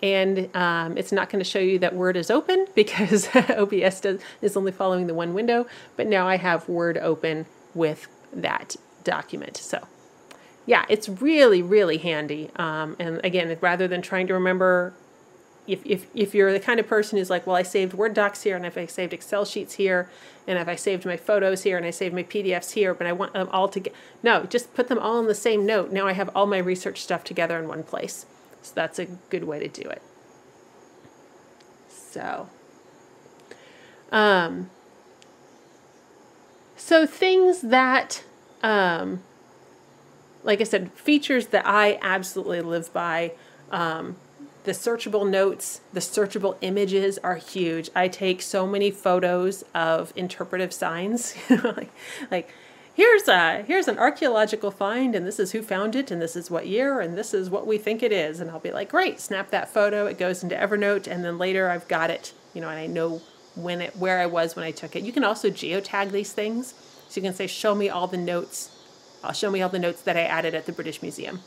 and 0.01 0.55
um, 0.55 0.97
it's 0.97 1.11
not 1.11 1.29
going 1.29 1.43
to 1.43 1.49
show 1.49 1.59
you 1.59 1.79
that 1.79 1.95
Word 1.95 2.15
is 2.15 2.29
open 2.29 2.67
because 2.75 3.27
OBS 3.35 4.01
does, 4.01 4.21
is 4.41 4.55
only 4.55 4.71
following 4.71 5.07
the 5.07 5.13
one 5.13 5.33
window, 5.33 5.65
but 5.95 6.07
now 6.07 6.27
I 6.27 6.37
have 6.37 6.69
Word 6.69 6.97
open 6.97 7.45
with 7.73 8.07
that 8.33 8.75
document. 9.03 9.57
So 9.57 9.87
yeah, 10.65 10.85
it's 10.89 11.07
really, 11.09 11.61
really 11.61 11.97
handy. 11.97 12.51
Um, 12.57 12.95
and 12.99 13.23
again, 13.23 13.57
rather 13.61 13.87
than 13.87 14.01
trying 14.01 14.27
to 14.27 14.33
remember, 14.33 14.93
if, 15.67 15.85
if, 15.85 16.07
if 16.15 16.33
you're 16.33 16.53
the 16.53 16.59
kind 16.59 16.79
of 16.79 16.87
person 16.87 17.17
who's 17.17 17.29
like, 17.29 17.45
well, 17.45 17.55
I 17.55 17.63
saved 17.63 17.93
Word 17.93 18.13
docs 18.13 18.43
here, 18.43 18.55
and 18.55 18.65
if 18.65 18.77
I 18.77 18.85
saved 18.85 19.13
Excel 19.13 19.45
sheets 19.45 19.75
here, 19.75 20.09
and 20.47 20.57
if 20.57 20.67
I 20.67 20.75
saved 20.75 21.05
my 21.05 21.17
photos 21.17 21.63
here, 21.63 21.77
and 21.77 21.85
I 21.85 21.91
saved 21.91 22.15
my 22.15 22.23
PDFs 22.23 22.71
here, 22.71 22.93
but 22.93 23.05
I 23.05 23.11
want 23.11 23.33
them 23.33 23.49
all 23.51 23.67
to 23.67 23.79
get, 23.79 23.93
no, 24.23 24.43
just 24.43 24.73
put 24.73 24.87
them 24.87 24.97
all 24.97 25.19
in 25.19 25.27
the 25.27 25.35
same 25.35 25.65
note. 25.65 25.91
Now 25.91 26.07
I 26.07 26.13
have 26.13 26.29
all 26.33 26.45
my 26.45 26.57
research 26.57 27.01
stuff 27.01 27.23
together 27.23 27.59
in 27.59 27.67
one 27.67 27.83
place. 27.83 28.25
So 28.61 28.71
that's 28.73 28.97
a 28.97 29.05
good 29.05 29.43
way 29.43 29.59
to 29.59 29.67
do 29.67 29.89
it. 29.89 30.01
So, 31.89 32.49
um, 34.11 34.69
so 36.77 37.05
things 37.05 37.61
that, 37.61 38.23
um, 38.63 39.21
like 40.43 40.61
I 40.61 40.63
said, 40.63 40.91
features 40.93 41.47
that 41.47 41.67
I 41.67 41.99
absolutely 42.01 42.61
live 42.61 42.91
by. 42.93 43.33
Um, 43.69 44.15
the 44.67 44.73
searchable 44.73 45.27
notes, 45.27 45.79
the 45.93 46.01
searchable 46.01 46.57
images 46.59 47.17
are 47.19 47.37
huge. 47.37 47.89
I 47.95 48.09
take 48.09 48.41
so 48.41 48.67
many 48.67 48.91
photos 48.91 49.63
of 49.73 50.11
interpretive 50.13 50.73
signs, 50.73 51.35
like, 51.49 51.89
like 52.29 52.49
here's 52.93 53.29
a 53.29 53.63
here's 53.63 53.87
an 53.87 53.97
archaeological 53.97 54.69
find 54.69 55.15
and 55.15 55.25
this 55.25 55.39
is 55.39 55.53
who 55.53 55.61
found 55.61 55.95
it 55.95 56.11
and 56.11 56.21
this 56.21 56.35
is 56.35 56.51
what 56.51 56.67
year 56.67 56.99
and 56.99 57.17
this 57.17 57.33
is 57.33 57.49
what 57.49 57.65
we 57.65 57.77
think 57.77 58.03
it 58.03 58.11
is. 58.11 58.41
And 58.41 58.51
I'll 58.51 58.59
be 58.59 58.71
like 58.71 58.89
great 58.89 59.21
snap 59.21 59.51
that 59.51 59.73
photo 59.73 60.05
it 60.05 60.17
goes 60.17 60.43
into 60.43 60.55
Evernote 60.55 61.07
and 61.07 61.23
then 61.23 61.37
later 61.37 61.69
I've 61.69 61.87
got 61.87 62.09
it. 62.09 62.33
You 62.53 62.59
know 62.59 62.69
and 62.69 62.77
I 62.77 62.87
know 62.87 63.21
when 63.55 63.79
it 63.79 63.95
where 63.95 64.19
I 64.19 64.25
was 64.25 64.57
when 64.57 64.65
I 64.65 64.71
took 64.71 64.97
it. 64.97 65.03
You 65.03 65.13
can 65.13 65.23
also 65.23 65.49
geotag 65.49 66.11
these 66.11 66.33
things. 66.33 66.73
So 67.07 67.21
you 67.21 67.21
can 67.21 67.33
say 67.33 67.47
show 67.47 67.73
me 67.73 67.87
all 67.87 68.07
the 68.07 68.17
notes 68.17 68.71
I'll 69.23 69.31
show 69.31 69.49
me 69.49 69.61
all 69.61 69.69
the 69.69 69.79
notes 69.79 70.01
that 70.01 70.17
I 70.17 70.23
added 70.23 70.53
at 70.53 70.65
the 70.65 70.73
British 70.73 71.01
Museum 71.01 71.39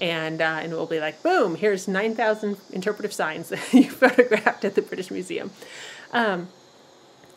and 0.00 0.40
uh, 0.40 0.60
and 0.62 0.72
it 0.72 0.76
will 0.76 0.86
be 0.86 1.00
like 1.00 1.22
boom 1.22 1.56
here's 1.56 1.86
9,000 1.86 2.56
interpretive 2.72 3.12
signs 3.12 3.48
that 3.50 3.72
you 3.72 3.90
photographed 3.90 4.64
at 4.64 4.74
the 4.74 4.82
British 4.82 5.10
Museum 5.10 5.50
um, 6.12 6.48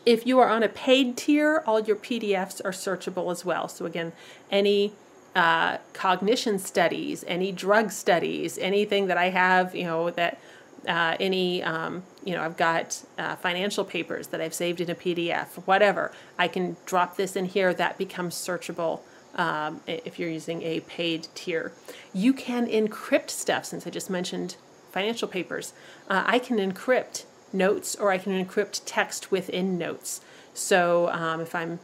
if 0.06 0.26
you 0.26 0.38
are 0.38 0.48
on 0.48 0.62
a 0.62 0.68
paid 0.68 1.16
tier, 1.16 1.62
all 1.66 1.80
your 1.80 1.96
PDFs 1.96 2.60
are 2.64 2.72
searchable 2.72 3.30
as 3.32 3.44
well. 3.44 3.68
So 3.68 3.86
again, 3.86 4.12
any 4.50 4.92
uh, 5.34 5.78
cognition 5.92 6.58
studies, 6.58 7.24
any 7.26 7.52
drug 7.52 7.90
studies, 7.90 8.58
anything 8.58 9.06
that 9.06 9.16
I 9.16 9.30
have, 9.30 9.74
you 9.74 9.84
know, 9.84 10.10
that 10.10 10.38
uh, 10.86 11.16
any, 11.18 11.62
um, 11.62 12.02
you 12.22 12.34
know, 12.34 12.42
I've 12.42 12.58
got 12.58 13.02
uh, 13.16 13.36
financial 13.36 13.84
papers 13.84 14.26
that 14.28 14.40
I've 14.40 14.52
saved 14.52 14.80
in 14.80 14.90
a 14.90 14.94
PDF, 14.94 15.46
whatever. 15.64 16.12
I 16.38 16.48
can 16.48 16.76
drop 16.84 17.16
this 17.16 17.36
in 17.36 17.46
here. 17.46 17.72
That 17.72 17.96
becomes 17.96 18.34
searchable 18.34 19.00
um, 19.34 19.80
if 19.86 20.18
you're 20.18 20.30
using 20.30 20.62
a 20.62 20.80
paid 20.80 21.28
tier. 21.34 21.72
You 22.12 22.32
can 22.32 22.66
encrypt 22.66 23.30
stuff, 23.30 23.64
since 23.64 23.86
I 23.86 23.90
just 23.90 24.10
mentioned 24.10 24.56
financial 24.90 25.28
papers. 25.28 25.72
Uh, 26.08 26.22
I 26.26 26.38
can 26.38 26.58
encrypt 26.58 27.24
notes 27.52 27.94
or 27.96 28.10
I 28.10 28.18
can 28.18 28.32
encrypt 28.44 28.82
text 28.86 29.30
within 29.30 29.76
notes. 29.78 30.20
So 30.52 31.08
um, 31.10 31.40
if 31.40 31.54
I'm 31.54 31.80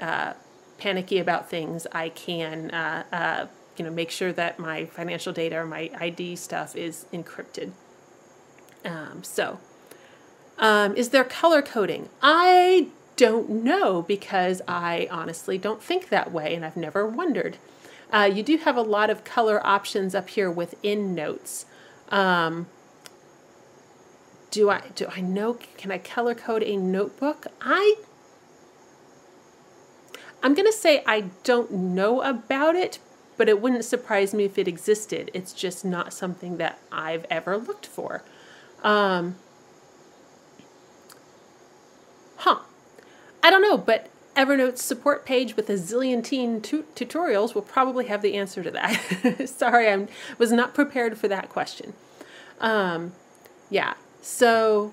uh, 0.00 0.34
panicky 0.78 1.18
about 1.18 1.48
things, 1.48 1.86
I 1.92 2.08
can 2.08 2.70
uh, 2.70 3.04
uh, 3.12 3.46
you 3.76 3.84
know 3.84 3.90
make 3.90 4.10
sure 4.10 4.32
that 4.32 4.58
my 4.58 4.86
financial 4.86 5.32
data 5.32 5.56
or 5.56 5.66
my 5.66 5.90
ID 5.98 6.36
stuff 6.36 6.74
is 6.74 7.06
encrypted. 7.12 7.70
Um, 8.84 9.22
so 9.22 9.60
um, 10.58 10.96
is 10.96 11.10
there 11.10 11.24
color 11.24 11.62
coding? 11.62 12.08
I 12.20 12.88
don't 13.22 13.48
know 13.48 14.02
because 14.02 14.60
I 14.66 15.06
honestly 15.08 15.56
don't 15.56 15.80
think 15.80 16.08
that 16.08 16.32
way 16.32 16.56
and 16.56 16.64
I've 16.64 16.76
never 16.76 17.06
wondered. 17.06 17.56
Uh, 18.12 18.28
you 18.34 18.42
do 18.42 18.56
have 18.56 18.76
a 18.76 18.82
lot 18.82 19.10
of 19.10 19.22
color 19.22 19.64
options 19.64 20.12
up 20.12 20.30
here 20.30 20.50
within 20.50 21.14
notes. 21.14 21.64
Um, 22.08 22.66
do 24.50 24.70
I 24.70 24.82
do 24.96 25.06
I 25.08 25.20
know 25.20 25.56
can 25.76 25.92
I 25.92 25.98
color 25.98 26.34
code 26.34 26.64
a 26.64 26.76
notebook? 26.76 27.46
I 27.60 27.94
I'm 30.42 30.54
going 30.54 30.66
to 30.66 30.76
say 30.76 31.04
I 31.06 31.26
don't 31.44 31.70
know 31.70 32.22
about 32.22 32.74
it, 32.74 32.98
but 33.36 33.48
it 33.48 33.60
wouldn't 33.60 33.84
surprise 33.84 34.34
me 34.34 34.46
if 34.46 34.58
it 34.58 34.66
existed. 34.66 35.30
It's 35.32 35.52
just 35.52 35.84
not 35.84 36.12
something 36.12 36.56
that 36.56 36.80
I've 36.90 37.24
ever 37.30 37.56
looked 37.56 37.86
for. 37.86 38.24
Um, 38.82 39.36
I 43.42 43.50
don't 43.50 43.62
know, 43.62 43.76
but 43.76 44.08
Evernote's 44.36 44.82
support 44.82 45.26
page 45.26 45.56
with 45.56 45.68
a 45.68 45.74
zillion 45.74 46.24
teen 46.24 46.60
tu- 46.60 46.86
tutorials 46.94 47.54
will 47.54 47.62
probably 47.62 48.06
have 48.06 48.22
the 48.22 48.34
answer 48.34 48.62
to 48.62 48.70
that. 48.70 49.48
Sorry, 49.48 49.90
I 49.90 50.06
was 50.38 50.52
not 50.52 50.74
prepared 50.74 51.18
for 51.18 51.28
that 51.28 51.48
question. 51.48 51.92
Um, 52.60 53.12
yeah, 53.68 53.94
so, 54.22 54.92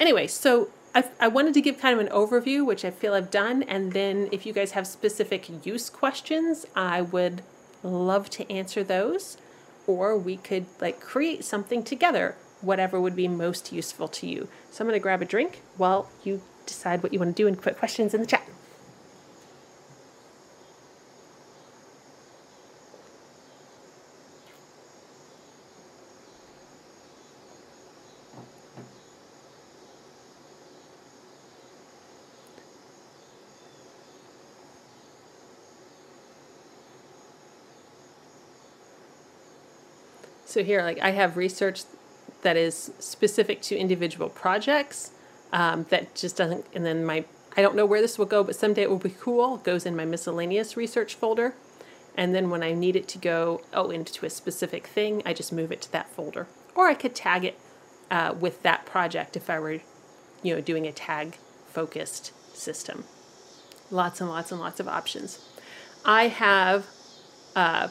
anyway, 0.00 0.26
so 0.26 0.70
I, 0.94 1.04
I 1.20 1.28
wanted 1.28 1.54
to 1.54 1.60
give 1.60 1.78
kind 1.78 1.98
of 1.98 2.04
an 2.04 2.12
overview, 2.12 2.64
which 2.64 2.84
I 2.84 2.90
feel 2.90 3.14
I've 3.14 3.30
done, 3.30 3.62
and 3.64 3.92
then 3.92 4.28
if 4.32 4.46
you 4.46 4.52
guys 4.52 4.72
have 4.72 4.86
specific 4.86 5.66
use 5.66 5.90
questions, 5.90 6.66
I 6.74 7.02
would 7.02 7.42
love 7.82 8.30
to 8.30 8.50
answer 8.50 8.82
those, 8.82 9.36
or 9.86 10.16
we 10.16 10.36
could 10.36 10.66
like 10.80 11.00
create 11.00 11.44
something 11.44 11.82
together, 11.82 12.36
whatever 12.60 13.00
would 13.00 13.14
be 13.14 13.28
most 13.28 13.72
useful 13.72 14.08
to 14.08 14.26
you. 14.26 14.48
So 14.70 14.82
I'm 14.82 14.88
going 14.88 14.98
to 14.98 15.02
grab 15.02 15.20
a 15.20 15.26
drink 15.26 15.60
while 15.76 16.10
you 16.24 16.42
decide 16.66 17.02
what 17.02 17.12
you 17.12 17.18
want 17.18 17.36
to 17.36 17.42
do 17.42 17.46
and 17.46 17.60
put 17.60 17.78
questions 17.78 18.14
in 18.14 18.20
the 18.20 18.26
chat. 18.26 18.48
So 40.54 40.62
here, 40.62 40.82
like 40.82 41.00
I 41.00 41.10
have 41.10 41.36
research 41.36 41.82
that 42.42 42.56
is 42.56 42.92
specific 43.00 43.60
to 43.62 43.76
individual 43.76 44.28
projects 44.28 45.10
um, 45.54 45.86
that 45.88 46.14
just 46.16 46.36
doesn't, 46.36 46.66
and 46.74 46.84
then 46.84 47.06
my, 47.06 47.24
I 47.56 47.62
don't 47.62 47.76
know 47.76 47.86
where 47.86 48.02
this 48.02 48.18
will 48.18 48.26
go, 48.26 48.42
but 48.42 48.56
someday 48.56 48.82
it 48.82 48.90
will 48.90 48.98
be 48.98 49.14
cool. 49.18 49.54
It 49.54 49.64
goes 49.64 49.86
in 49.86 49.94
my 49.94 50.04
miscellaneous 50.04 50.76
research 50.76 51.14
folder. 51.14 51.54
And 52.16 52.34
then 52.34 52.50
when 52.50 52.62
I 52.62 52.72
need 52.72 52.96
it 52.96 53.08
to 53.08 53.18
go, 53.18 53.62
oh, 53.72 53.90
into 53.90 54.26
a 54.26 54.30
specific 54.30 54.88
thing, 54.88 55.22
I 55.24 55.32
just 55.32 55.52
move 55.52 55.70
it 55.70 55.80
to 55.82 55.92
that 55.92 56.10
folder. 56.10 56.48
Or 56.74 56.88
I 56.88 56.94
could 56.94 57.14
tag 57.14 57.44
it 57.44 57.58
uh, 58.10 58.34
with 58.38 58.62
that 58.62 58.84
project 58.84 59.36
if 59.36 59.48
I 59.48 59.60
were, 59.60 59.80
you 60.42 60.54
know, 60.54 60.60
doing 60.60 60.86
a 60.86 60.92
tag 60.92 61.36
focused 61.66 62.32
system. 62.56 63.04
Lots 63.90 64.20
and 64.20 64.28
lots 64.28 64.50
and 64.50 64.60
lots 64.60 64.80
of 64.80 64.88
options. 64.88 65.48
I 66.04 66.28
have 66.28 66.86
uh, 67.54 67.88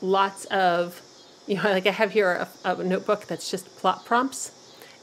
lots 0.00 0.44
of, 0.46 1.02
you 1.46 1.56
know, 1.56 1.62
like 1.64 1.86
I 1.86 1.90
have 1.90 2.12
here 2.12 2.48
a, 2.64 2.76
a 2.76 2.84
notebook 2.84 3.26
that's 3.26 3.50
just 3.50 3.76
plot 3.76 4.04
prompts, 4.04 4.52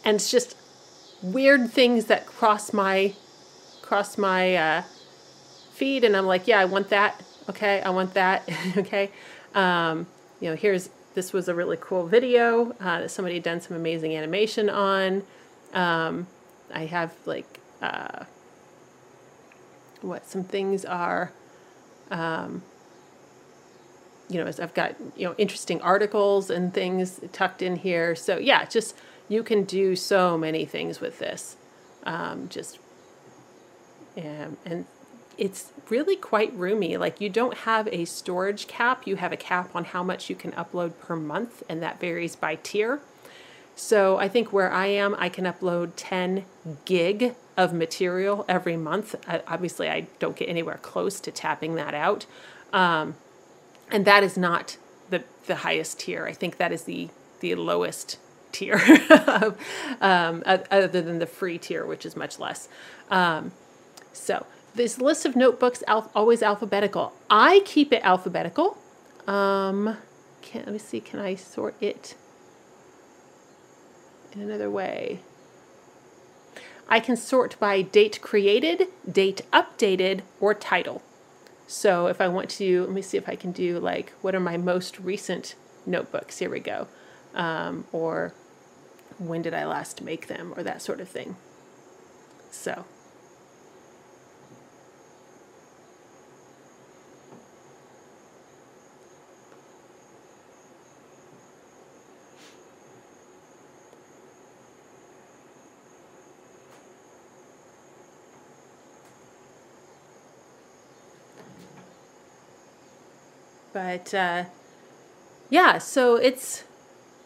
and 0.06 0.16
it's 0.16 0.32
just 0.32 0.56
weird 1.22 1.70
things 1.70 2.06
that 2.06 2.26
cross 2.26 2.74
my 2.74 3.14
cross 3.82 4.18
my 4.18 4.56
uh, 4.56 4.84
feed 5.72 6.04
and 6.04 6.16
I'm 6.16 6.26
like, 6.26 6.48
yeah, 6.48 6.60
I 6.60 6.66
want 6.66 6.90
that. 6.90 7.22
Okay, 7.50 7.82
I 7.82 7.90
want 7.90 8.14
that. 8.14 8.48
okay. 8.78 9.12
Um, 9.56 10.08
you 10.40 10.50
know, 10.50 10.56
here's 10.56 10.90
this 11.16 11.34
was 11.34 11.48
a 11.48 11.56
really 11.56 11.78
cool 11.80 12.06
video 12.06 12.72
uh, 12.80 13.02
that 13.02 13.12
somebody 13.12 13.36
had 13.36 13.44
done 13.44 13.62
some 13.62 13.76
amazing 13.76 14.16
animation 14.16 14.70
on. 14.70 15.24
Um, 15.74 16.28
I 16.74 16.86
have 16.86 17.16
like 17.26 17.60
uh, 17.82 18.26
what 20.02 20.28
some 20.28 20.44
things 20.44 20.86
are. 20.86 21.32
Um, 22.12 22.64
you 24.30 24.40
know, 24.40 24.46
as 24.46 24.60
I've 24.60 24.74
got 24.76 24.96
you 25.18 25.26
know 25.26 25.36
interesting 25.38 25.82
articles 25.82 26.50
and 26.50 26.74
things 26.74 27.20
tucked 27.32 27.62
in 27.62 27.78
here. 27.78 28.16
So 28.16 28.38
yeah, 28.38 28.66
just 28.66 28.96
you 29.30 29.44
can 29.44 29.64
do 29.64 29.96
so 29.96 30.38
many 30.38 30.66
things 30.66 31.00
with 31.00 31.20
this. 31.20 31.56
Um, 32.04 32.50
just 32.50 32.80
and, 34.18 34.58
and 34.66 34.86
it's 35.38 35.72
really 35.90 36.16
quite 36.16 36.54
roomy. 36.54 36.98
Like 36.98 37.22
you 37.22 37.30
don't 37.30 37.60
have 37.60 37.88
a 37.88 38.04
storage 38.06 38.68
cap, 38.68 39.08
you 39.08 39.16
have 39.16 39.32
a 39.32 39.38
cap 39.38 39.70
on 39.74 39.86
how 39.86 40.04
much 40.04 40.30
you 40.30 40.36
can 40.36 40.52
upload 40.52 41.00
per 41.00 41.16
month, 41.16 41.64
and 41.70 41.82
that 41.82 42.00
varies 42.00 42.36
by 42.36 42.56
tier. 42.56 43.00
So 43.76 44.18
I 44.18 44.28
think 44.28 44.52
where 44.52 44.72
I 44.72 44.88
am, 44.88 45.16
I 45.18 45.30
can 45.30 45.46
upload 45.46 45.92
10 45.96 46.44
gig 46.84 47.36
of 47.56 47.72
material 47.72 48.44
every 48.50 48.76
month. 48.76 49.16
I, 49.26 49.42
obviously, 49.48 49.90
I 49.90 50.08
don't 50.20 50.36
get 50.36 50.50
anywhere 50.50 50.80
close 50.82 51.22
to 51.22 51.32
tapping 51.32 51.76
that 51.76 51.94
out. 51.94 52.26
Um, 52.74 53.16
and 53.90 54.04
that 54.04 54.22
is 54.22 54.38
not 54.38 54.76
the, 55.10 55.24
the 55.46 55.56
highest 55.56 56.02
tier. 56.02 56.26
I 56.26 56.34
think 56.34 56.58
that 56.58 56.74
is 56.74 56.84
the, 56.84 57.10
the 57.40 57.56
lowest 57.56 58.18
tier, 58.52 58.82
um, 60.02 60.43
other 60.45 60.88
than 60.88 61.20
the 61.20 61.26
free 61.26 61.58
tier, 61.58 61.86
which 61.86 62.06
is 62.06 62.16
much 62.16 62.39
less. 62.39 62.68
Um, 63.10 63.52
so 64.14 64.45
this 64.76 65.00
list 65.00 65.26
of 65.26 65.36
notebooks 65.36 65.84
al- 65.88 66.12
always 66.16 66.41
alphabetical. 66.41 67.14
I 67.30 67.62
keep 67.66 67.91
it 67.91 68.02
alphabetical. 68.04 68.78
Um, 69.28 69.97
can, 70.41 70.64
let 70.66 70.74
me 70.74 70.80
see. 70.80 71.00
Can 71.00 71.20
I 71.20 71.36
sort 71.36 71.76
it 71.82 72.16
in 74.34 74.41
another 74.41 74.70
way? 74.70 75.20
I 76.88 77.00
can 77.00 77.16
sort 77.16 77.60
by 77.60 77.84
date 77.84 78.20
created, 78.22 78.88
date 79.10 79.41
updated, 79.54 80.22
or 80.39 80.56
title. 80.56 81.04
So 81.68 82.08
if 82.08 82.20
I 82.20 82.28
want 82.28 82.50
to, 82.52 82.86
let 82.86 82.91
me 82.91 83.04
see 83.04 83.18
if 83.18 83.30
I 83.30 83.36
can 83.36 83.52
do 83.52 83.80
like, 83.80 84.12
what 84.22 84.34
are 84.34 84.39
my 84.39 84.58
most 84.58 85.00
recent 85.00 85.54
notebooks? 85.86 86.39
Here 86.39 86.50
we 86.50 86.60
go. 86.60 86.88
Um, 87.36 87.86
or 87.92 88.34
when 89.18 89.42
did 89.42 89.54
I 89.54 89.66
last 89.66 90.02
make 90.02 90.28
them, 90.28 90.54
or 90.56 90.64
that 90.64 90.82
sort 90.82 91.00
of 91.00 91.08
thing. 91.10 91.36
So 92.52 92.86
But 113.74 114.14
uh, 114.14 114.46
yeah, 115.50 115.78
so 115.78 116.16
it's. 116.16 116.64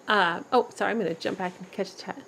Uh, 0.07 0.41
oh, 0.51 0.67
sorry, 0.75 0.91
I'm 0.91 0.99
going 0.99 1.13
to 1.13 1.19
jump 1.19 1.37
back 1.37 1.53
and 1.59 1.71
catch 1.71 1.95
the 1.95 2.03
chat. 2.03 2.19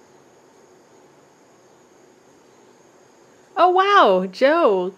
Oh, 3.57 3.69
wow, 3.69 4.27
Joe. 4.27 4.93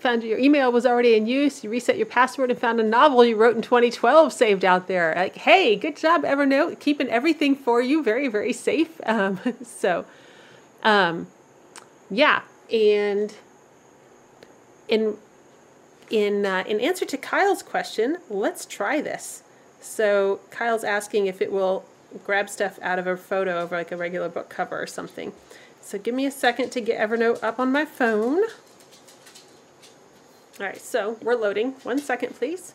Found 0.00 0.22
your 0.22 0.38
email 0.38 0.70
was 0.70 0.84
already 0.84 1.14
in 1.14 1.26
use. 1.26 1.64
You 1.64 1.70
reset 1.70 1.96
your 1.96 2.04
password 2.04 2.50
and 2.50 2.60
found 2.60 2.78
a 2.78 2.82
novel 2.82 3.24
you 3.24 3.36
wrote 3.36 3.56
in 3.56 3.62
2012 3.62 4.34
saved 4.34 4.62
out 4.62 4.86
there. 4.86 5.14
Like, 5.16 5.36
hey, 5.36 5.76
good 5.76 5.96
job, 5.96 6.24
Evernote, 6.24 6.78
keeping 6.78 7.08
everything 7.08 7.56
for 7.56 7.80
you 7.80 8.02
very, 8.02 8.28
very 8.28 8.52
safe. 8.52 9.00
Um, 9.06 9.40
so, 9.62 10.04
um, 10.82 11.28
yeah, 12.10 12.42
and 12.70 13.34
in 14.88 15.16
in, 16.10 16.44
uh, 16.44 16.64
in 16.66 16.80
answer 16.80 17.04
to 17.06 17.16
Kyle's 17.16 17.62
question, 17.62 18.18
let's 18.28 18.66
try 18.66 19.00
this. 19.00 19.42
So 19.80 20.40
Kyle's 20.50 20.84
asking 20.84 21.26
if 21.26 21.40
it 21.40 21.50
will 21.50 21.84
grab 22.24 22.48
stuff 22.48 22.78
out 22.82 22.98
of 22.98 23.06
a 23.06 23.16
photo 23.16 23.62
of 23.62 23.72
like 23.72 23.90
a 23.90 23.96
regular 23.96 24.28
book 24.28 24.48
cover 24.48 24.80
or 24.80 24.86
something. 24.86 25.32
So 25.80 25.98
give 25.98 26.14
me 26.14 26.26
a 26.26 26.30
second 26.30 26.70
to 26.70 26.80
get 26.80 26.98
Evernote 26.98 27.42
up 27.42 27.58
on 27.58 27.72
my 27.72 27.84
phone. 27.84 28.42
All 30.60 30.66
right, 30.66 30.80
so 30.80 31.18
we're 31.20 31.34
loading. 31.34 31.72
One 31.82 31.98
second, 31.98 32.36
please. 32.36 32.74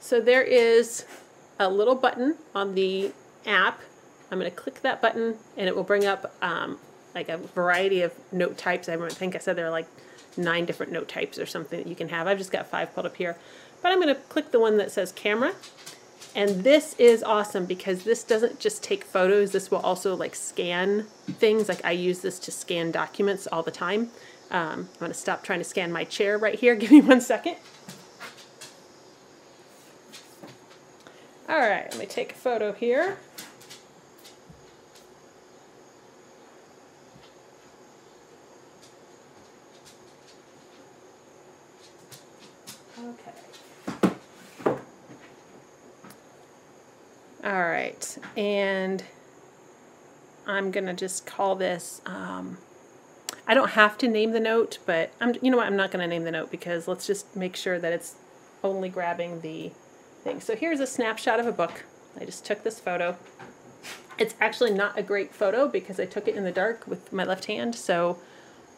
So 0.00 0.20
there 0.20 0.42
is 0.42 1.04
a 1.58 1.68
little 1.68 1.94
button 1.94 2.36
on 2.54 2.74
the 2.74 3.12
app. 3.44 3.80
I'm 4.30 4.38
going 4.38 4.50
to 4.50 4.56
click 4.56 4.82
that 4.82 5.02
button 5.02 5.36
and 5.56 5.68
it 5.68 5.76
will 5.76 5.84
bring 5.84 6.06
up 6.06 6.34
um, 6.42 6.78
like 7.14 7.28
a 7.28 7.36
variety 7.38 8.02
of 8.02 8.12
note 8.32 8.56
types. 8.56 8.88
I 8.88 8.96
think 9.08 9.34
I 9.34 9.38
said 9.38 9.56
there 9.56 9.66
are 9.66 9.70
like 9.70 9.88
nine 10.36 10.64
different 10.64 10.92
note 10.92 11.08
types 11.08 11.38
or 11.38 11.46
something 11.46 11.78
that 11.82 11.88
you 11.88 11.96
can 11.96 12.08
have. 12.08 12.26
I've 12.26 12.38
just 12.38 12.52
got 12.52 12.66
five 12.66 12.94
pulled 12.94 13.06
up 13.06 13.16
here. 13.16 13.36
But 13.82 13.92
I'm 13.92 14.00
going 14.00 14.14
to 14.14 14.20
click 14.22 14.50
the 14.50 14.60
one 14.60 14.76
that 14.78 14.90
says 14.90 15.12
camera. 15.12 15.54
And 16.36 16.64
this 16.64 16.94
is 16.98 17.22
awesome 17.22 17.64
because 17.64 18.04
this 18.04 18.22
doesn't 18.22 18.60
just 18.60 18.82
take 18.82 19.04
photos. 19.04 19.52
This 19.52 19.70
will 19.70 19.78
also 19.78 20.14
like 20.14 20.34
scan 20.34 21.06
things. 21.26 21.66
Like 21.66 21.82
I 21.82 21.92
use 21.92 22.20
this 22.20 22.38
to 22.40 22.50
scan 22.50 22.90
documents 22.90 23.48
all 23.50 23.62
the 23.62 23.70
time. 23.70 24.10
Um, 24.50 24.90
I'm 25.00 25.08
to 25.08 25.14
stop 25.14 25.42
trying 25.42 25.60
to 25.60 25.64
scan 25.64 25.90
my 25.90 26.04
chair 26.04 26.36
right 26.36 26.54
here. 26.54 26.76
Give 26.76 26.90
me 26.90 27.00
one 27.00 27.22
second. 27.22 27.56
All 31.48 31.58
right, 31.58 31.86
let 31.90 31.98
me 31.98 32.04
take 32.04 32.32
a 32.32 32.34
photo 32.34 32.72
here. 32.72 33.16
All 47.46 47.62
right, 47.62 48.18
and 48.36 49.02
I'm 50.46 50.70
gonna 50.70 50.94
just 50.94 51.26
call 51.26 51.56
this, 51.56 52.00
um, 52.06 52.58
I 53.46 53.54
don't 53.54 53.70
have 53.70 53.98
to 53.98 54.08
name 54.08 54.32
the 54.32 54.40
note, 54.40 54.78
but 54.86 55.12
I'm, 55.20 55.34
you 55.40 55.50
know 55.50 55.56
what, 55.56 55.66
I'm 55.66 55.76
not 55.76 55.90
gonna 55.90 56.06
name 56.06 56.24
the 56.24 56.30
note 56.30 56.50
because 56.50 56.86
let's 56.86 57.06
just 57.06 57.34
make 57.34 57.56
sure 57.56 57.78
that 57.78 57.92
it's 57.92 58.16
only 58.62 58.88
grabbing 58.88 59.40
the 59.40 59.72
thing. 60.22 60.40
So 60.40 60.54
here's 60.54 60.80
a 60.80 60.86
snapshot 60.86 61.40
of 61.40 61.46
a 61.46 61.52
book. 61.52 61.84
I 62.20 62.24
just 62.24 62.44
took 62.44 62.62
this 62.62 62.80
photo. 62.80 63.16
It's 64.18 64.34
actually 64.40 64.72
not 64.72 64.98
a 64.98 65.02
great 65.02 65.34
photo 65.34 65.68
because 65.68 66.00
I 66.00 66.06
took 66.06 66.26
it 66.26 66.36
in 66.36 66.44
the 66.44 66.52
dark 66.52 66.86
with 66.86 67.12
my 67.12 67.24
left 67.24 67.46
hand, 67.46 67.74
so 67.74 68.18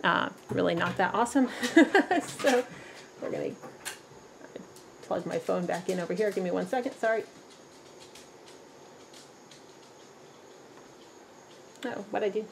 uh, 0.03 0.31
really 0.51 0.75
not 0.75 0.97
that 0.97 1.15
awesome. 1.15 1.49
so 2.23 2.65
we're 3.23 3.31
gonna 3.31 3.53
plug 5.03 5.27
my 5.27 5.39
phone 5.39 5.67
back 5.67 5.89
in 5.89 6.01
over 6.01 6.15
here. 6.15 6.31
Give 6.31 6.45
me 6.45 6.51
one 6.51 6.67
second, 6.67 6.95
sorry. 6.95 7.25
Oh, 11.85 12.05
what 12.11 12.25
I 12.25 12.29
do? 12.29 12.45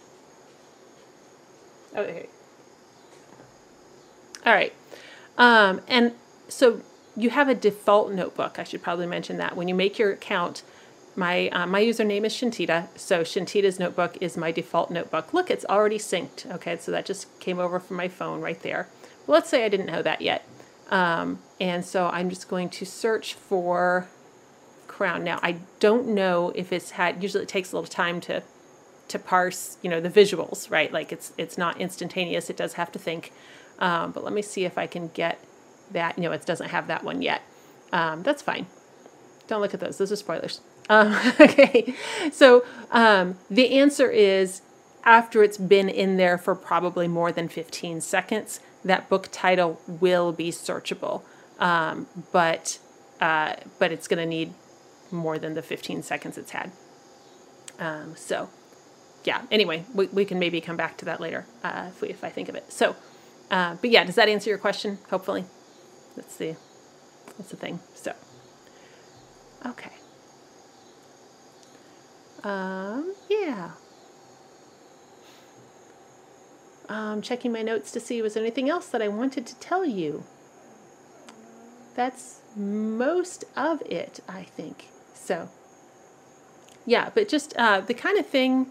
Oh, 1.94 2.02
okay. 2.02 2.28
All 4.44 4.52
right. 4.52 4.72
Um, 5.36 5.80
and 5.88 6.12
so 6.48 6.80
you 7.16 7.30
have 7.30 7.48
a 7.48 7.54
default 7.54 8.12
notebook. 8.12 8.58
I 8.58 8.64
should 8.64 8.82
probably 8.82 9.06
mention 9.06 9.38
that. 9.38 9.56
When 9.56 9.68
you 9.68 9.74
make 9.74 9.98
your 9.98 10.12
account, 10.12 10.62
my 11.16 11.48
uh, 11.48 11.66
my 11.66 11.82
username 11.82 12.24
is 12.24 12.34
Shantita, 12.34 12.88
so 12.96 13.22
Shantita's 13.22 13.78
notebook 13.78 14.18
is 14.20 14.36
my 14.36 14.52
default 14.52 14.90
notebook. 14.90 15.32
Look, 15.32 15.50
it's 15.50 15.64
already 15.64 15.98
synced. 15.98 16.50
Okay, 16.54 16.76
so 16.76 16.92
that 16.92 17.06
just 17.06 17.40
came 17.40 17.58
over 17.58 17.80
from 17.80 17.96
my 17.96 18.08
phone 18.08 18.40
right 18.40 18.60
there. 18.62 18.88
Well, 19.26 19.36
let's 19.36 19.48
say 19.48 19.64
I 19.64 19.68
didn't 19.68 19.86
know 19.86 20.02
that 20.02 20.20
yet. 20.20 20.46
Um, 20.90 21.40
and 21.60 21.84
so 21.84 22.06
I'm 22.08 22.30
just 22.30 22.48
going 22.48 22.68
to 22.70 22.84
search 22.86 23.34
for 23.34 24.08
crown. 24.86 25.24
Now, 25.24 25.40
I 25.42 25.56
don't 25.80 26.08
know 26.08 26.52
if 26.54 26.72
it's 26.72 26.92
had, 26.92 27.22
usually 27.22 27.42
it 27.42 27.48
takes 27.48 27.72
a 27.72 27.76
little 27.76 27.90
time 27.90 28.20
to 28.22 28.42
to 29.08 29.18
parse, 29.18 29.78
you 29.82 29.90
know, 29.90 30.00
the 30.00 30.10
visuals, 30.10 30.70
right? 30.70 30.92
Like 30.92 31.12
it's 31.12 31.32
it's 31.38 31.56
not 31.56 31.80
instantaneous. 31.80 32.50
It 32.50 32.56
does 32.56 32.74
have 32.74 32.92
to 32.92 32.98
think. 32.98 33.32
Um, 33.78 34.12
but 34.12 34.24
let 34.24 34.32
me 34.32 34.42
see 34.42 34.64
if 34.64 34.78
I 34.78 34.86
can 34.86 35.08
get 35.08 35.38
that. 35.92 36.16
You 36.16 36.24
know, 36.24 36.32
it 36.32 36.46
doesn't 36.46 36.70
have 36.70 36.86
that 36.88 37.04
one 37.04 37.22
yet. 37.22 37.42
Um, 37.92 38.22
that's 38.22 38.42
fine. 38.42 38.66
Don't 39.48 39.60
look 39.60 39.74
at 39.74 39.80
those. 39.80 39.98
Those 39.98 40.12
are 40.12 40.16
spoilers. 40.16 40.60
Um, 40.88 41.16
okay. 41.40 41.94
So 42.32 42.64
um, 42.90 43.38
the 43.50 43.78
answer 43.78 44.10
is 44.10 44.62
after 45.04 45.42
it's 45.42 45.58
been 45.58 45.88
in 45.88 46.16
there 46.16 46.36
for 46.36 46.54
probably 46.54 47.06
more 47.06 47.30
than 47.30 47.48
15 47.48 48.00
seconds, 48.00 48.60
that 48.84 49.08
book 49.08 49.28
title 49.30 49.80
will 49.86 50.32
be 50.32 50.50
searchable. 50.50 51.22
Um, 51.58 52.06
but 52.32 52.78
uh, 53.20 53.54
but 53.78 53.92
it's 53.92 54.08
going 54.08 54.18
to 54.18 54.26
need 54.26 54.52
more 55.10 55.38
than 55.38 55.54
the 55.54 55.62
15 55.62 56.02
seconds 56.02 56.36
it's 56.36 56.50
had. 56.50 56.72
Um, 57.78 58.14
so 58.16 58.50
yeah, 59.26 59.42
anyway, 59.50 59.84
we, 59.92 60.06
we 60.06 60.24
can 60.24 60.38
maybe 60.38 60.60
come 60.60 60.76
back 60.76 60.96
to 60.98 61.04
that 61.06 61.20
later 61.20 61.44
uh, 61.64 61.86
if, 61.88 62.00
we, 62.00 62.08
if 62.08 62.22
I 62.22 62.30
think 62.30 62.48
of 62.48 62.54
it. 62.54 62.72
So, 62.72 62.94
uh, 63.50 63.74
but 63.80 63.90
yeah, 63.90 64.04
does 64.04 64.14
that 64.14 64.28
answer 64.28 64.48
your 64.48 64.58
question? 64.58 64.98
Hopefully. 65.10 65.44
That's 66.14 66.36
the, 66.36 66.56
that's 67.36 67.50
the 67.50 67.56
thing. 67.56 67.80
So, 67.94 68.12
okay. 69.66 69.90
Um, 72.44 73.14
yeah. 73.28 73.72
Um, 76.88 77.20
checking 77.20 77.50
my 77.50 77.62
notes 77.62 77.90
to 77.92 78.00
see 78.00 78.22
was 78.22 78.34
there 78.34 78.44
anything 78.44 78.70
else 78.70 78.86
that 78.88 79.02
I 79.02 79.08
wanted 79.08 79.44
to 79.46 79.56
tell 79.56 79.84
you. 79.84 80.22
That's 81.96 82.40
most 82.54 83.44
of 83.56 83.82
it, 83.82 84.20
I 84.28 84.44
think. 84.44 84.86
So, 85.14 85.48
yeah, 86.86 87.10
but 87.12 87.28
just 87.28 87.56
uh, 87.56 87.80
the 87.80 87.94
kind 87.94 88.18
of 88.18 88.26
thing. 88.26 88.68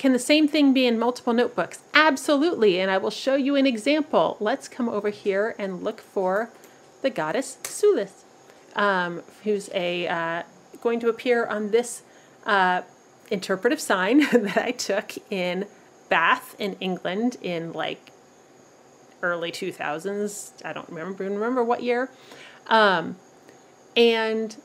Can 0.00 0.14
the 0.14 0.18
same 0.18 0.48
thing 0.48 0.72
be 0.72 0.86
in 0.86 0.98
multiple 0.98 1.34
notebooks? 1.34 1.82
Absolutely, 1.92 2.80
and 2.80 2.90
I 2.90 2.96
will 2.96 3.10
show 3.10 3.34
you 3.34 3.54
an 3.54 3.66
example. 3.66 4.38
Let's 4.40 4.66
come 4.66 4.88
over 4.88 5.10
here 5.10 5.54
and 5.58 5.84
look 5.84 6.00
for 6.00 6.48
the 7.02 7.10
goddess 7.10 7.58
Sulis, 7.64 8.24
um, 8.74 9.22
who's 9.44 9.68
a 9.74 10.08
uh, 10.08 10.42
going 10.80 11.00
to 11.00 11.10
appear 11.10 11.44
on 11.44 11.70
this 11.70 12.02
uh, 12.46 12.80
interpretive 13.30 13.78
sign 13.78 14.20
that 14.32 14.56
I 14.56 14.70
took 14.70 15.12
in 15.30 15.66
Bath 16.08 16.56
in 16.58 16.76
England 16.80 17.36
in 17.42 17.74
like 17.74 18.10
early 19.20 19.52
2000s. 19.52 20.64
I 20.64 20.72
don't 20.72 20.88
remember 20.88 21.24
remember 21.24 21.62
what 21.62 21.82
year. 21.82 22.08
Um, 22.68 23.16
and 23.94 24.56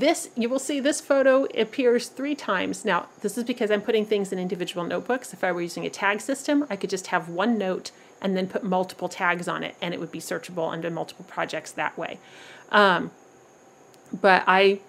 this, 0.00 0.30
you 0.36 0.48
will 0.48 0.58
see 0.58 0.80
this 0.80 1.00
photo 1.00 1.44
appears 1.56 2.08
three 2.08 2.34
times. 2.34 2.84
Now, 2.84 3.08
this 3.20 3.36
is 3.36 3.44
because 3.44 3.70
I'm 3.70 3.82
putting 3.82 4.06
things 4.06 4.32
in 4.32 4.38
individual 4.38 4.84
notebooks. 4.84 5.32
If 5.32 5.44
I 5.44 5.52
were 5.52 5.62
using 5.62 5.86
a 5.86 5.90
tag 5.90 6.20
system, 6.20 6.66
I 6.70 6.76
could 6.76 6.90
just 6.90 7.08
have 7.08 7.28
one 7.28 7.58
note 7.58 7.90
and 8.20 8.36
then 8.36 8.48
put 8.48 8.64
multiple 8.64 9.08
tags 9.08 9.46
on 9.48 9.62
it 9.62 9.76
and 9.82 9.92
it 9.92 10.00
would 10.00 10.10
be 10.10 10.18
searchable 10.18 10.72
under 10.72 10.90
multiple 10.90 11.24
projects 11.28 11.72
that 11.72 11.96
way. 11.98 12.18
Um, 12.70 13.10
but 14.12 14.44
I 14.46 14.80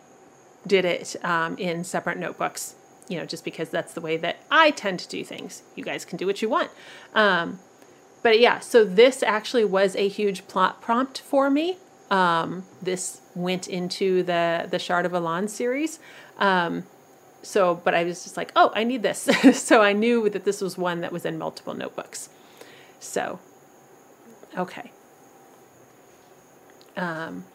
did 0.66 0.86
it 0.86 1.16
um, 1.24 1.58
in 1.58 1.84
separate 1.84 2.18
notebooks, 2.18 2.76
you 3.08 3.18
know, 3.18 3.26
just 3.26 3.44
because 3.44 3.70
that's 3.70 3.94
the 3.94 4.02
way 4.02 4.18
that 4.18 4.38
I 4.50 4.72
tend 4.72 5.00
to 5.00 5.08
do 5.08 5.24
things. 5.24 5.64
You 5.76 5.84
guys 5.84 6.06
can 6.06 6.18
do 6.18 6.26
what 6.26 6.42
you 6.42 6.50
want. 6.50 6.72
Um, 7.14 7.60
but 8.24 8.40
yeah, 8.40 8.60
so 8.60 8.84
this 8.84 9.24
actually 9.24 9.66
was 9.66 9.96
a 9.96 10.08
huge 10.08 10.48
plot 10.48 10.82
prompt 10.82 11.20
for 11.20 11.50
me. 11.50 11.78
Um, 12.10 12.64
this 12.82 13.22
went 13.36 13.68
into 13.68 14.24
the 14.24 14.68
the 14.70 14.80
Shard 14.80 15.06
of 15.06 15.14
Elan 15.14 15.48
series. 15.48 16.00
Um, 16.38 16.86
so, 17.42 17.76
but 17.76 17.94
I 17.94 18.04
was 18.04 18.24
just 18.24 18.36
like, 18.36 18.52
oh, 18.56 18.72
I 18.76 18.84
need 18.84 19.04
this. 19.04 19.30
so 19.54 19.82
I 19.82 19.94
knew 19.94 20.30
that 20.30 20.44
this 20.44 20.60
was 20.62 20.78
one 20.78 21.02
that 21.02 21.12
was 21.12 21.26
in 21.26 21.38
multiple 21.38 21.74
notebooks. 21.74 22.30
So, 23.00 23.40
okay. 24.58 24.92
Um, 26.96 27.46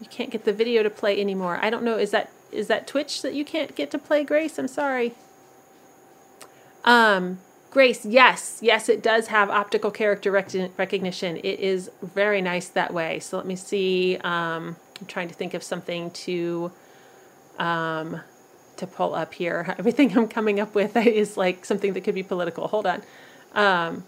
you 0.00 0.06
can't 0.06 0.30
get 0.30 0.44
the 0.44 0.52
video 0.52 0.82
to 0.82 0.90
play 0.90 1.20
anymore. 1.20 1.58
I 1.60 1.70
don't 1.70 1.82
know. 1.82 1.98
Is 1.98 2.10
that 2.10 2.30
is 2.52 2.66
that 2.66 2.86
Twitch 2.86 3.22
that 3.22 3.34
you 3.34 3.44
can't 3.44 3.74
get 3.74 3.90
to 3.92 3.98
play, 3.98 4.24
Grace? 4.24 4.58
I'm 4.58 4.68
sorry. 4.68 5.14
Um, 6.84 7.38
Grace, 7.70 8.04
yes, 8.04 8.58
yes, 8.60 8.88
it 8.88 9.00
does 9.00 9.28
have 9.28 9.48
optical 9.48 9.92
character 9.92 10.32
rec 10.32 10.50
recognition. 10.76 11.36
It 11.36 11.60
is 11.60 11.88
very 12.02 12.42
nice 12.42 12.66
that 12.68 12.92
way. 12.92 13.20
So 13.20 13.36
let 13.36 13.46
me 13.46 13.54
see. 13.54 14.18
Um, 14.24 14.76
I'm 15.00 15.06
trying 15.06 15.28
to 15.28 15.34
think 15.34 15.54
of 15.54 15.62
something 15.62 16.10
to 16.10 16.72
um, 17.60 18.20
to 18.76 18.86
pull 18.88 19.14
up 19.14 19.34
here. 19.34 19.72
Everything 19.78 20.18
I'm 20.18 20.26
coming 20.26 20.58
up 20.58 20.74
with 20.74 20.96
is 20.96 21.36
like 21.36 21.64
something 21.64 21.92
that 21.92 22.00
could 22.00 22.16
be 22.16 22.24
political. 22.24 22.66
Hold 22.66 22.86
on. 22.86 23.02
Um, 23.52 24.04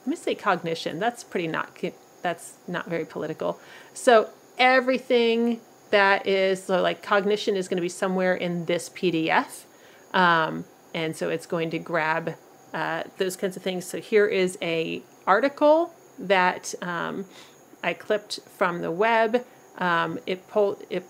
let 0.00 0.06
me 0.06 0.16
say 0.16 0.34
cognition. 0.34 0.98
That's 0.98 1.24
pretty 1.24 1.48
not. 1.48 1.78
That's 2.20 2.56
not 2.66 2.88
very 2.88 3.06
political. 3.06 3.58
So 3.94 4.28
everything 4.58 5.60
that 5.90 6.26
is 6.26 6.62
so 6.62 6.82
like 6.82 7.02
cognition 7.02 7.56
is 7.56 7.68
going 7.68 7.78
to 7.78 7.82
be 7.82 7.88
somewhere 7.88 8.34
in 8.34 8.66
this 8.66 8.90
PDF, 8.90 9.64
um, 10.12 10.66
and 10.92 11.16
so 11.16 11.30
it's 11.30 11.46
going 11.46 11.70
to 11.70 11.78
grab 11.78 12.34
uh, 12.74 13.04
those 13.16 13.36
kinds 13.36 13.56
of 13.56 13.62
things. 13.62 13.84
So 13.86 14.00
here 14.00 14.26
is 14.26 14.58
a 14.60 15.02
article 15.26 15.92
that 16.18 16.74
um, 16.82 17.26
I 17.82 17.94
clipped 17.94 18.40
from 18.56 18.80
the 18.80 18.90
web. 18.90 19.44
Um, 19.78 20.18
it 20.26 20.48
pulled 20.48 20.82
it 20.90 21.04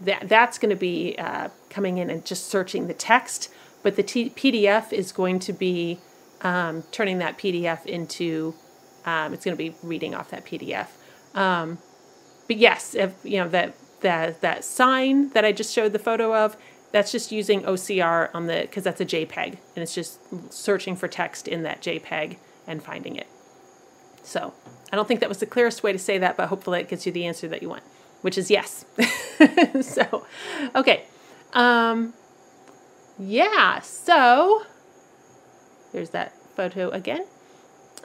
that 0.00 0.28
that's 0.28 0.58
going 0.58 0.70
to 0.70 0.76
be 0.76 1.14
uh, 1.18 1.48
coming 1.68 1.98
in 1.98 2.10
and 2.10 2.24
just 2.24 2.46
searching 2.46 2.86
the 2.86 2.94
text, 2.94 3.50
but 3.82 3.96
the 3.96 4.02
PDF 4.02 4.92
is 4.92 5.12
going 5.12 5.38
to 5.40 5.52
be 5.52 5.98
um, 6.42 6.84
turning 6.90 7.18
that 7.18 7.38
PDF 7.38 7.84
into 7.86 8.54
um, 9.04 9.32
it's 9.32 9.44
going 9.44 9.56
to 9.56 9.62
be 9.62 9.74
reading 9.82 10.14
off 10.14 10.30
that 10.30 10.44
PDF. 10.44 10.88
Um, 11.34 11.78
but 12.46 12.56
yes, 12.56 12.94
if 12.94 13.14
you 13.22 13.38
know 13.38 13.48
that 13.48 13.74
that 14.00 14.40
that 14.40 14.64
sign 14.64 15.30
that 15.30 15.44
I 15.44 15.52
just 15.52 15.74
showed 15.74 15.92
the 15.92 15.98
photo 15.98 16.34
of 16.34 16.56
that's 16.92 17.12
just 17.12 17.30
using 17.30 17.62
OCR 17.62 18.30
on 18.34 18.46
the, 18.46 18.62
because 18.62 18.84
that's 18.84 19.00
a 19.00 19.06
JPEG, 19.06 19.58
and 19.74 19.82
it's 19.82 19.94
just 19.94 20.18
searching 20.52 20.96
for 20.96 21.08
text 21.08 21.46
in 21.46 21.62
that 21.62 21.80
JPEG 21.80 22.36
and 22.66 22.82
finding 22.82 23.16
it. 23.16 23.26
So 24.22 24.52
I 24.92 24.96
don't 24.96 25.06
think 25.06 25.20
that 25.20 25.28
was 25.28 25.38
the 25.38 25.46
clearest 25.46 25.82
way 25.82 25.92
to 25.92 25.98
say 25.98 26.18
that, 26.18 26.36
but 26.36 26.48
hopefully 26.48 26.80
it 26.80 26.88
gets 26.88 27.06
you 27.06 27.12
the 27.12 27.26
answer 27.26 27.48
that 27.48 27.62
you 27.62 27.68
want, 27.68 27.82
which 28.22 28.36
is 28.36 28.50
yes. 28.50 28.84
so, 29.80 30.26
okay. 30.74 31.04
Um, 31.52 32.14
yeah, 33.18 33.80
so 33.80 34.62
there's 35.92 36.10
that 36.10 36.34
photo 36.56 36.90
again. 36.90 37.26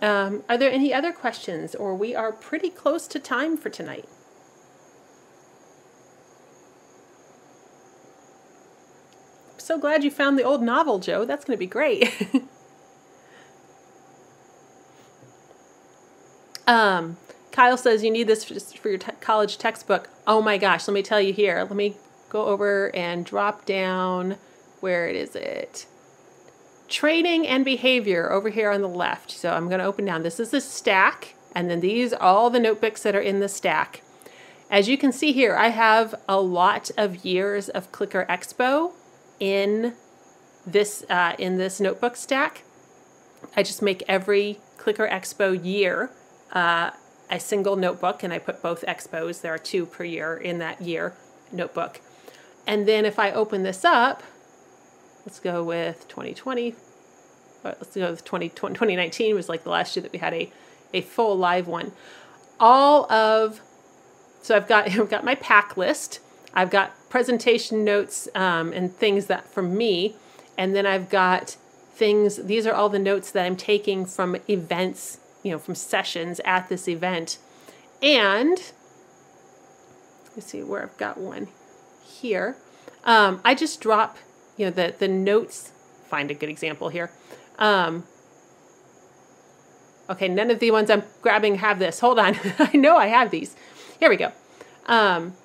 Um, 0.02 0.44
are 0.50 0.58
there 0.58 0.72
any 0.72 0.94
other 0.94 1.12
questions, 1.12 1.74
or 1.74 1.96
we 1.96 2.16
are 2.16 2.32
pretty 2.32 2.70
close 2.70 3.08
to 3.08 3.20
time 3.20 3.56
for 3.56 3.70
tonight? 3.70 4.10
So 9.66 9.80
glad 9.80 10.04
you 10.04 10.12
found 10.12 10.38
the 10.38 10.44
old 10.44 10.62
novel, 10.62 11.00
Joe. 11.00 11.26
That's 11.26 11.44
going 11.44 11.58
to 11.58 11.60
be 11.60 11.66
great. 11.66 12.14
um, 16.68 17.18
Kyle 17.52 17.76
says 17.76 18.04
you 18.04 18.12
need 18.12 18.28
this 18.28 18.44
for 18.44 18.90
your 18.90 19.00
te 19.00 19.12
college 19.22 19.58
textbook. 19.58 20.08
Oh 20.28 20.40
my 20.40 20.60
gosh, 20.60 20.88
let 20.88 20.94
me 20.94 21.02
tell 21.02 21.20
you 21.20 21.34
here. 21.34 21.58
Let 21.64 21.76
me 21.76 21.96
go 22.30 22.46
over 22.46 22.96
and 22.96 23.26
drop 23.26 23.66
down. 23.66 24.38
Where 24.82 25.08
is 25.08 25.36
it? 25.36 25.88
Training 26.88 27.48
and 27.48 27.66
behavior 27.66 28.32
over 28.32 28.50
here 28.50 28.70
on 28.70 28.84
the 28.84 28.88
left. 28.88 29.32
So 29.32 29.52
I'm 29.52 29.68
going 29.68 29.80
to 29.80 29.86
open 29.86 30.06
down. 30.06 30.22
This 30.22 30.40
is 30.40 30.52
the 30.52 30.62
stack, 30.62 31.34
and 31.56 31.72
then 31.72 31.80
these 31.80 32.14
are 32.14 32.22
all 32.22 32.52
the 32.52 32.60
notebooks 32.60 33.02
that 33.02 33.16
are 33.16 33.20
in 33.20 33.40
the 33.40 33.50
stack. 33.50 34.04
As 34.70 34.88
you 34.88 34.96
can 34.96 35.12
see 35.12 35.32
here, 35.32 35.56
I 35.56 35.70
have 35.70 36.14
a 36.30 36.40
lot 36.40 36.92
of 36.98 37.26
years 37.26 37.68
of 37.68 37.92
Clicker 37.92 38.28
Expo 38.30 38.92
in 39.40 39.94
this 40.66 41.04
uh, 41.10 41.36
in 41.38 41.58
this 41.58 41.80
notebook 41.80 42.16
stack. 42.16 42.64
I 43.56 43.64
just 43.64 43.82
make 43.82 44.04
every 44.08 44.60
Clicker 44.78 45.08
Expo 45.08 45.64
year 45.64 46.10
uh, 46.52 46.92
a 47.30 47.40
single 47.40 47.76
notebook, 47.76 48.24
and 48.24 48.34
I 48.34 48.40
put 48.40 48.62
both 48.62 48.84
expos. 48.88 49.42
There 49.42 49.54
are 49.54 49.60
two 49.60 49.86
per 49.86 50.04
year 50.04 50.36
in 50.36 50.60
that 50.60 50.82
year 50.82 51.14
notebook. 51.52 52.02
And 52.68 52.88
then 52.88 53.06
if 53.06 53.20
I 53.20 53.32
open 53.32 53.64
this 53.64 53.86
up, 53.86 54.24
let's 55.26 55.40
go 55.40 55.64
with 55.64 56.08
2020. 56.08 56.76
Let's 57.64 57.96
go 57.96 58.12
with 58.12 58.24
20, 58.24 58.50
2019 58.50 59.36
was 59.36 59.50
like 59.50 59.64
the 59.64 59.72
last 59.72 59.96
year 59.96 60.04
that 60.04 60.14
we 60.14 60.20
had 60.20 60.34
a, 60.34 60.52
a 60.94 61.02
full 61.02 61.36
live 61.36 61.68
one. 61.68 61.94
All 62.60 63.12
of, 63.12 63.62
so 64.42 64.56
I've 64.56 64.68
got, 64.68 64.90
I've 65.00 65.10
got 65.10 65.24
my 65.24 65.36
pack 65.36 65.78
list. 65.78 66.20
I've 66.54 66.70
got 66.70 66.94
presentation 67.16 67.86
notes 67.86 68.28
um, 68.36 68.74
and 68.74 68.94
things 68.94 69.28
that 69.28 69.48
from 69.48 69.78
me. 69.78 70.18
And 70.58 70.76
then 70.76 70.86
I've 70.86 71.10
got 71.10 71.56
things, 71.94 72.36
these 72.36 72.68
are 72.68 72.74
all 72.74 72.90
the 72.90 73.00
notes 73.00 73.32
that 73.32 73.46
I'm 73.46 73.56
taking 73.56 74.06
from 74.06 74.36
events, 74.50 75.20
you 75.42 75.54
know, 75.54 75.58
from 75.58 75.76
sessions 75.76 76.42
at 76.44 76.68
this 76.68 76.90
event. 76.90 77.38
And 78.04 78.58
let's 80.36 80.48
see 80.48 80.62
where 80.62 80.84
I've 80.84 80.98
got 80.98 81.18
one 81.18 81.48
here. 82.04 82.58
Um, 83.06 83.40
I 83.46 83.56
just 83.56 83.80
drop, 83.80 84.18
you 84.58 84.66
know, 84.66 84.72
the, 84.72 84.94
the 85.00 85.08
notes, 85.08 85.72
find 86.10 86.30
a 86.30 86.34
good 86.34 86.50
example 86.50 86.90
here. 86.90 87.12
Um, 87.58 88.04
okay, 90.10 90.28
none 90.28 90.52
of 90.52 90.60
the 90.60 90.72
ones 90.72 90.90
I'm 90.90 91.04
grabbing 91.22 91.56
have 91.60 91.80
this. 91.80 92.02
Hold 92.02 92.20
on. 92.20 92.36
I 92.60 92.76
know 92.76 92.98
I 92.98 93.08
have 93.08 93.32
these. 93.32 93.56
Here 94.02 94.10
we 94.10 94.18
go. 94.18 94.34
Um, 94.86 95.38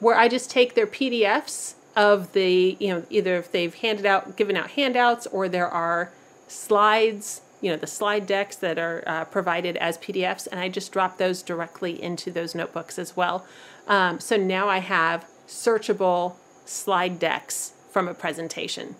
where 0.00 0.16
I 0.16 0.28
just 0.28 0.50
take 0.50 0.74
their 0.74 0.86
PDFs 0.86 1.74
of 1.96 2.32
the, 2.32 2.76
you 2.78 2.88
know, 2.88 3.02
either 3.10 3.36
if 3.36 3.50
they've 3.50 3.74
handed 3.74 4.06
out, 4.06 4.36
given 4.36 4.56
out 4.56 4.70
handouts, 4.70 5.26
or 5.26 5.48
there 5.48 5.68
are 5.68 6.12
slides, 6.46 7.40
you 7.60 7.70
know, 7.70 7.76
the 7.76 7.86
slide 7.86 8.26
decks 8.26 8.56
that 8.56 8.78
are 8.78 9.02
uh, 9.06 9.24
provided 9.24 9.76
as 9.78 9.98
PDFs, 9.98 10.46
and 10.50 10.60
I 10.60 10.68
just 10.68 10.92
drop 10.92 11.18
those 11.18 11.42
directly 11.42 12.00
into 12.00 12.30
those 12.30 12.54
notebooks 12.54 12.98
as 12.98 13.16
well. 13.16 13.44
Um, 13.88 14.20
so 14.20 14.36
now 14.36 14.68
I 14.68 14.78
have 14.78 15.26
searchable 15.48 16.36
slide 16.64 17.18
decks 17.18 17.72
from 17.90 18.06
a 18.06 18.14
presentation. 18.14 18.94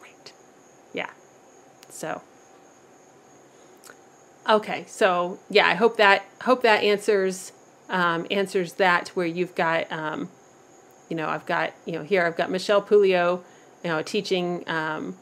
Great. 0.00 0.32
Yeah. 0.92 1.10
So. 1.88 2.22
Okay, 4.48 4.86
so 4.88 5.38
yeah, 5.50 5.68
I 5.68 5.74
hope 5.74 5.98
that 5.98 6.24
hope 6.40 6.62
that 6.62 6.82
answers 6.82 7.52
um, 7.88 8.26
answers 8.30 8.74
that 8.74 9.08
where 9.08 9.26
you've 9.26 9.54
got 9.54 9.90
um, 9.90 10.28
you 11.08 11.16
know 11.16 11.28
I've 11.28 11.46
got 11.46 11.72
you 11.84 11.92
know 11.92 12.02
here 12.02 12.24
I've 12.24 12.36
got 12.36 12.50
Michele 12.50 12.82
Pouliot 12.82 13.40
you 13.84 13.90
know 13.90 14.02
teaching 14.02 14.64
um, 14.68 15.16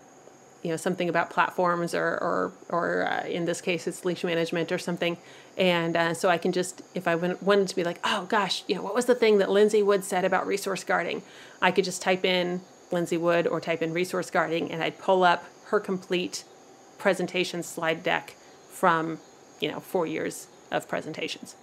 you 0.63 0.71
know 0.71 0.77
something 0.77 1.09
about 1.09 1.31
platforms 1.31 1.95
or 1.95 2.07
or 2.07 2.53
or 2.69 3.07
uh, 3.07 3.27
in 3.27 3.45
this 3.45 3.61
case 3.61 3.87
it's 3.87 4.05
leash 4.05 4.25
management 4.25 4.73
or 4.73 4.79
something 4.79 5.17
and 5.57 5.97
uh, 5.97 6.15
so 6.15 6.29
I 6.29 6.39
can 6.39 6.53
just 6.53 6.83
if 6.95 7.07
I 7.07 7.15
wanted 7.15 7.69
to 7.69 7.77
be 7.77 7.85
like 7.85 8.01
oh 8.05 8.27
gosh 8.29 8.65
you 8.67 8.75
know 8.75 8.83
what 8.83 8.95
was 8.95 9.07
the 9.07 9.15
thing 9.15 9.39
that 9.39 9.51
Lindsay 9.51 9.83
Wood 9.83 10.05
said 10.05 10.25
about 10.25 10.47
resource 10.47 10.85
guarding 10.85 11.23
I 11.63 11.71
could 11.71 11.85
just 11.85 12.03
type 12.03 12.25
in 12.25 12.63
Lindsay 12.91 13.17
Wood 13.17 13.47
or 13.47 13.61
type 13.61 13.83
in 13.83 13.93
resource 13.93 14.31
guarding 14.31 14.71
and 14.71 14.83
I'd 14.83 14.99
pull 14.99 15.25
up 15.25 15.45
her 15.67 15.81
complete 15.81 16.45
presentation 16.99 17.63
slide 17.63 18.03
deck 18.03 18.37
from, 18.71 19.19
you 19.61 19.71
know, 19.71 19.81
four 19.81 20.07
years 20.07 20.49
of 20.71 20.89
presentations. 20.89 21.57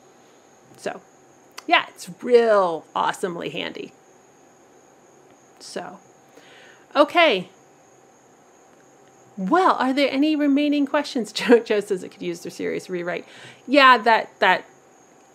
So, 0.77 1.01
yeah, 1.67 1.85
it's 1.89 2.09
real 2.21 2.85
awesomely 2.95 3.49
handy. 3.49 3.93
So, 5.59 5.99
okay. 6.95 7.49
Well, 9.37 9.73
are 9.73 9.93
there 9.93 10.11
any 10.11 10.35
remaining 10.35 10.85
questions? 10.85 11.31
Joe, 11.33 11.59
Joe 11.59 11.79
says 11.79 12.03
it 12.03 12.09
could 12.09 12.21
use 12.21 12.41
their 12.41 12.51
serious 12.51 12.89
rewrite. 12.89 13.25
Yeah, 13.67 13.97
that 13.99 14.29
that 14.39 14.65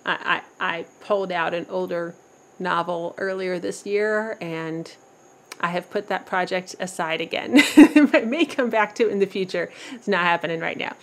I, 0.04 0.42
I 0.60 0.76
I 0.78 0.86
pulled 1.00 1.32
out 1.32 1.54
an 1.54 1.66
older 1.68 2.14
novel 2.58 3.14
earlier 3.18 3.58
this 3.58 3.86
year 3.86 4.36
and 4.40 4.90
I 5.60 5.68
have 5.68 5.90
put 5.90 6.08
that 6.08 6.26
project 6.26 6.76
aside 6.78 7.20
again. 7.20 7.60
I 7.76 8.24
may 8.26 8.44
come 8.44 8.70
back 8.70 8.94
to 8.96 9.08
it 9.08 9.12
in 9.12 9.18
the 9.18 9.26
future. 9.26 9.70
It's 9.92 10.08
not 10.08 10.20
happening 10.20 10.60
right 10.60 10.76
now. 10.78 10.94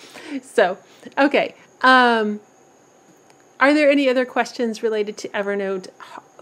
So, 0.42 0.78
okay. 1.18 1.56
Um, 1.82 2.40
are 3.66 3.74
there 3.74 3.90
any 3.90 4.08
other 4.08 4.26
questions 4.26 4.84
related 4.84 5.18
to 5.18 5.30
Evernote? 5.30 5.88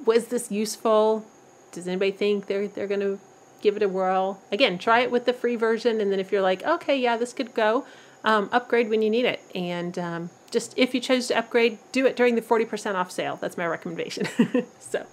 Was 0.05 0.27
this 0.27 0.51
useful? 0.51 1.25
Does 1.71 1.87
anybody 1.87 2.11
think 2.11 2.47
they're 2.47 2.67
they're 2.67 2.85
going 2.85 2.99
to 2.99 3.17
give 3.61 3.77
it 3.77 3.81
a 3.81 3.87
whirl? 3.87 4.41
Again, 4.51 4.77
try 4.77 4.99
it 4.99 5.09
with 5.09 5.23
the 5.23 5.31
free 5.31 5.55
version, 5.55 6.01
and 6.01 6.11
then 6.11 6.19
if 6.19 6.33
you're 6.33 6.41
like, 6.41 6.63
okay, 6.63 6.97
yeah, 6.97 7.15
this 7.15 7.31
could 7.31 7.53
go, 7.53 7.85
um, 8.25 8.49
upgrade 8.51 8.89
when 8.89 9.01
you 9.01 9.09
need 9.09 9.23
it. 9.23 9.39
And 9.55 9.97
um, 9.97 10.29
just 10.51 10.77
if 10.77 10.93
you 10.93 10.99
chose 10.99 11.27
to 11.27 11.37
upgrade, 11.37 11.77
do 11.93 12.05
it 12.05 12.17
during 12.17 12.35
the 12.35 12.41
40% 12.41 12.95
off 12.95 13.09
sale. 13.09 13.37
That's 13.39 13.57
my 13.57 13.67
recommendation. 13.67 14.27
so. 14.79 15.05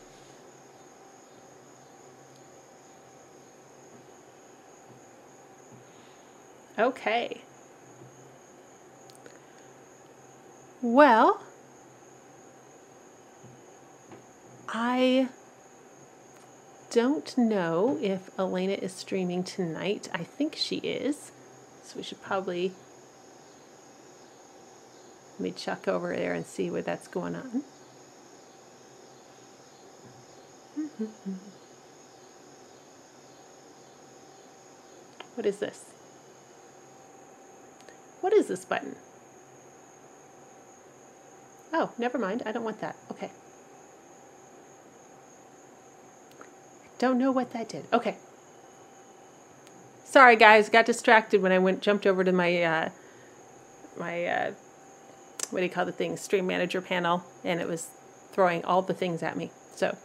Okay. 6.76 7.42
Well, 10.82 11.40
I 14.73 15.29
don't 16.91 17.37
know 17.37 17.99
if 18.01 18.31
Elena 18.39 18.75
is 18.75 18.93
streaming 18.93 19.43
tonight. 19.43 20.09
I 20.14 20.23
think 20.23 20.55
she 20.55 20.77
is. 20.77 21.33
So 21.83 21.97
we 21.97 22.05
should 22.05 22.23
probably 22.23 22.73
let 25.33 25.41
me 25.41 25.51
check 25.51 25.89
over 25.89 26.14
there 26.14 26.35
and 26.35 26.47
see 26.47 26.71
what 26.71 26.85
that's 26.85 27.09
going 27.09 27.35
on. 27.35 27.64
what 35.35 35.47
is 35.47 35.59
this? 35.59 35.87
What 38.21 38.33
is 38.33 38.47
this 38.47 38.64
button? 38.64 38.95
Oh, 41.73 41.91
never 41.99 42.18
mind. 42.18 42.45
I 42.47 42.53
don't 42.53 42.62
want 42.62 42.81
that. 42.83 42.95
Okay. 43.11 43.33
Don't 47.01 47.16
know 47.16 47.32
what 47.32 47.55
that 47.55 47.70
did. 47.70 47.86
Okay. 47.94 48.18
Sorry, 50.05 50.36
guys. 50.36 50.68
Got 50.68 50.84
distracted 50.84 51.40
when 51.40 51.51
I 51.51 51.59
went 51.59 51.80
jumped 51.80 52.07
over 52.07 52.22
to 52.22 52.30
my 52.30 52.62
uh, 52.62 52.88
my 53.98 54.26
uh, 54.26 54.53
what 55.48 55.61
do 55.61 55.64
you 55.64 55.70
call 55.70 55.86
the 55.86 55.92
thing? 55.92 56.18
Stream 56.18 56.46
Manager 56.46 56.82
panel, 56.82 57.24
and 57.42 57.59
it 57.59 57.66
was 57.66 57.88
throwing 58.32 58.62
all 58.66 58.82
the 58.82 58.92
things 58.92 59.22
at 59.22 59.34
me. 59.34 59.51
So, 59.74 59.96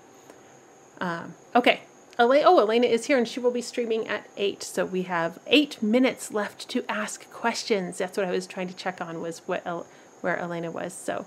um, 1.01 1.35
okay. 1.53 1.81
Oh, 2.17 2.31
Elena 2.31 2.87
is 2.87 3.07
here 3.07 3.17
and 3.17 3.27
she 3.27 3.41
will 3.41 3.51
be 3.51 3.61
streaming 3.61 4.07
at 4.07 4.25
8. 4.37 4.63
So 4.63 4.85
we 4.85 5.01
have 5.01 5.37
8 5.47 5.83
minutes 5.83 6.31
left 6.31 6.69
to 6.69 6.85
ask 6.89 7.29
questions. 7.29 7.97
That's 7.97 8.15
what 8.15 8.25
I 8.25 8.31
was 8.31 8.47
trying 8.47 8.69
to 8.69 8.73
check 8.73 9.01
on 9.01 9.19
was 9.19 9.39
what 9.39 9.67
El, 9.67 9.85
where 10.21 10.39
Elena 10.39 10.71
was. 10.71 10.93
So 10.93 11.25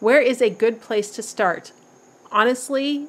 where 0.00 0.22
is 0.22 0.40
a 0.40 0.48
good 0.48 0.80
place 0.80 1.10
to 1.10 1.22
start? 1.22 1.72
Honestly, 2.32 3.08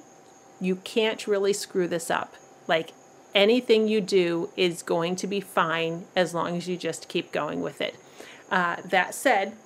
you 0.61 0.77
can't 0.77 1.27
really 1.27 1.51
screw 1.51 1.87
this 1.87 2.09
up. 2.09 2.35
Like 2.67 2.91
anything 3.35 3.89
you 3.89 3.99
do 3.99 4.49
is 4.55 4.83
going 4.83 5.17
to 5.17 5.27
be 5.27 5.41
fine 5.41 6.05
as 6.15 6.33
long 6.33 6.55
as 6.55 6.69
you 6.69 6.77
just 6.77 7.09
keep 7.09 7.33
going 7.33 7.61
with 7.61 7.81
it. 7.81 7.97
Uh, 8.49 8.77
that 8.85 9.13
said, 9.13 9.57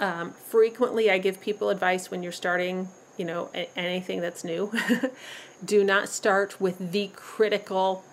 um, 0.00 0.32
frequently 0.32 1.10
I 1.10 1.18
give 1.18 1.40
people 1.40 1.68
advice 1.68 2.10
when 2.10 2.22
you're 2.22 2.32
starting 2.32 2.88
you 3.16 3.24
know, 3.24 3.50
anything 3.76 4.20
that's 4.20 4.44
new. 4.44 4.72
Do 5.64 5.84
not 5.84 6.08
start 6.08 6.60
with 6.60 6.92
the 6.92 7.10
critical, 7.14 8.04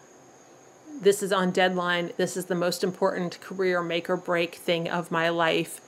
this 1.01 1.23
is 1.23 1.31
on 1.31 1.51
deadline, 1.51 2.11
this 2.17 2.35
is 2.37 2.45
the 2.45 2.55
most 2.55 2.83
important 2.83 3.39
career 3.41 3.81
make 3.81 4.09
or 4.09 4.17
break 4.17 4.55
thing 4.55 4.89
of 4.89 5.11
my 5.11 5.29
life. 5.29 5.81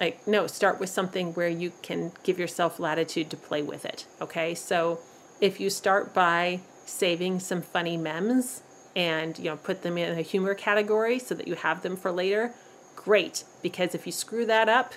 Like, 0.00 0.26
no, 0.26 0.46
start 0.46 0.80
with 0.80 0.90
something 0.90 1.34
where 1.34 1.48
you 1.48 1.72
can 1.82 2.12
give 2.22 2.38
yourself 2.38 2.80
latitude 2.80 3.30
to 3.30 3.36
play 3.36 3.62
with 3.62 3.84
it. 3.84 4.06
Okay, 4.20 4.54
so 4.54 5.00
if 5.44 5.60
you 5.60 5.68
start 5.68 6.14
by 6.14 6.58
saving 6.86 7.38
some 7.38 7.60
funny 7.60 7.98
memes 7.98 8.62
and 8.96 9.38
you 9.38 9.44
know 9.44 9.56
put 9.56 9.82
them 9.82 9.98
in 9.98 10.18
a 10.18 10.22
humor 10.22 10.54
category 10.54 11.18
so 11.18 11.34
that 11.34 11.46
you 11.46 11.54
have 11.54 11.82
them 11.82 11.96
for 11.98 12.10
later, 12.10 12.54
great. 12.96 13.44
Because 13.62 13.94
if 13.94 14.06
you 14.06 14.12
screw 14.12 14.46
that 14.46 14.70
up, 14.70 14.94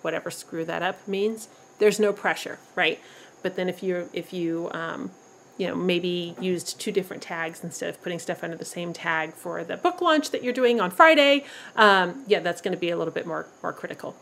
whatever 0.00 0.30
screw 0.30 0.64
that 0.64 0.82
up 0.82 1.06
means, 1.06 1.48
there's 1.78 2.00
no 2.00 2.10
pressure, 2.10 2.58
right? 2.74 2.98
But 3.42 3.56
then 3.56 3.68
if 3.68 3.82
you 3.82 4.08
if 4.14 4.32
you 4.32 4.70
um, 4.72 5.10
you 5.58 5.66
know 5.66 5.74
maybe 5.74 6.36
used 6.40 6.80
two 6.80 6.90
different 6.90 7.22
tags 7.22 7.62
instead 7.62 7.90
of 7.90 8.00
putting 8.02 8.18
stuff 8.18 8.42
under 8.42 8.56
the 8.56 8.64
same 8.64 8.94
tag 8.94 9.34
for 9.34 9.62
the 9.62 9.76
book 9.76 10.00
launch 10.00 10.30
that 10.30 10.42
you're 10.42 10.54
doing 10.54 10.80
on 10.80 10.90
Friday, 10.90 11.44
um, 11.76 12.24
yeah, 12.26 12.40
that's 12.40 12.62
going 12.62 12.74
to 12.74 12.80
be 12.80 12.88
a 12.88 12.96
little 12.96 13.12
bit 13.12 13.26
more 13.26 13.46
more 13.62 13.74
critical. 13.74 14.16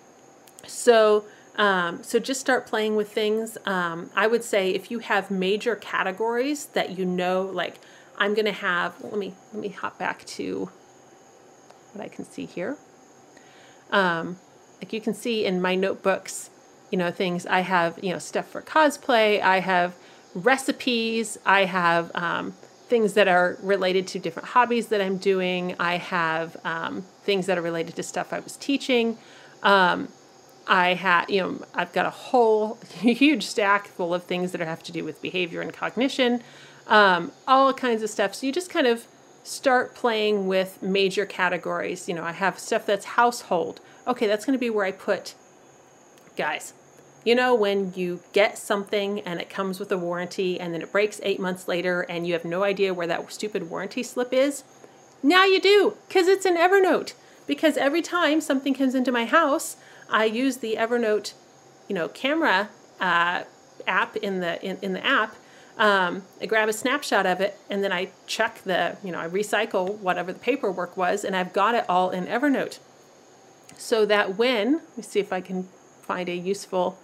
So. 0.66 1.26
Um, 1.56 2.02
so 2.02 2.18
just 2.18 2.40
start 2.40 2.66
playing 2.66 2.96
with 2.96 3.12
things. 3.12 3.58
Um, 3.66 4.10
I 4.14 4.26
would 4.26 4.44
say 4.44 4.70
if 4.70 4.90
you 4.90 5.00
have 5.00 5.30
major 5.30 5.76
categories 5.76 6.66
that 6.66 6.96
you 6.96 7.04
know, 7.04 7.42
like 7.42 7.80
I'm 8.20 8.34
going 8.34 8.46
to 8.46 8.52
have. 8.52 9.02
Let 9.02 9.16
me 9.16 9.34
let 9.52 9.62
me 9.62 9.68
hop 9.68 9.98
back 9.98 10.24
to 10.26 10.70
what 11.92 12.04
I 12.04 12.08
can 12.08 12.24
see 12.24 12.44
here. 12.44 12.76
Um, 13.90 14.38
like 14.80 14.92
you 14.92 15.00
can 15.00 15.14
see 15.14 15.44
in 15.44 15.60
my 15.60 15.74
notebooks, 15.74 16.50
you 16.90 16.98
know, 16.98 17.10
things. 17.10 17.46
I 17.46 17.60
have, 17.60 17.98
you 18.02 18.12
know, 18.12 18.18
stuff 18.18 18.48
for 18.48 18.62
cosplay. 18.62 19.40
I 19.40 19.60
have 19.60 19.94
recipes. 20.34 21.38
I 21.44 21.64
have 21.64 22.10
um, 22.14 22.52
things 22.88 23.14
that 23.14 23.26
are 23.26 23.56
related 23.62 24.06
to 24.08 24.18
different 24.18 24.50
hobbies 24.50 24.88
that 24.88 25.00
I'm 25.00 25.16
doing. 25.16 25.74
I 25.80 25.96
have 25.96 26.56
um, 26.64 27.02
things 27.22 27.46
that 27.46 27.56
are 27.56 27.62
related 27.62 27.96
to 27.96 28.02
stuff 28.02 28.32
I 28.32 28.40
was 28.40 28.56
teaching. 28.56 29.18
Um, 29.62 30.08
I 30.70 30.94
have, 30.94 31.28
you 31.28 31.42
know, 31.42 31.64
I've 31.74 31.92
got 31.92 32.06
a 32.06 32.10
whole 32.10 32.76
huge 33.00 33.44
stack 33.44 33.88
full 33.88 34.14
of 34.14 34.24
things 34.24 34.52
that 34.52 34.60
have 34.60 34.82
to 34.84 34.92
do 34.92 35.04
with 35.04 35.20
behavior 35.20 35.60
and 35.60 35.72
cognition, 35.72 36.42
um, 36.86 37.32
all 37.46 37.74
kinds 37.74 38.02
of 38.02 38.08
stuff. 38.08 38.34
So 38.34 38.46
you 38.46 38.52
just 38.52 38.70
kind 38.70 38.86
of 38.86 39.06
start 39.44 39.94
playing 39.94 40.46
with 40.46 40.82
major 40.82 41.26
categories. 41.26 42.08
You 42.08 42.14
know, 42.14 42.24
I 42.24 42.32
have 42.32 42.58
stuff 42.58 42.86
that's 42.86 43.04
household. 43.04 43.80
Okay, 44.06 44.26
that's 44.26 44.46
going 44.46 44.56
to 44.56 44.60
be 44.60 44.70
where 44.70 44.86
I 44.86 44.92
put 44.92 45.34
guys 46.36 46.72
you 47.24 47.34
know, 47.34 47.54
when 47.54 47.92
you 47.94 48.20
get 48.32 48.56
something 48.56 49.20
and 49.20 49.40
it 49.40 49.50
comes 49.50 49.78
with 49.78 49.92
a 49.92 49.98
warranty 49.98 50.58
and 50.58 50.72
then 50.72 50.82
it 50.82 50.92
breaks 50.92 51.20
eight 51.22 51.38
months 51.38 51.68
later 51.68 52.02
and 52.02 52.26
you 52.26 52.32
have 52.32 52.44
no 52.44 52.64
idea 52.64 52.94
where 52.94 53.06
that 53.06 53.30
stupid 53.30 53.68
warranty 53.68 54.02
slip 54.02 54.32
is? 54.32 54.64
Now 55.22 55.44
you 55.44 55.60
do, 55.60 55.96
because 56.08 56.28
it's 56.28 56.46
in 56.46 56.56
Evernote. 56.56 57.12
Because 57.46 57.76
every 57.76 58.00
time 58.00 58.40
something 58.40 58.74
comes 58.74 58.94
into 58.94 59.12
my 59.12 59.26
house, 59.26 59.76
I 60.10 60.24
use 60.26 60.58
the 60.58 60.76
Evernote, 60.76 61.34
you 61.88 61.94
know, 61.94 62.08
camera 62.08 62.68
uh, 63.00 63.44
app 63.86 64.16
in 64.16 64.40
the 64.40 64.62
in, 64.64 64.78
in 64.82 64.92
the 64.92 65.04
app. 65.06 65.36
Um, 65.78 66.24
I 66.42 66.46
grab 66.46 66.68
a 66.68 66.74
snapshot 66.74 67.24
of 67.24 67.40
it 67.40 67.56
and 67.70 67.82
then 67.82 67.90
I 67.90 68.10
check 68.26 68.60
the, 68.64 68.98
you 69.02 69.12
know, 69.12 69.18
I 69.18 69.28
recycle 69.28 69.96
whatever 69.96 70.30
the 70.30 70.38
paperwork 70.38 70.94
was 70.94 71.24
and 71.24 71.34
I've 71.34 71.54
got 71.54 71.74
it 71.74 71.86
all 71.88 72.10
in 72.10 72.26
Evernote. 72.26 72.80
So 73.78 74.04
that 74.04 74.36
when, 74.36 74.74
let 74.74 74.96
me 74.98 75.02
see 75.02 75.20
if 75.20 75.32
I 75.32 75.40
can 75.40 75.68
find 76.02 76.28
a 76.28 76.34
useful 76.34 76.98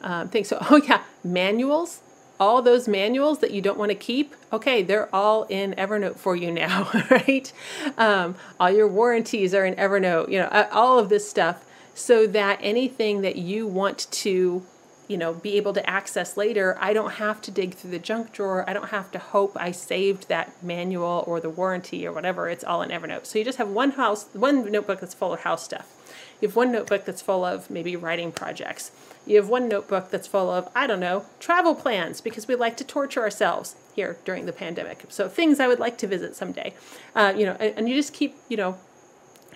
um, 0.00 0.30
thing. 0.30 0.44
So, 0.44 0.56
oh 0.70 0.76
yeah, 0.76 1.02
manuals. 1.22 2.00
all 2.40 2.62
those 2.62 2.88
manuals 2.88 3.40
that 3.40 3.50
you 3.50 3.60
don't 3.60 3.78
want 3.78 3.90
to 3.90 3.94
keep, 3.94 4.34
okay, 4.50 4.82
they're 4.82 5.14
all 5.14 5.42
in 5.44 5.74
Evernote 5.74 6.16
for 6.16 6.34
you 6.36 6.50
now, 6.50 6.88
right? 7.10 7.52
Um, 7.98 8.34
all 8.58 8.70
your 8.70 8.88
warranties 8.88 9.54
are 9.54 9.66
in 9.66 9.74
Evernote, 9.74 10.30
you 10.30 10.38
know, 10.38 10.68
all 10.72 10.98
of 10.98 11.10
this 11.10 11.28
stuff, 11.28 11.65
so 11.96 12.26
that 12.26 12.58
anything 12.62 13.22
that 13.22 13.36
you 13.36 13.66
want 13.66 14.06
to, 14.10 14.62
you 15.08 15.16
know, 15.16 15.32
be 15.32 15.56
able 15.56 15.72
to 15.72 15.88
access 15.88 16.36
later, 16.36 16.76
I 16.78 16.92
don't 16.92 17.12
have 17.12 17.40
to 17.42 17.50
dig 17.50 17.74
through 17.74 17.92
the 17.92 17.98
junk 17.98 18.32
drawer. 18.32 18.68
I 18.68 18.74
don't 18.74 18.90
have 18.90 19.10
to 19.12 19.18
hope 19.18 19.56
I 19.56 19.72
saved 19.72 20.28
that 20.28 20.62
manual 20.62 21.24
or 21.26 21.40
the 21.40 21.48
warranty 21.48 22.06
or 22.06 22.12
whatever. 22.12 22.50
It's 22.50 22.62
all 22.62 22.82
in 22.82 22.90
Evernote. 22.90 23.24
So 23.24 23.38
you 23.38 23.46
just 23.46 23.56
have 23.56 23.70
one 23.70 23.92
house, 23.92 24.26
one 24.34 24.70
notebook 24.70 25.00
that's 25.00 25.14
full 25.14 25.32
of 25.32 25.40
house 25.40 25.64
stuff. 25.64 25.90
You 26.38 26.48
have 26.48 26.56
one 26.56 26.70
notebook 26.70 27.06
that's 27.06 27.22
full 27.22 27.46
of 27.46 27.70
maybe 27.70 27.96
writing 27.96 28.30
projects. 28.30 28.90
You 29.26 29.36
have 29.36 29.48
one 29.48 29.66
notebook 29.66 30.10
that's 30.10 30.26
full 30.26 30.50
of, 30.50 30.68
I 30.74 30.86
don't 30.86 31.00
know, 31.00 31.24
travel 31.40 31.74
plans 31.74 32.20
because 32.20 32.46
we 32.46 32.56
like 32.56 32.76
to 32.76 32.84
torture 32.84 33.22
ourselves 33.22 33.74
here 33.94 34.18
during 34.26 34.44
the 34.44 34.52
pandemic. 34.52 35.04
So 35.08 35.30
things 35.30 35.60
I 35.60 35.66
would 35.66 35.80
like 35.80 35.96
to 35.98 36.06
visit 36.06 36.36
someday. 36.36 36.74
Uh, 37.14 37.32
you 37.34 37.46
know, 37.46 37.56
and, 37.58 37.78
and, 37.78 37.88
you 37.88 37.94
just 37.94 38.12
keep, 38.12 38.36
you 38.50 38.58
know, 38.58 38.76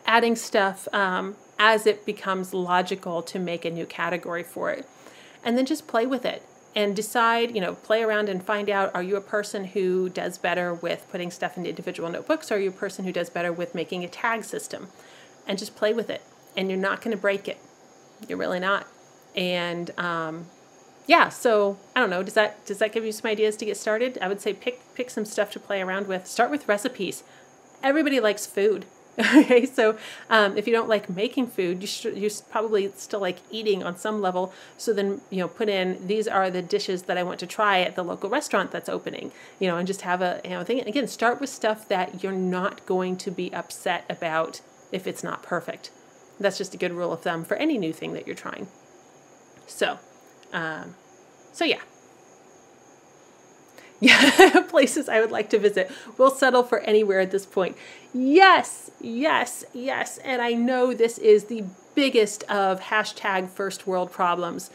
adding 0.06 0.34
stuff 0.34 0.88
um, 0.94 1.36
as 1.60 1.86
it 1.86 2.04
becomes 2.04 2.52
logical 2.52 3.22
to 3.22 3.38
make 3.38 3.64
a 3.64 3.70
new 3.70 3.86
category 3.86 4.42
for 4.42 4.70
it. 4.70 4.88
And 5.44 5.56
then 5.56 5.66
just 5.66 5.86
play 5.86 6.06
with 6.06 6.24
it 6.24 6.42
and 6.74 6.96
decide, 6.96 7.54
you 7.54 7.60
know, 7.60 7.74
play 7.74 8.02
around 8.02 8.28
and 8.28 8.42
find 8.42 8.68
out 8.68 8.92
are 8.94 9.02
you 9.02 9.14
a 9.16 9.20
person 9.20 9.64
who 9.66 10.08
does 10.08 10.38
better 10.38 10.74
with 10.74 11.06
putting 11.10 11.30
stuff 11.30 11.56
into 11.56 11.68
individual 11.68 12.10
notebooks 12.10 12.50
or 12.50 12.56
are 12.56 12.58
you 12.58 12.70
a 12.70 12.72
person 12.72 13.04
who 13.04 13.12
does 13.12 13.30
better 13.30 13.52
with 13.52 13.74
making 13.74 14.02
a 14.02 14.08
tag 14.08 14.42
system? 14.42 14.88
And 15.46 15.58
just 15.58 15.76
play 15.76 15.92
with 15.92 16.10
it. 16.10 16.22
And 16.56 16.68
you're 16.68 16.78
not 16.78 17.02
going 17.02 17.14
to 17.14 17.20
break 17.20 17.46
it. 17.46 17.58
You're 18.26 18.38
really 18.38 18.60
not 18.60 18.86
and 19.34 19.90
um, 19.98 20.46
yeah 21.06 21.28
so 21.28 21.78
i 21.94 22.00
don't 22.00 22.10
know 22.10 22.22
does 22.22 22.34
that 22.34 22.64
does 22.66 22.78
that 22.78 22.92
give 22.92 23.04
you 23.04 23.12
some 23.12 23.30
ideas 23.30 23.56
to 23.56 23.64
get 23.64 23.76
started 23.76 24.18
i 24.20 24.28
would 24.28 24.40
say 24.40 24.52
pick 24.52 24.80
pick 24.94 25.10
some 25.10 25.24
stuff 25.24 25.50
to 25.50 25.60
play 25.60 25.80
around 25.80 26.06
with 26.06 26.26
start 26.26 26.50
with 26.50 26.68
recipes 26.68 27.22
everybody 27.82 28.20
likes 28.20 28.46
food 28.46 28.86
okay 29.36 29.66
so 29.66 29.98
um, 30.30 30.56
if 30.56 30.66
you 30.66 30.72
don't 30.72 30.88
like 30.88 31.10
making 31.10 31.46
food 31.46 31.80
you 31.82 31.86
should 31.86 32.16
you 32.16 32.30
probably 32.50 32.90
still 32.96 33.20
like 33.20 33.38
eating 33.50 33.82
on 33.82 33.96
some 33.96 34.20
level. 34.20 34.52
So 34.78 34.92
then 34.92 35.20
you 35.30 35.38
know 35.38 35.48
put 35.48 35.68
in 35.68 36.06
these 36.06 36.26
are 36.28 36.50
the 36.50 36.62
dishes 36.62 37.02
that 37.02 37.18
i 37.18 37.22
want 37.22 37.38
to 37.40 37.46
try 37.46 37.80
at 37.80 37.96
the 37.96 38.02
local 38.02 38.30
restaurant 38.30 38.70
that's 38.70 38.88
opening 38.88 39.32
you 39.58 39.66
know 39.68 39.76
and 39.76 39.86
just 39.86 40.02
have 40.02 40.22
a 40.22 40.40
you 40.44 40.50
know 40.50 40.64
thing 40.64 40.80
again 40.80 41.06
start 41.08 41.40
with 41.40 41.50
stuff 41.50 41.88
that 41.88 42.22
you're 42.22 42.32
not 42.32 42.84
going 42.86 43.16
to 43.16 43.30
be 43.30 43.52
upset 43.52 44.04
about 44.08 44.60
if 44.92 45.06
it's 45.06 45.22
not 45.22 45.42
perfect. 45.42 45.90
That's 46.38 46.58
just 46.58 46.74
a 46.74 46.78
good 46.78 46.92
rule 46.92 47.12
of 47.12 47.22
thumb 47.22 47.44
for 47.44 47.56
any 47.56 47.78
new 47.78 47.92
thing 47.92 48.12
that 48.14 48.26
you're 48.26 48.36
trying. 48.36 48.68
So, 49.66 49.98
um, 50.52 50.94
so 51.52 51.64
yeah. 51.64 51.80
Yeah, 54.00 54.60
places 54.68 55.08
I 55.08 55.20
would 55.20 55.30
like 55.30 55.50
to 55.50 55.58
visit. 55.58 55.90
We'll 56.16 56.30
settle 56.30 56.62
for 56.62 56.80
anywhere 56.80 57.20
at 57.20 57.30
this 57.30 57.44
point. 57.44 57.76
Yes, 58.14 58.90
yes, 59.00 59.64
yes. 59.74 60.18
And 60.18 60.40
I 60.40 60.54
know 60.54 60.94
this 60.94 61.18
is 61.18 61.44
the 61.44 61.64
biggest 61.94 62.42
of 62.44 62.80
hashtag 62.80 63.50
first 63.50 63.86
world 63.86 64.10
problems. 64.10 64.70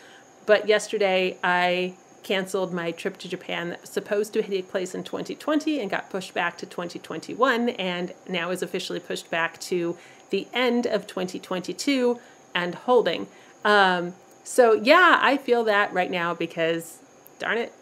But 0.45 0.67
yesterday 0.67 1.37
I 1.43 1.95
canceled 2.23 2.73
my 2.73 2.91
trip 2.91 3.17
to 3.17 3.29
Japan 3.29 3.69
that 3.69 3.81
was 3.81 3.89
supposed 3.89 4.33
to 4.33 4.41
take 4.41 4.69
place 4.69 4.95
in 4.95 5.03
2020 5.03 5.79
and 5.79 5.91
got 5.91 6.09
pushed 6.09 6.33
back 6.33 6.57
to 6.57 6.65
2021 6.65 7.69
and 7.69 8.13
now 8.27 8.49
is 8.49 8.63
officially 8.63 8.99
pushed 8.99 9.29
back 9.29 9.59
to 9.59 9.95
the 10.31 10.47
end 10.53 10.87
of 10.87 11.05
2022 11.05 12.19
and 12.55 12.73
holding. 12.75 13.27
Um, 13.63 14.15
so 14.43 14.73
yeah, 14.73 15.19
I 15.21 15.37
feel 15.37 15.63
that 15.65 15.93
right 15.93 16.09
now 16.09 16.33
because 16.33 16.99
darn 17.37 17.57
it, 17.59 17.73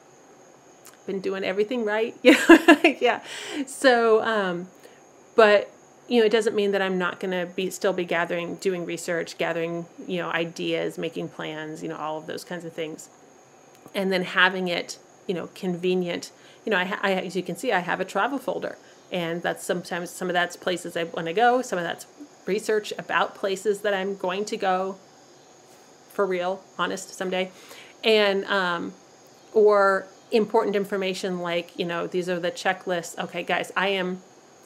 been 1.06 1.20
doing 1.20 1.44
everything 1.44 1.86
right. 1.86 2.16
Yeah, 2.24 2.96
yeah. 3.00 3.22
So, 3.66 4.24
um, 4.24 4.68
but 5.36 5.70
you 6.08 6.20
know, 6.20 6.26
it 6.26 6.32
doesn't 6.32 6.56
mean 6.56 6.72
that 6.72 6.82
I'm 6.82 6.98
not 6.98 7.20
going 7.20 7.32
to 7.32 7.52
be 7.54 7.70
still 7.70 7.94
be 7.94 8.06
gathering, 8.06 8.56
doing 8.56 8.86
research, 8.86 9.38
gathering, 9.38 9.86
you 10.06 10.18
know, 10.18 10.30
ideas, 10.30 10.98
making 10.98 11.30
plans, 11.30 11.82
you 11.82 11.90
know, 11.90 11.96
all 11.96 12.18
of 12.18 12.28
those 12.28 12.44
kinds 12.44 12.66
of 12.66 12.74
things, 12.74 13.10
and 13.96 14.12
then 14.12 14.24
having 14.24 14.68
it, 14.68 15.00
you 15.28 15.34
know, 15.34 15.48
convenient. 15.56 16.32
You 16.66 16.72
know, 16.72 16.78
I, 16.78 16.98
I 17.02 17.12
as 17.14 17.36
you 17.36 17.44
can 17.44 17.56
see, 17.56 17.72
I 17.72 17.80
have 17.80 18.00
a 18.00 18.06
travel 18.06 18.38
folder, 18.38 18.78
and 19.12 19.42
that's 19.42 19.64
sometimes 19.64 20.10
some 20.10 20.30
of 20.30 20.34
that's 20.34 20.56
places 20.56 20.98
I 20.98 21.06
want 21.06 21.28
to 21.28 21.34
go, 21.34 21.62
some 21.62 21.80
of 21.80 21.86
that's 21.86 22.06
research 22.46 22.92
about 22.98 23.36
places 23.36 23.82
that 23.82 23.94
I'm 23.94 24.18
going 24.18 24.46
to 24.46 24.58
go, 24.58 24.98
for 26.12 26.26
real, 26.26 26.62
honest 26.78 27.14
someday, 27.14 27.52
and 28.04 28.44
um, 28.46 28.94
or 29.54 30.08
important 30.34 30.76
information 30.76 31.40
like 31.40 31.78
you 31.78 31.86
know 31.86 32.08
these 32.08 32.28
are 32.28 32.40
the 32.40 32.52
checklists. 32.52 33.18
Okay, 33.18 33.44
guys, 33.44 33.72
I 33.76 33.90
am 33.90 34.22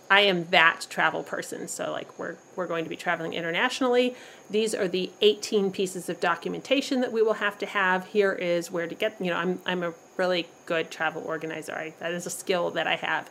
I 0.10 0.22
am 0.22 0.46
that 0.46 0.88
travel 0.90 1.24
person. 1.24 1.68
So 1.68 1.92
like 1.92 2.18
we're 2.18 2.38
we're 2.56 2.68
going 2.68 2.86
to 2.86 2.90
be 2.90 2.96
traveling 2.96 3.34
internationally. 3.34 4.16
These 4.50 4.74
are 4.74 4.88
the 4.88 5.12
18 5.22 5.72
pieces 5.72 6.10
of 6.10 6.20
documentation 6.20 7.02
that 7.02 7.12
we 7.12 7.22
will 7.22 7.34
have 7.34 7.58
to 7.60 7.66
have. 7.66 8.08
Here 8.08 8.32
is 8.32 8.72
where 8.72 8.88
to 8.88 8.96
get, 8.96 9.16
you 9.20 9.30
know, 9.30 9.38
I'm 9.38 9.62
I'm 9.66 9.84
a 9.84 9.94
really 10.16 10.48
good 10.66 10.90
travel 10.90 11.24
organizer. 11.26 11.74
I, 11.74 11.94
that 12.00 12.14
is 12.14 12.26
a 12.26 12.30
skill 12.32 12.72
that 12.72 12.88
I 12.88 12.96
have. 12.96 13.30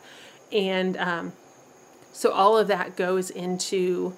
And 0.51 0.95
um, 0.97 1.33
so 2.11 2.31
all 2.31 2.57
of 2.57 2.67
that 2.67 2.95
goes 2.95 3.29
into 3.29 4.13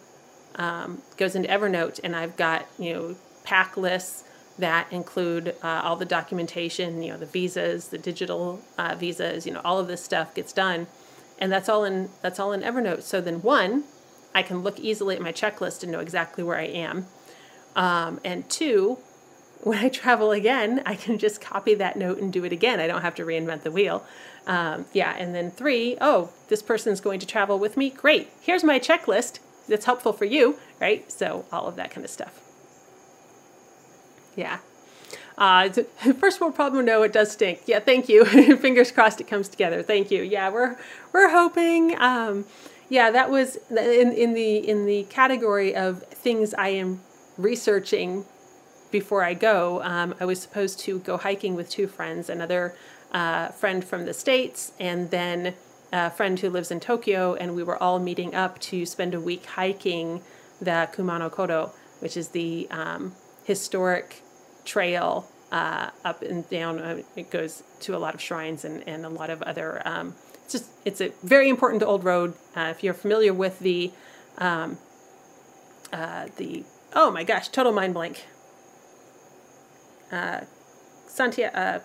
um, 0.56 1.02
goes 1.18 1.36
into 1.36 1.48
Evernote 1.48 2.00
and 2.04 2.16
I've 2.16 2.36
got, 2.36 2.68
you 2.78 2.94
know, 2.94 3.16
pack 3.46 3.78
lists 3.78 4.26
that 4.60 4.92
include 4.92 5.56
uh, 5.64 5.82
all 5.84 5.96
the 5.96 6.06
documentation, 6.06 7.02
you 7.02 7.12
know, 7.12 7.18
the 7.18 7.26
visas, 7.26 7.88
the 7.88 7.98
digital 7.98 8.62
uh, 8.78 8.96
visas, 8.96 9.46
you 9.46 9.54
know, 9.54 9.62
all 9.64 9.80
of 9.80 9.88
this 9.88 10.04
stuff 10.04 10.36
gets 10.36 10.54
done, 10.54 10.88
and 11.40 11.52
that's 11.52 11.70
all 11.70 11.84
in 11.84 12.10
that's 12.22 12.40
all 12.40 12.52
in 12.52 12.62
Evernote. 12.62 13.02
So 13.02 13.22
then, 13.22 13.42
one, 13.42 13.86
I 14.36 14.44
can 14.44 14.60
look 14.60 14.80
easily 14.80 15.16
at 15.16 15.22
my 15.22 15.32
checklist 15.32 15.84
and 15.84 15.92
know 15.92 16.00
exactly 16.00 16.44
where 16.44 16.58
I 16.58 16.66
am, 16.66 17.08
um, 17.76 18.20
and 18.24 18.48
two, 18.50 19.00
when 19.62 19.80
I 19.80 19.90
travel 19.90 20.32
again, 20.32 20.82
I 20.86 20.96
can 20.96 21.18
just 21.18 21.42
copy 21.42 21.74
that 21.76 21.96
note 21.96 22.20
and 22.20 22.32
do 22.32 22.46
it 22.46 22.54
again. 22.54 22.80
I 22.80 22.88
don't 22.88 23.02
have 23.02 23.16
to 23.16 23.26
reinvent 23.26 23.64
the 23.64 23.72
wheel. 23.72 24.06
Um, 24.48 24.86
yeah, 24.94 25.16
and 25.18 25.36
then 25.36 25.52
three, 25.52 25.98
oh, 26.02 26.30
this 26.48 26.62
person's 26.62 27.02
going 27.02 27.20
to 27.20 27.26
travel 27.26 27.60
with 27.60 27.78
me. 27.78 27.90
Great. 27.90 28.30
Here's 28.42 28.64
my 28.64 28.80
checklist. 28.80 29.40
That's 29.68 29.86
helpful 29.86 30.14
for 30.14 30.26
you, 30.26 30.58
right? 30.80 31.10
So 31.12 31.46
all 31.52 31.68
of 31.68 31.76
that 31.76 31.92
kind 31.92 32.04
of 32.04 32.10
stuff. 32.10 32.49
Yeah. 34.36 34.60
Uh, 35.38 35.70
first 36.20 36.42
world 36.42 36.56
problem. 36.56 36.86
No, 36.86 37.04
it 37.04 37.14
does 37.14 37.32
stink. 37.32 37.62
Yeah, 37.66 37.80
thank 37.80 38.10
you. 38.10 38.26
Fingers 38.58 38.92
crossed 38.92 39.22
it 39.22 39.28
comes 39.28 39.48
together. 39.48 39.82
Thank 39.82 40.12
you. 40.12 40.22
Yeah, 40.22 40.50
we're 40.50 40.78
we're 41.14 41.30
hoping. 41.30 42.00
Um, 42.00 42.46
yeah, 42.90 43.12
that 43.12 43.30
was 43.30 43.58
in 43.70 44.12
in 44.12 44.34
the 44.34 44.58
in 44.58 44.86
the 44.86 45.04
category 45.04 45.76
of 45.76 46.04
things 46.04 46.54
I 46.54 46.70
am 46.70 47.02
researching 47.38 48.26
before 48.92 49.24
I 49.24 49.34
go. 49.34 49.82
Um, 49.84 50.16
I 50.20 50.26
was 50.26 50.42
supposed 50.42 50.80
to 50.82 51.00
go 51.00 51.18
hiking 51.18 51.56
with 51.56 51.70
two 51.70 51.88
friends, 51.88 52.30
another 52.30 52.76
uh, 53.12 53.50
friend 53.50 53.84
from 53.84 54.06
the 54.06 54.14
states, 54.14 54.74
and 54.80 55.10
then 55.12 55.54
a 55.92 56.10
friend 56.10 56.40
who 56.40 56.50
lives 56.50 56.72
in 56.72 56.80
Tokyo, 56.80 57.36
and 57.36 57.56
we 57.56 57.64
were 57.64 57.82
all 57.82 58.00
meeting 58.00 58.36
up 58.36 58.60
to 58.60 58.86
spend 58.86 59.14
a 59.14 59.20
week 59.20 59.46
hiking 59.46 60.22
the 60.60 60.90
Kumano 60.92 61.32
Kodo, 61.32 61.72
which 62.00 62.18
is 62.18 62.30
the 62.30 62.68
um, 62.70 63.16
historic 63.50 64.22
trail 64.64 65.28
uh, 65.52 65.90
up 66.06 66.22
and 66.22 66.48
down. 66.52 66.78
Uh, 66.78 67.02
it 67.16 67.32
goes 67.32 67.64
to 67.80 67.96
a 67.96 67.98
lot 67.98 68.14
of 68.14 68.22
shrines 68.22 68.64
and, 68.64 68.88
and 68.88 69.04
a 69.08 69.10
lot 69.10 69.32
of 69.32 69.42
other. 69.42 69.82
Um, 69.86 70.14
it's 70.44 70.54
just 70.54 70.70
it's 70.86 71.02
a 71.02 71.10
very 71.24 71.50
important 71.50 71.82
old 71.82 72.04
road. 72.04 72.36
Uh, 72.56 72.72
if 72.76 72.84
you're 72.84 72.94
familiar 72.94 73.34
with 73.34 73.58
the 73.58 73.92
um, 74.38 74.78
uh, 75.92 76.28
the 76.38 76.64
oh 76.94 77.10
my 77.10 77.24
gosh, 77.24 77.50
total 77.50 77.72
mind 77.72 77.96
blank. 77.96 78.28
Uh, 80.12 80.42
Santiago. 81.08 81.58
Uh, 81.58 81.80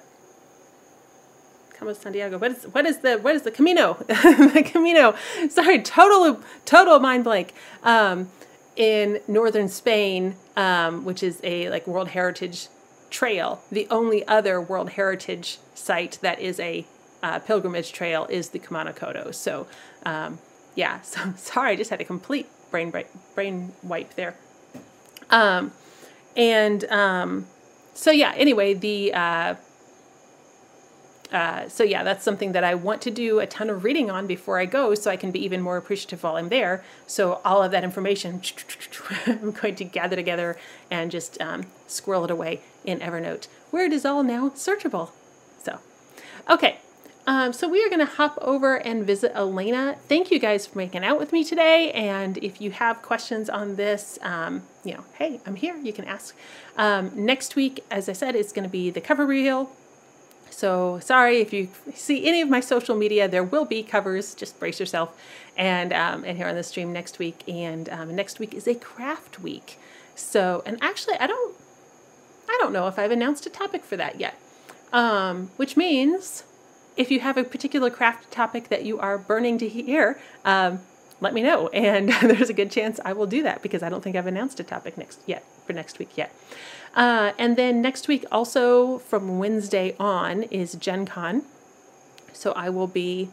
Santiago. 1.95 2.39
What 2.39 2.51
is 2.51 2.65
what 2.65 2.85
is 2.85 2.99
the 2.99 3.17
what 3.17 3.35
is 3.35 3.43
the 3.43 3.51
Camino? 3.51 3.95
the 4.09 4.63
Camino. 4.71 5.15
Sorry, 5.49 5.81
total 5.81 6.43
total 6.67 6.99
mind 6.99 7.25
blank. 7.25 7.55
Um, 7.83 8.31
in 8.77 9.21
northern 9.29 9.69
Spain, 9.69 10.37
um, 10.57 11.05
which 11.05 11.23
is 11.23 11.41
a 11.43 11.69
like 11.71 11.87
World 11.87 12.09
Heritage 12.09 12.69
trail. 13.11 13.63
The 13.71 13.87
only 13.91 14.27
other 14.27 14.61
World 14.61 14.91
Heritage 14.91 15.59
site 15.75 16.19
that 16.23 16.41
is 16.41 16.59
a 16.61 16.87
uh, 17.23 17.39
pilgrimage 17.39 17.93
trail 17.93 18.27
is 18.29 18.51
the 18.51 18.59
Kumano 18.59 18.95
Kodo. 18.95 19.35
So, 19.35 19.67
um, 20.05 20.39
yeah, 20.75 21.01
so 21.03 21.33
sorry, 21.37 21.73
I 21.73 21.77
just 21.77 21.91
had 21.91 22.01
a 22.01 22.05
complete 22.05 22.49
brain 22.71 22.93
brain 23.35 23.73
wipe 23.83 24.15
there. 24.15 24.37
Um, 25.31 25.73
and 26.37 26.85
um, 26.87 27.47
so 27.95 28.11
yeah, 28.11 28.33
anyway, 28.37 28.75
the 28.75 29.15
uh, 29.15 29.55
uh, 31.35 31.69
so 31.69 31.83
yeah, 31.83 32.05
that's 32.05 32.25
something 32.25 32.53
that 32.53 32.65
I 32.65 32.75
want 32.75 33.03
to 33.03 33.11
do 33.11 33.41
a 33.41 33.47
ton 33.47 33.69
of 33.69 33.83
reading 33.85 34.11
on 34.11 34.27
before 34.27 34.59
I 34.59 34.67
go, 34.67 34.95
so 34.95 35.11
I 35.11 35.17
can 35.17 35.31
be 35.31 35.45
even 35.45 35.61
more 35.61 35.77
appreciative 35.77 36.23
while 36.23 36.37
I'm 36.37 36.49
there. 36.49 36.85
So 37.07 37.41
all 37.45 37.63
of 37.63 37.73
that 37.73 37.83
information, 37.83 38.41
I'm 39.27 39.51
going 39.51 39.75
to 39.75 39.85
gather 39.85 40.17
together 40.17 40.57
and 40.91 41.11
just 41.11 41.41
um, 41.41 41.65
squirrel 41.87 42.25
it 42.25 42.31
away 42.31 42.61
in 42.85 43.01
Evernote, 43.01 43.49
where 43.71 43.85
it 43.85 43.93
is 43.93 44.05
all 44.05 44.23
now 44.23 44.51
searchable. 44.51 45.11
So, 45.63 45.81
Okay, 46.49 46.79
um, 47.27 47.53
so 47.55 47.69
we 47.69 47.83
are 47.85 47.89
going 47.89 48.01
to 48.01 48.13
hop 48.13 48.37
over 48.43 48.77
and 48.77 49.07
visit 49.07 49.33
Elena. 49.35 49.97
Thank 50.09 50.31
you 50.31 50.39
guys 50.39 50.67
for 50.67 50.77
making 50.77 51.05
out 51.05 51.19
with 51.19 51.33
me 51.33 51.43
today. 51.43 51.91
And 51.93 52.37
if 52.39 52.61
you 52.61 52.71
have 52.73 53.01
questions 53.01 53.49
on 53.49 53.77
this, 53.77 54.19
um, 54.23 54.63
you 54.85 54.95
know, 54.95 55.05
hey, 55.15 55.41
I'm 55.47 55.57
here. 55.57 55.77
You 55.77 55.93
can 55.93 56.05
ask. 56.05 56.37
Um, 56.77 57.11
next 57.15 57.57
week, 57.57 57.83
as 57.91 58.09
I 58.09 58.13
said, 58.13 58.37
it's 58.37 58.53
going 58.53 58.65
to 58.65 58.71
be 58.71 58.91
the 58.91 59.01
cover 59.01 59.25
reveal. 59.25 59.71
So 60.55 61.01
sorry 61.01 61.41
if 61.41 61.53
you 61.53 61.69
see 61.95 62.27
any 62.27 62.41
of 62.41 62.49
my 62.49 62.61
social 62.61 62.95
media, 62.95 63.29
there 63.29 63.43
will 63.43 63.65
be 63.65 63.83
covers. 63.83 64.35
Just 64.35 64.59
brace 64.61 64.79
yourself. 64.79 65.19
And 65.57 65.93
um, 65.93 66.25
and 66.25 66.39
here 66.39 66.47
on 66.47 66.55
the 66.55 66.63
stream 66.63 66.93
next 66.93 67.19
week. 67.19 67.43
And 67.49 67.89
um, 67.89 68.15
next 68.15 68.39
week 68.39 68.55
is 68.55 68.69
a 68.69 68.75
craft 68.75 69.41
week. 69.41 69.79
So 70.15 70.63
and 70.65 70.79
actually, 70.81 71.17
I 71.17 71.27
don't 71.27 71.57
I 72.49 72.57
don't 72.61 72.73
know 72.73 72.87
if 72.87 72.99
I've 72.99 73.11
announced 73.11 73.47
a 73.47 73.51
topic 73.51 73.85
for 73.85 73.97
that 73.97 74.21
yet. 74.21 74.39
Um, 74.93 75.51
which 75.57 75.77
means 75.77 76.45
if 76.97 77.11
you 77.11 77.19
have 77.19 77.37
a 77.37 77.43
particular 77.43 77.91
craft 77.91 78.31
topic 78.31 78.69
that 78.69 78.85
you 78.85 79.01
are 79.01 79.19
burning 79.19 79.59
to 79.59 79.69
hear, 79.69 80.21
um, 80.45 80.81
let 81.21 81.35
me 81.35 81.43
know. 81.43 81.67
And 81.69 82.09
there's 82.23 82.49
a 82.49 82.55
good 82.55 82.71
chance 82.71 83.01
I 83.05 83.13
will 83.13 83.27
do 83.27 83.43
that 83.43 83.61
because 83.61 83.83
I 83.83 83.89
don't 83.89 84.05
think 84.05 84.15
I've 84.15 84.29
announced 84.29 84.61
a 84.61 84.65
topic 84.65 84.97
next 84.97 85.21
yet 85.27 85.45
for 85.67 85.73
next 85.73 85.99
week 85.99 86.17
yet. 86.17 86.33
Uh, 86.95 87.33
and 87.39 87.57
then 87.57 87.83
next 87.83 88.07
week, 88.09 88.25
also 88.31 88.99
from 88.99 89.39
Wednesday 89.39 89.97
on, 89.99 90.45
is 90.45 90.75
Gen 90.75 91.07
Con. 91.07 91.43
So 92.33 92.53
I 92.53 92.71
will 92.71 92.87
be 92.87 93.31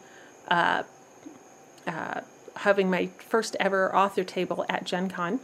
uh, 0.47 0.84
uh, 1.88 2.22
having 2.57 2.89
my 2.89 3.07
first 3.20 3.55
ever 3.59 3.95
author 3.95 4.24
table 4.24 4.66
at 4.68 4.84
Gen 4.84 5.09
Con. 5.09 5.39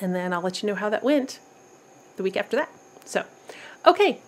And 0.00 0.14
then 0.14 0.32
I'll 0.32 0.40
let 0.40 0.62
you 0.62 0.66
know 0.66 0.74
how 0.74 0.88
that 0.88 1.02
went 1.02 1.40
the 2.16 2.22
week 2.22 2.36
after 2.36 2.56
that. 2.56 2.70
So, 3.04 3.24
okay, 3.86 4.20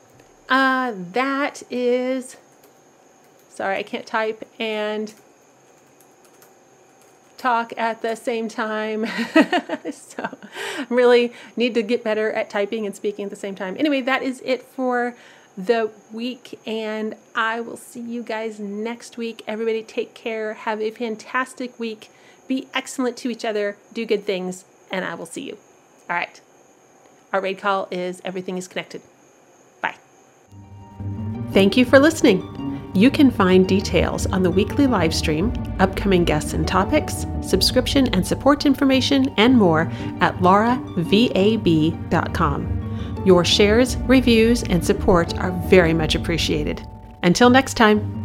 uh, 0.49 0.93
that 1.13 1.63
is. 1.71 2.37
Sorry, 3.49 3.77
I 3.79 3.83
can't 3.83 4.07
type 4.07 4.49
and 4.59 5.13
talk 7.43 7.73
at 7.77 8.03
the 8.03 8.15
same 8.15 8.49
time. 8.49 9.07
so 9.93 10.39
I 10.79 10.87
really 10.89 11.33
need 11.57 11.75
to 11.75 11.83
get 11.83 12.05
better 12.05 12.33
at 12.33 12.49
typing 12.49 12.87
and 12.87 12.95
speaking 12.95 13.25
at 13.25 13.31
the 13.31 13.37
same 13.37 13.55
time. 13.55 13.77
Anyway, 13.79 14.01
that 14.03 14.23
is 14.23 14.41
it 14.45 14.63
for 14.63 15.15
the 15.57 15.91
week, 16.13 16.59
and 16.67 17.15
I 17.35 17.61
will 17.61 17.77
see 17.77 18.01
you 18.01 18.23
guys 18.23 18.59
next 18.59 19.19
week. 19.19 19.43
Everybody, 19.47 19.83
take 19.83 20.15
care. 20.15 20.55
Have 20.55 20.81
a 20.81 20.91
fantastic 20.91 21.79
week. 21.79 22.11
Be 22.49 22.69
excellent 22.73 23.17
to 23.19 23.31
each 23.31 23.45
other. 23.45 23.77
Do 23.93 24.07
good 24.07 24.25
things, 24.25 24.65
and 24.91 25.05
I 25.05 25.15
will 25.15 25.27
see 25.27 25.43
you. 25.43 25.59
All 26.09 26.17
right. 26.17 26.41
Our 27.33 27.41
raid 27.41 27.59
call 27.59 27.89
is 27.91 28.23
Everything 28.25 28.57
is 28.57 28.69
Connected. 28.69 29.03
Bye. 29.81 29.97
Thank 31.53 31.77
you 31.77 31.85
for 31.85 31.99
listening. 31.99 32.62
You 32.95 33.11
can 33.11 33.31
find 33.31 33.67
details 33.67 34.27
on 34.27 34.43
the 34.43 34.51
weekly 34.51 34.87
live 34.87 35.15
stream, 35.15 35.53
upcoming 35.79 36.25
guests 36.25 36.53
and 36.53 36.69
topics, 36.69 37.25
subscription 37.41 38.09
and 38.09 38.27
support 38.27 38.67
information, 38.67 39.33
and 39.39 39.57
more 39.57 39.91
at 40.21 40.37
lauravab.com. 40.39 40.93
Your 43.25 43.45
shares, 43.45 43.97
reviews, 43.99 44.63
and 44.65 44.85
support 44.85 45.39
are 45.39 45.53
very 45.69 45.95
much 45.95 46.15
appreciated. 46.15 46.87
Until 47.23 47.49
next 47.51 47.75
time. 47.75 48.22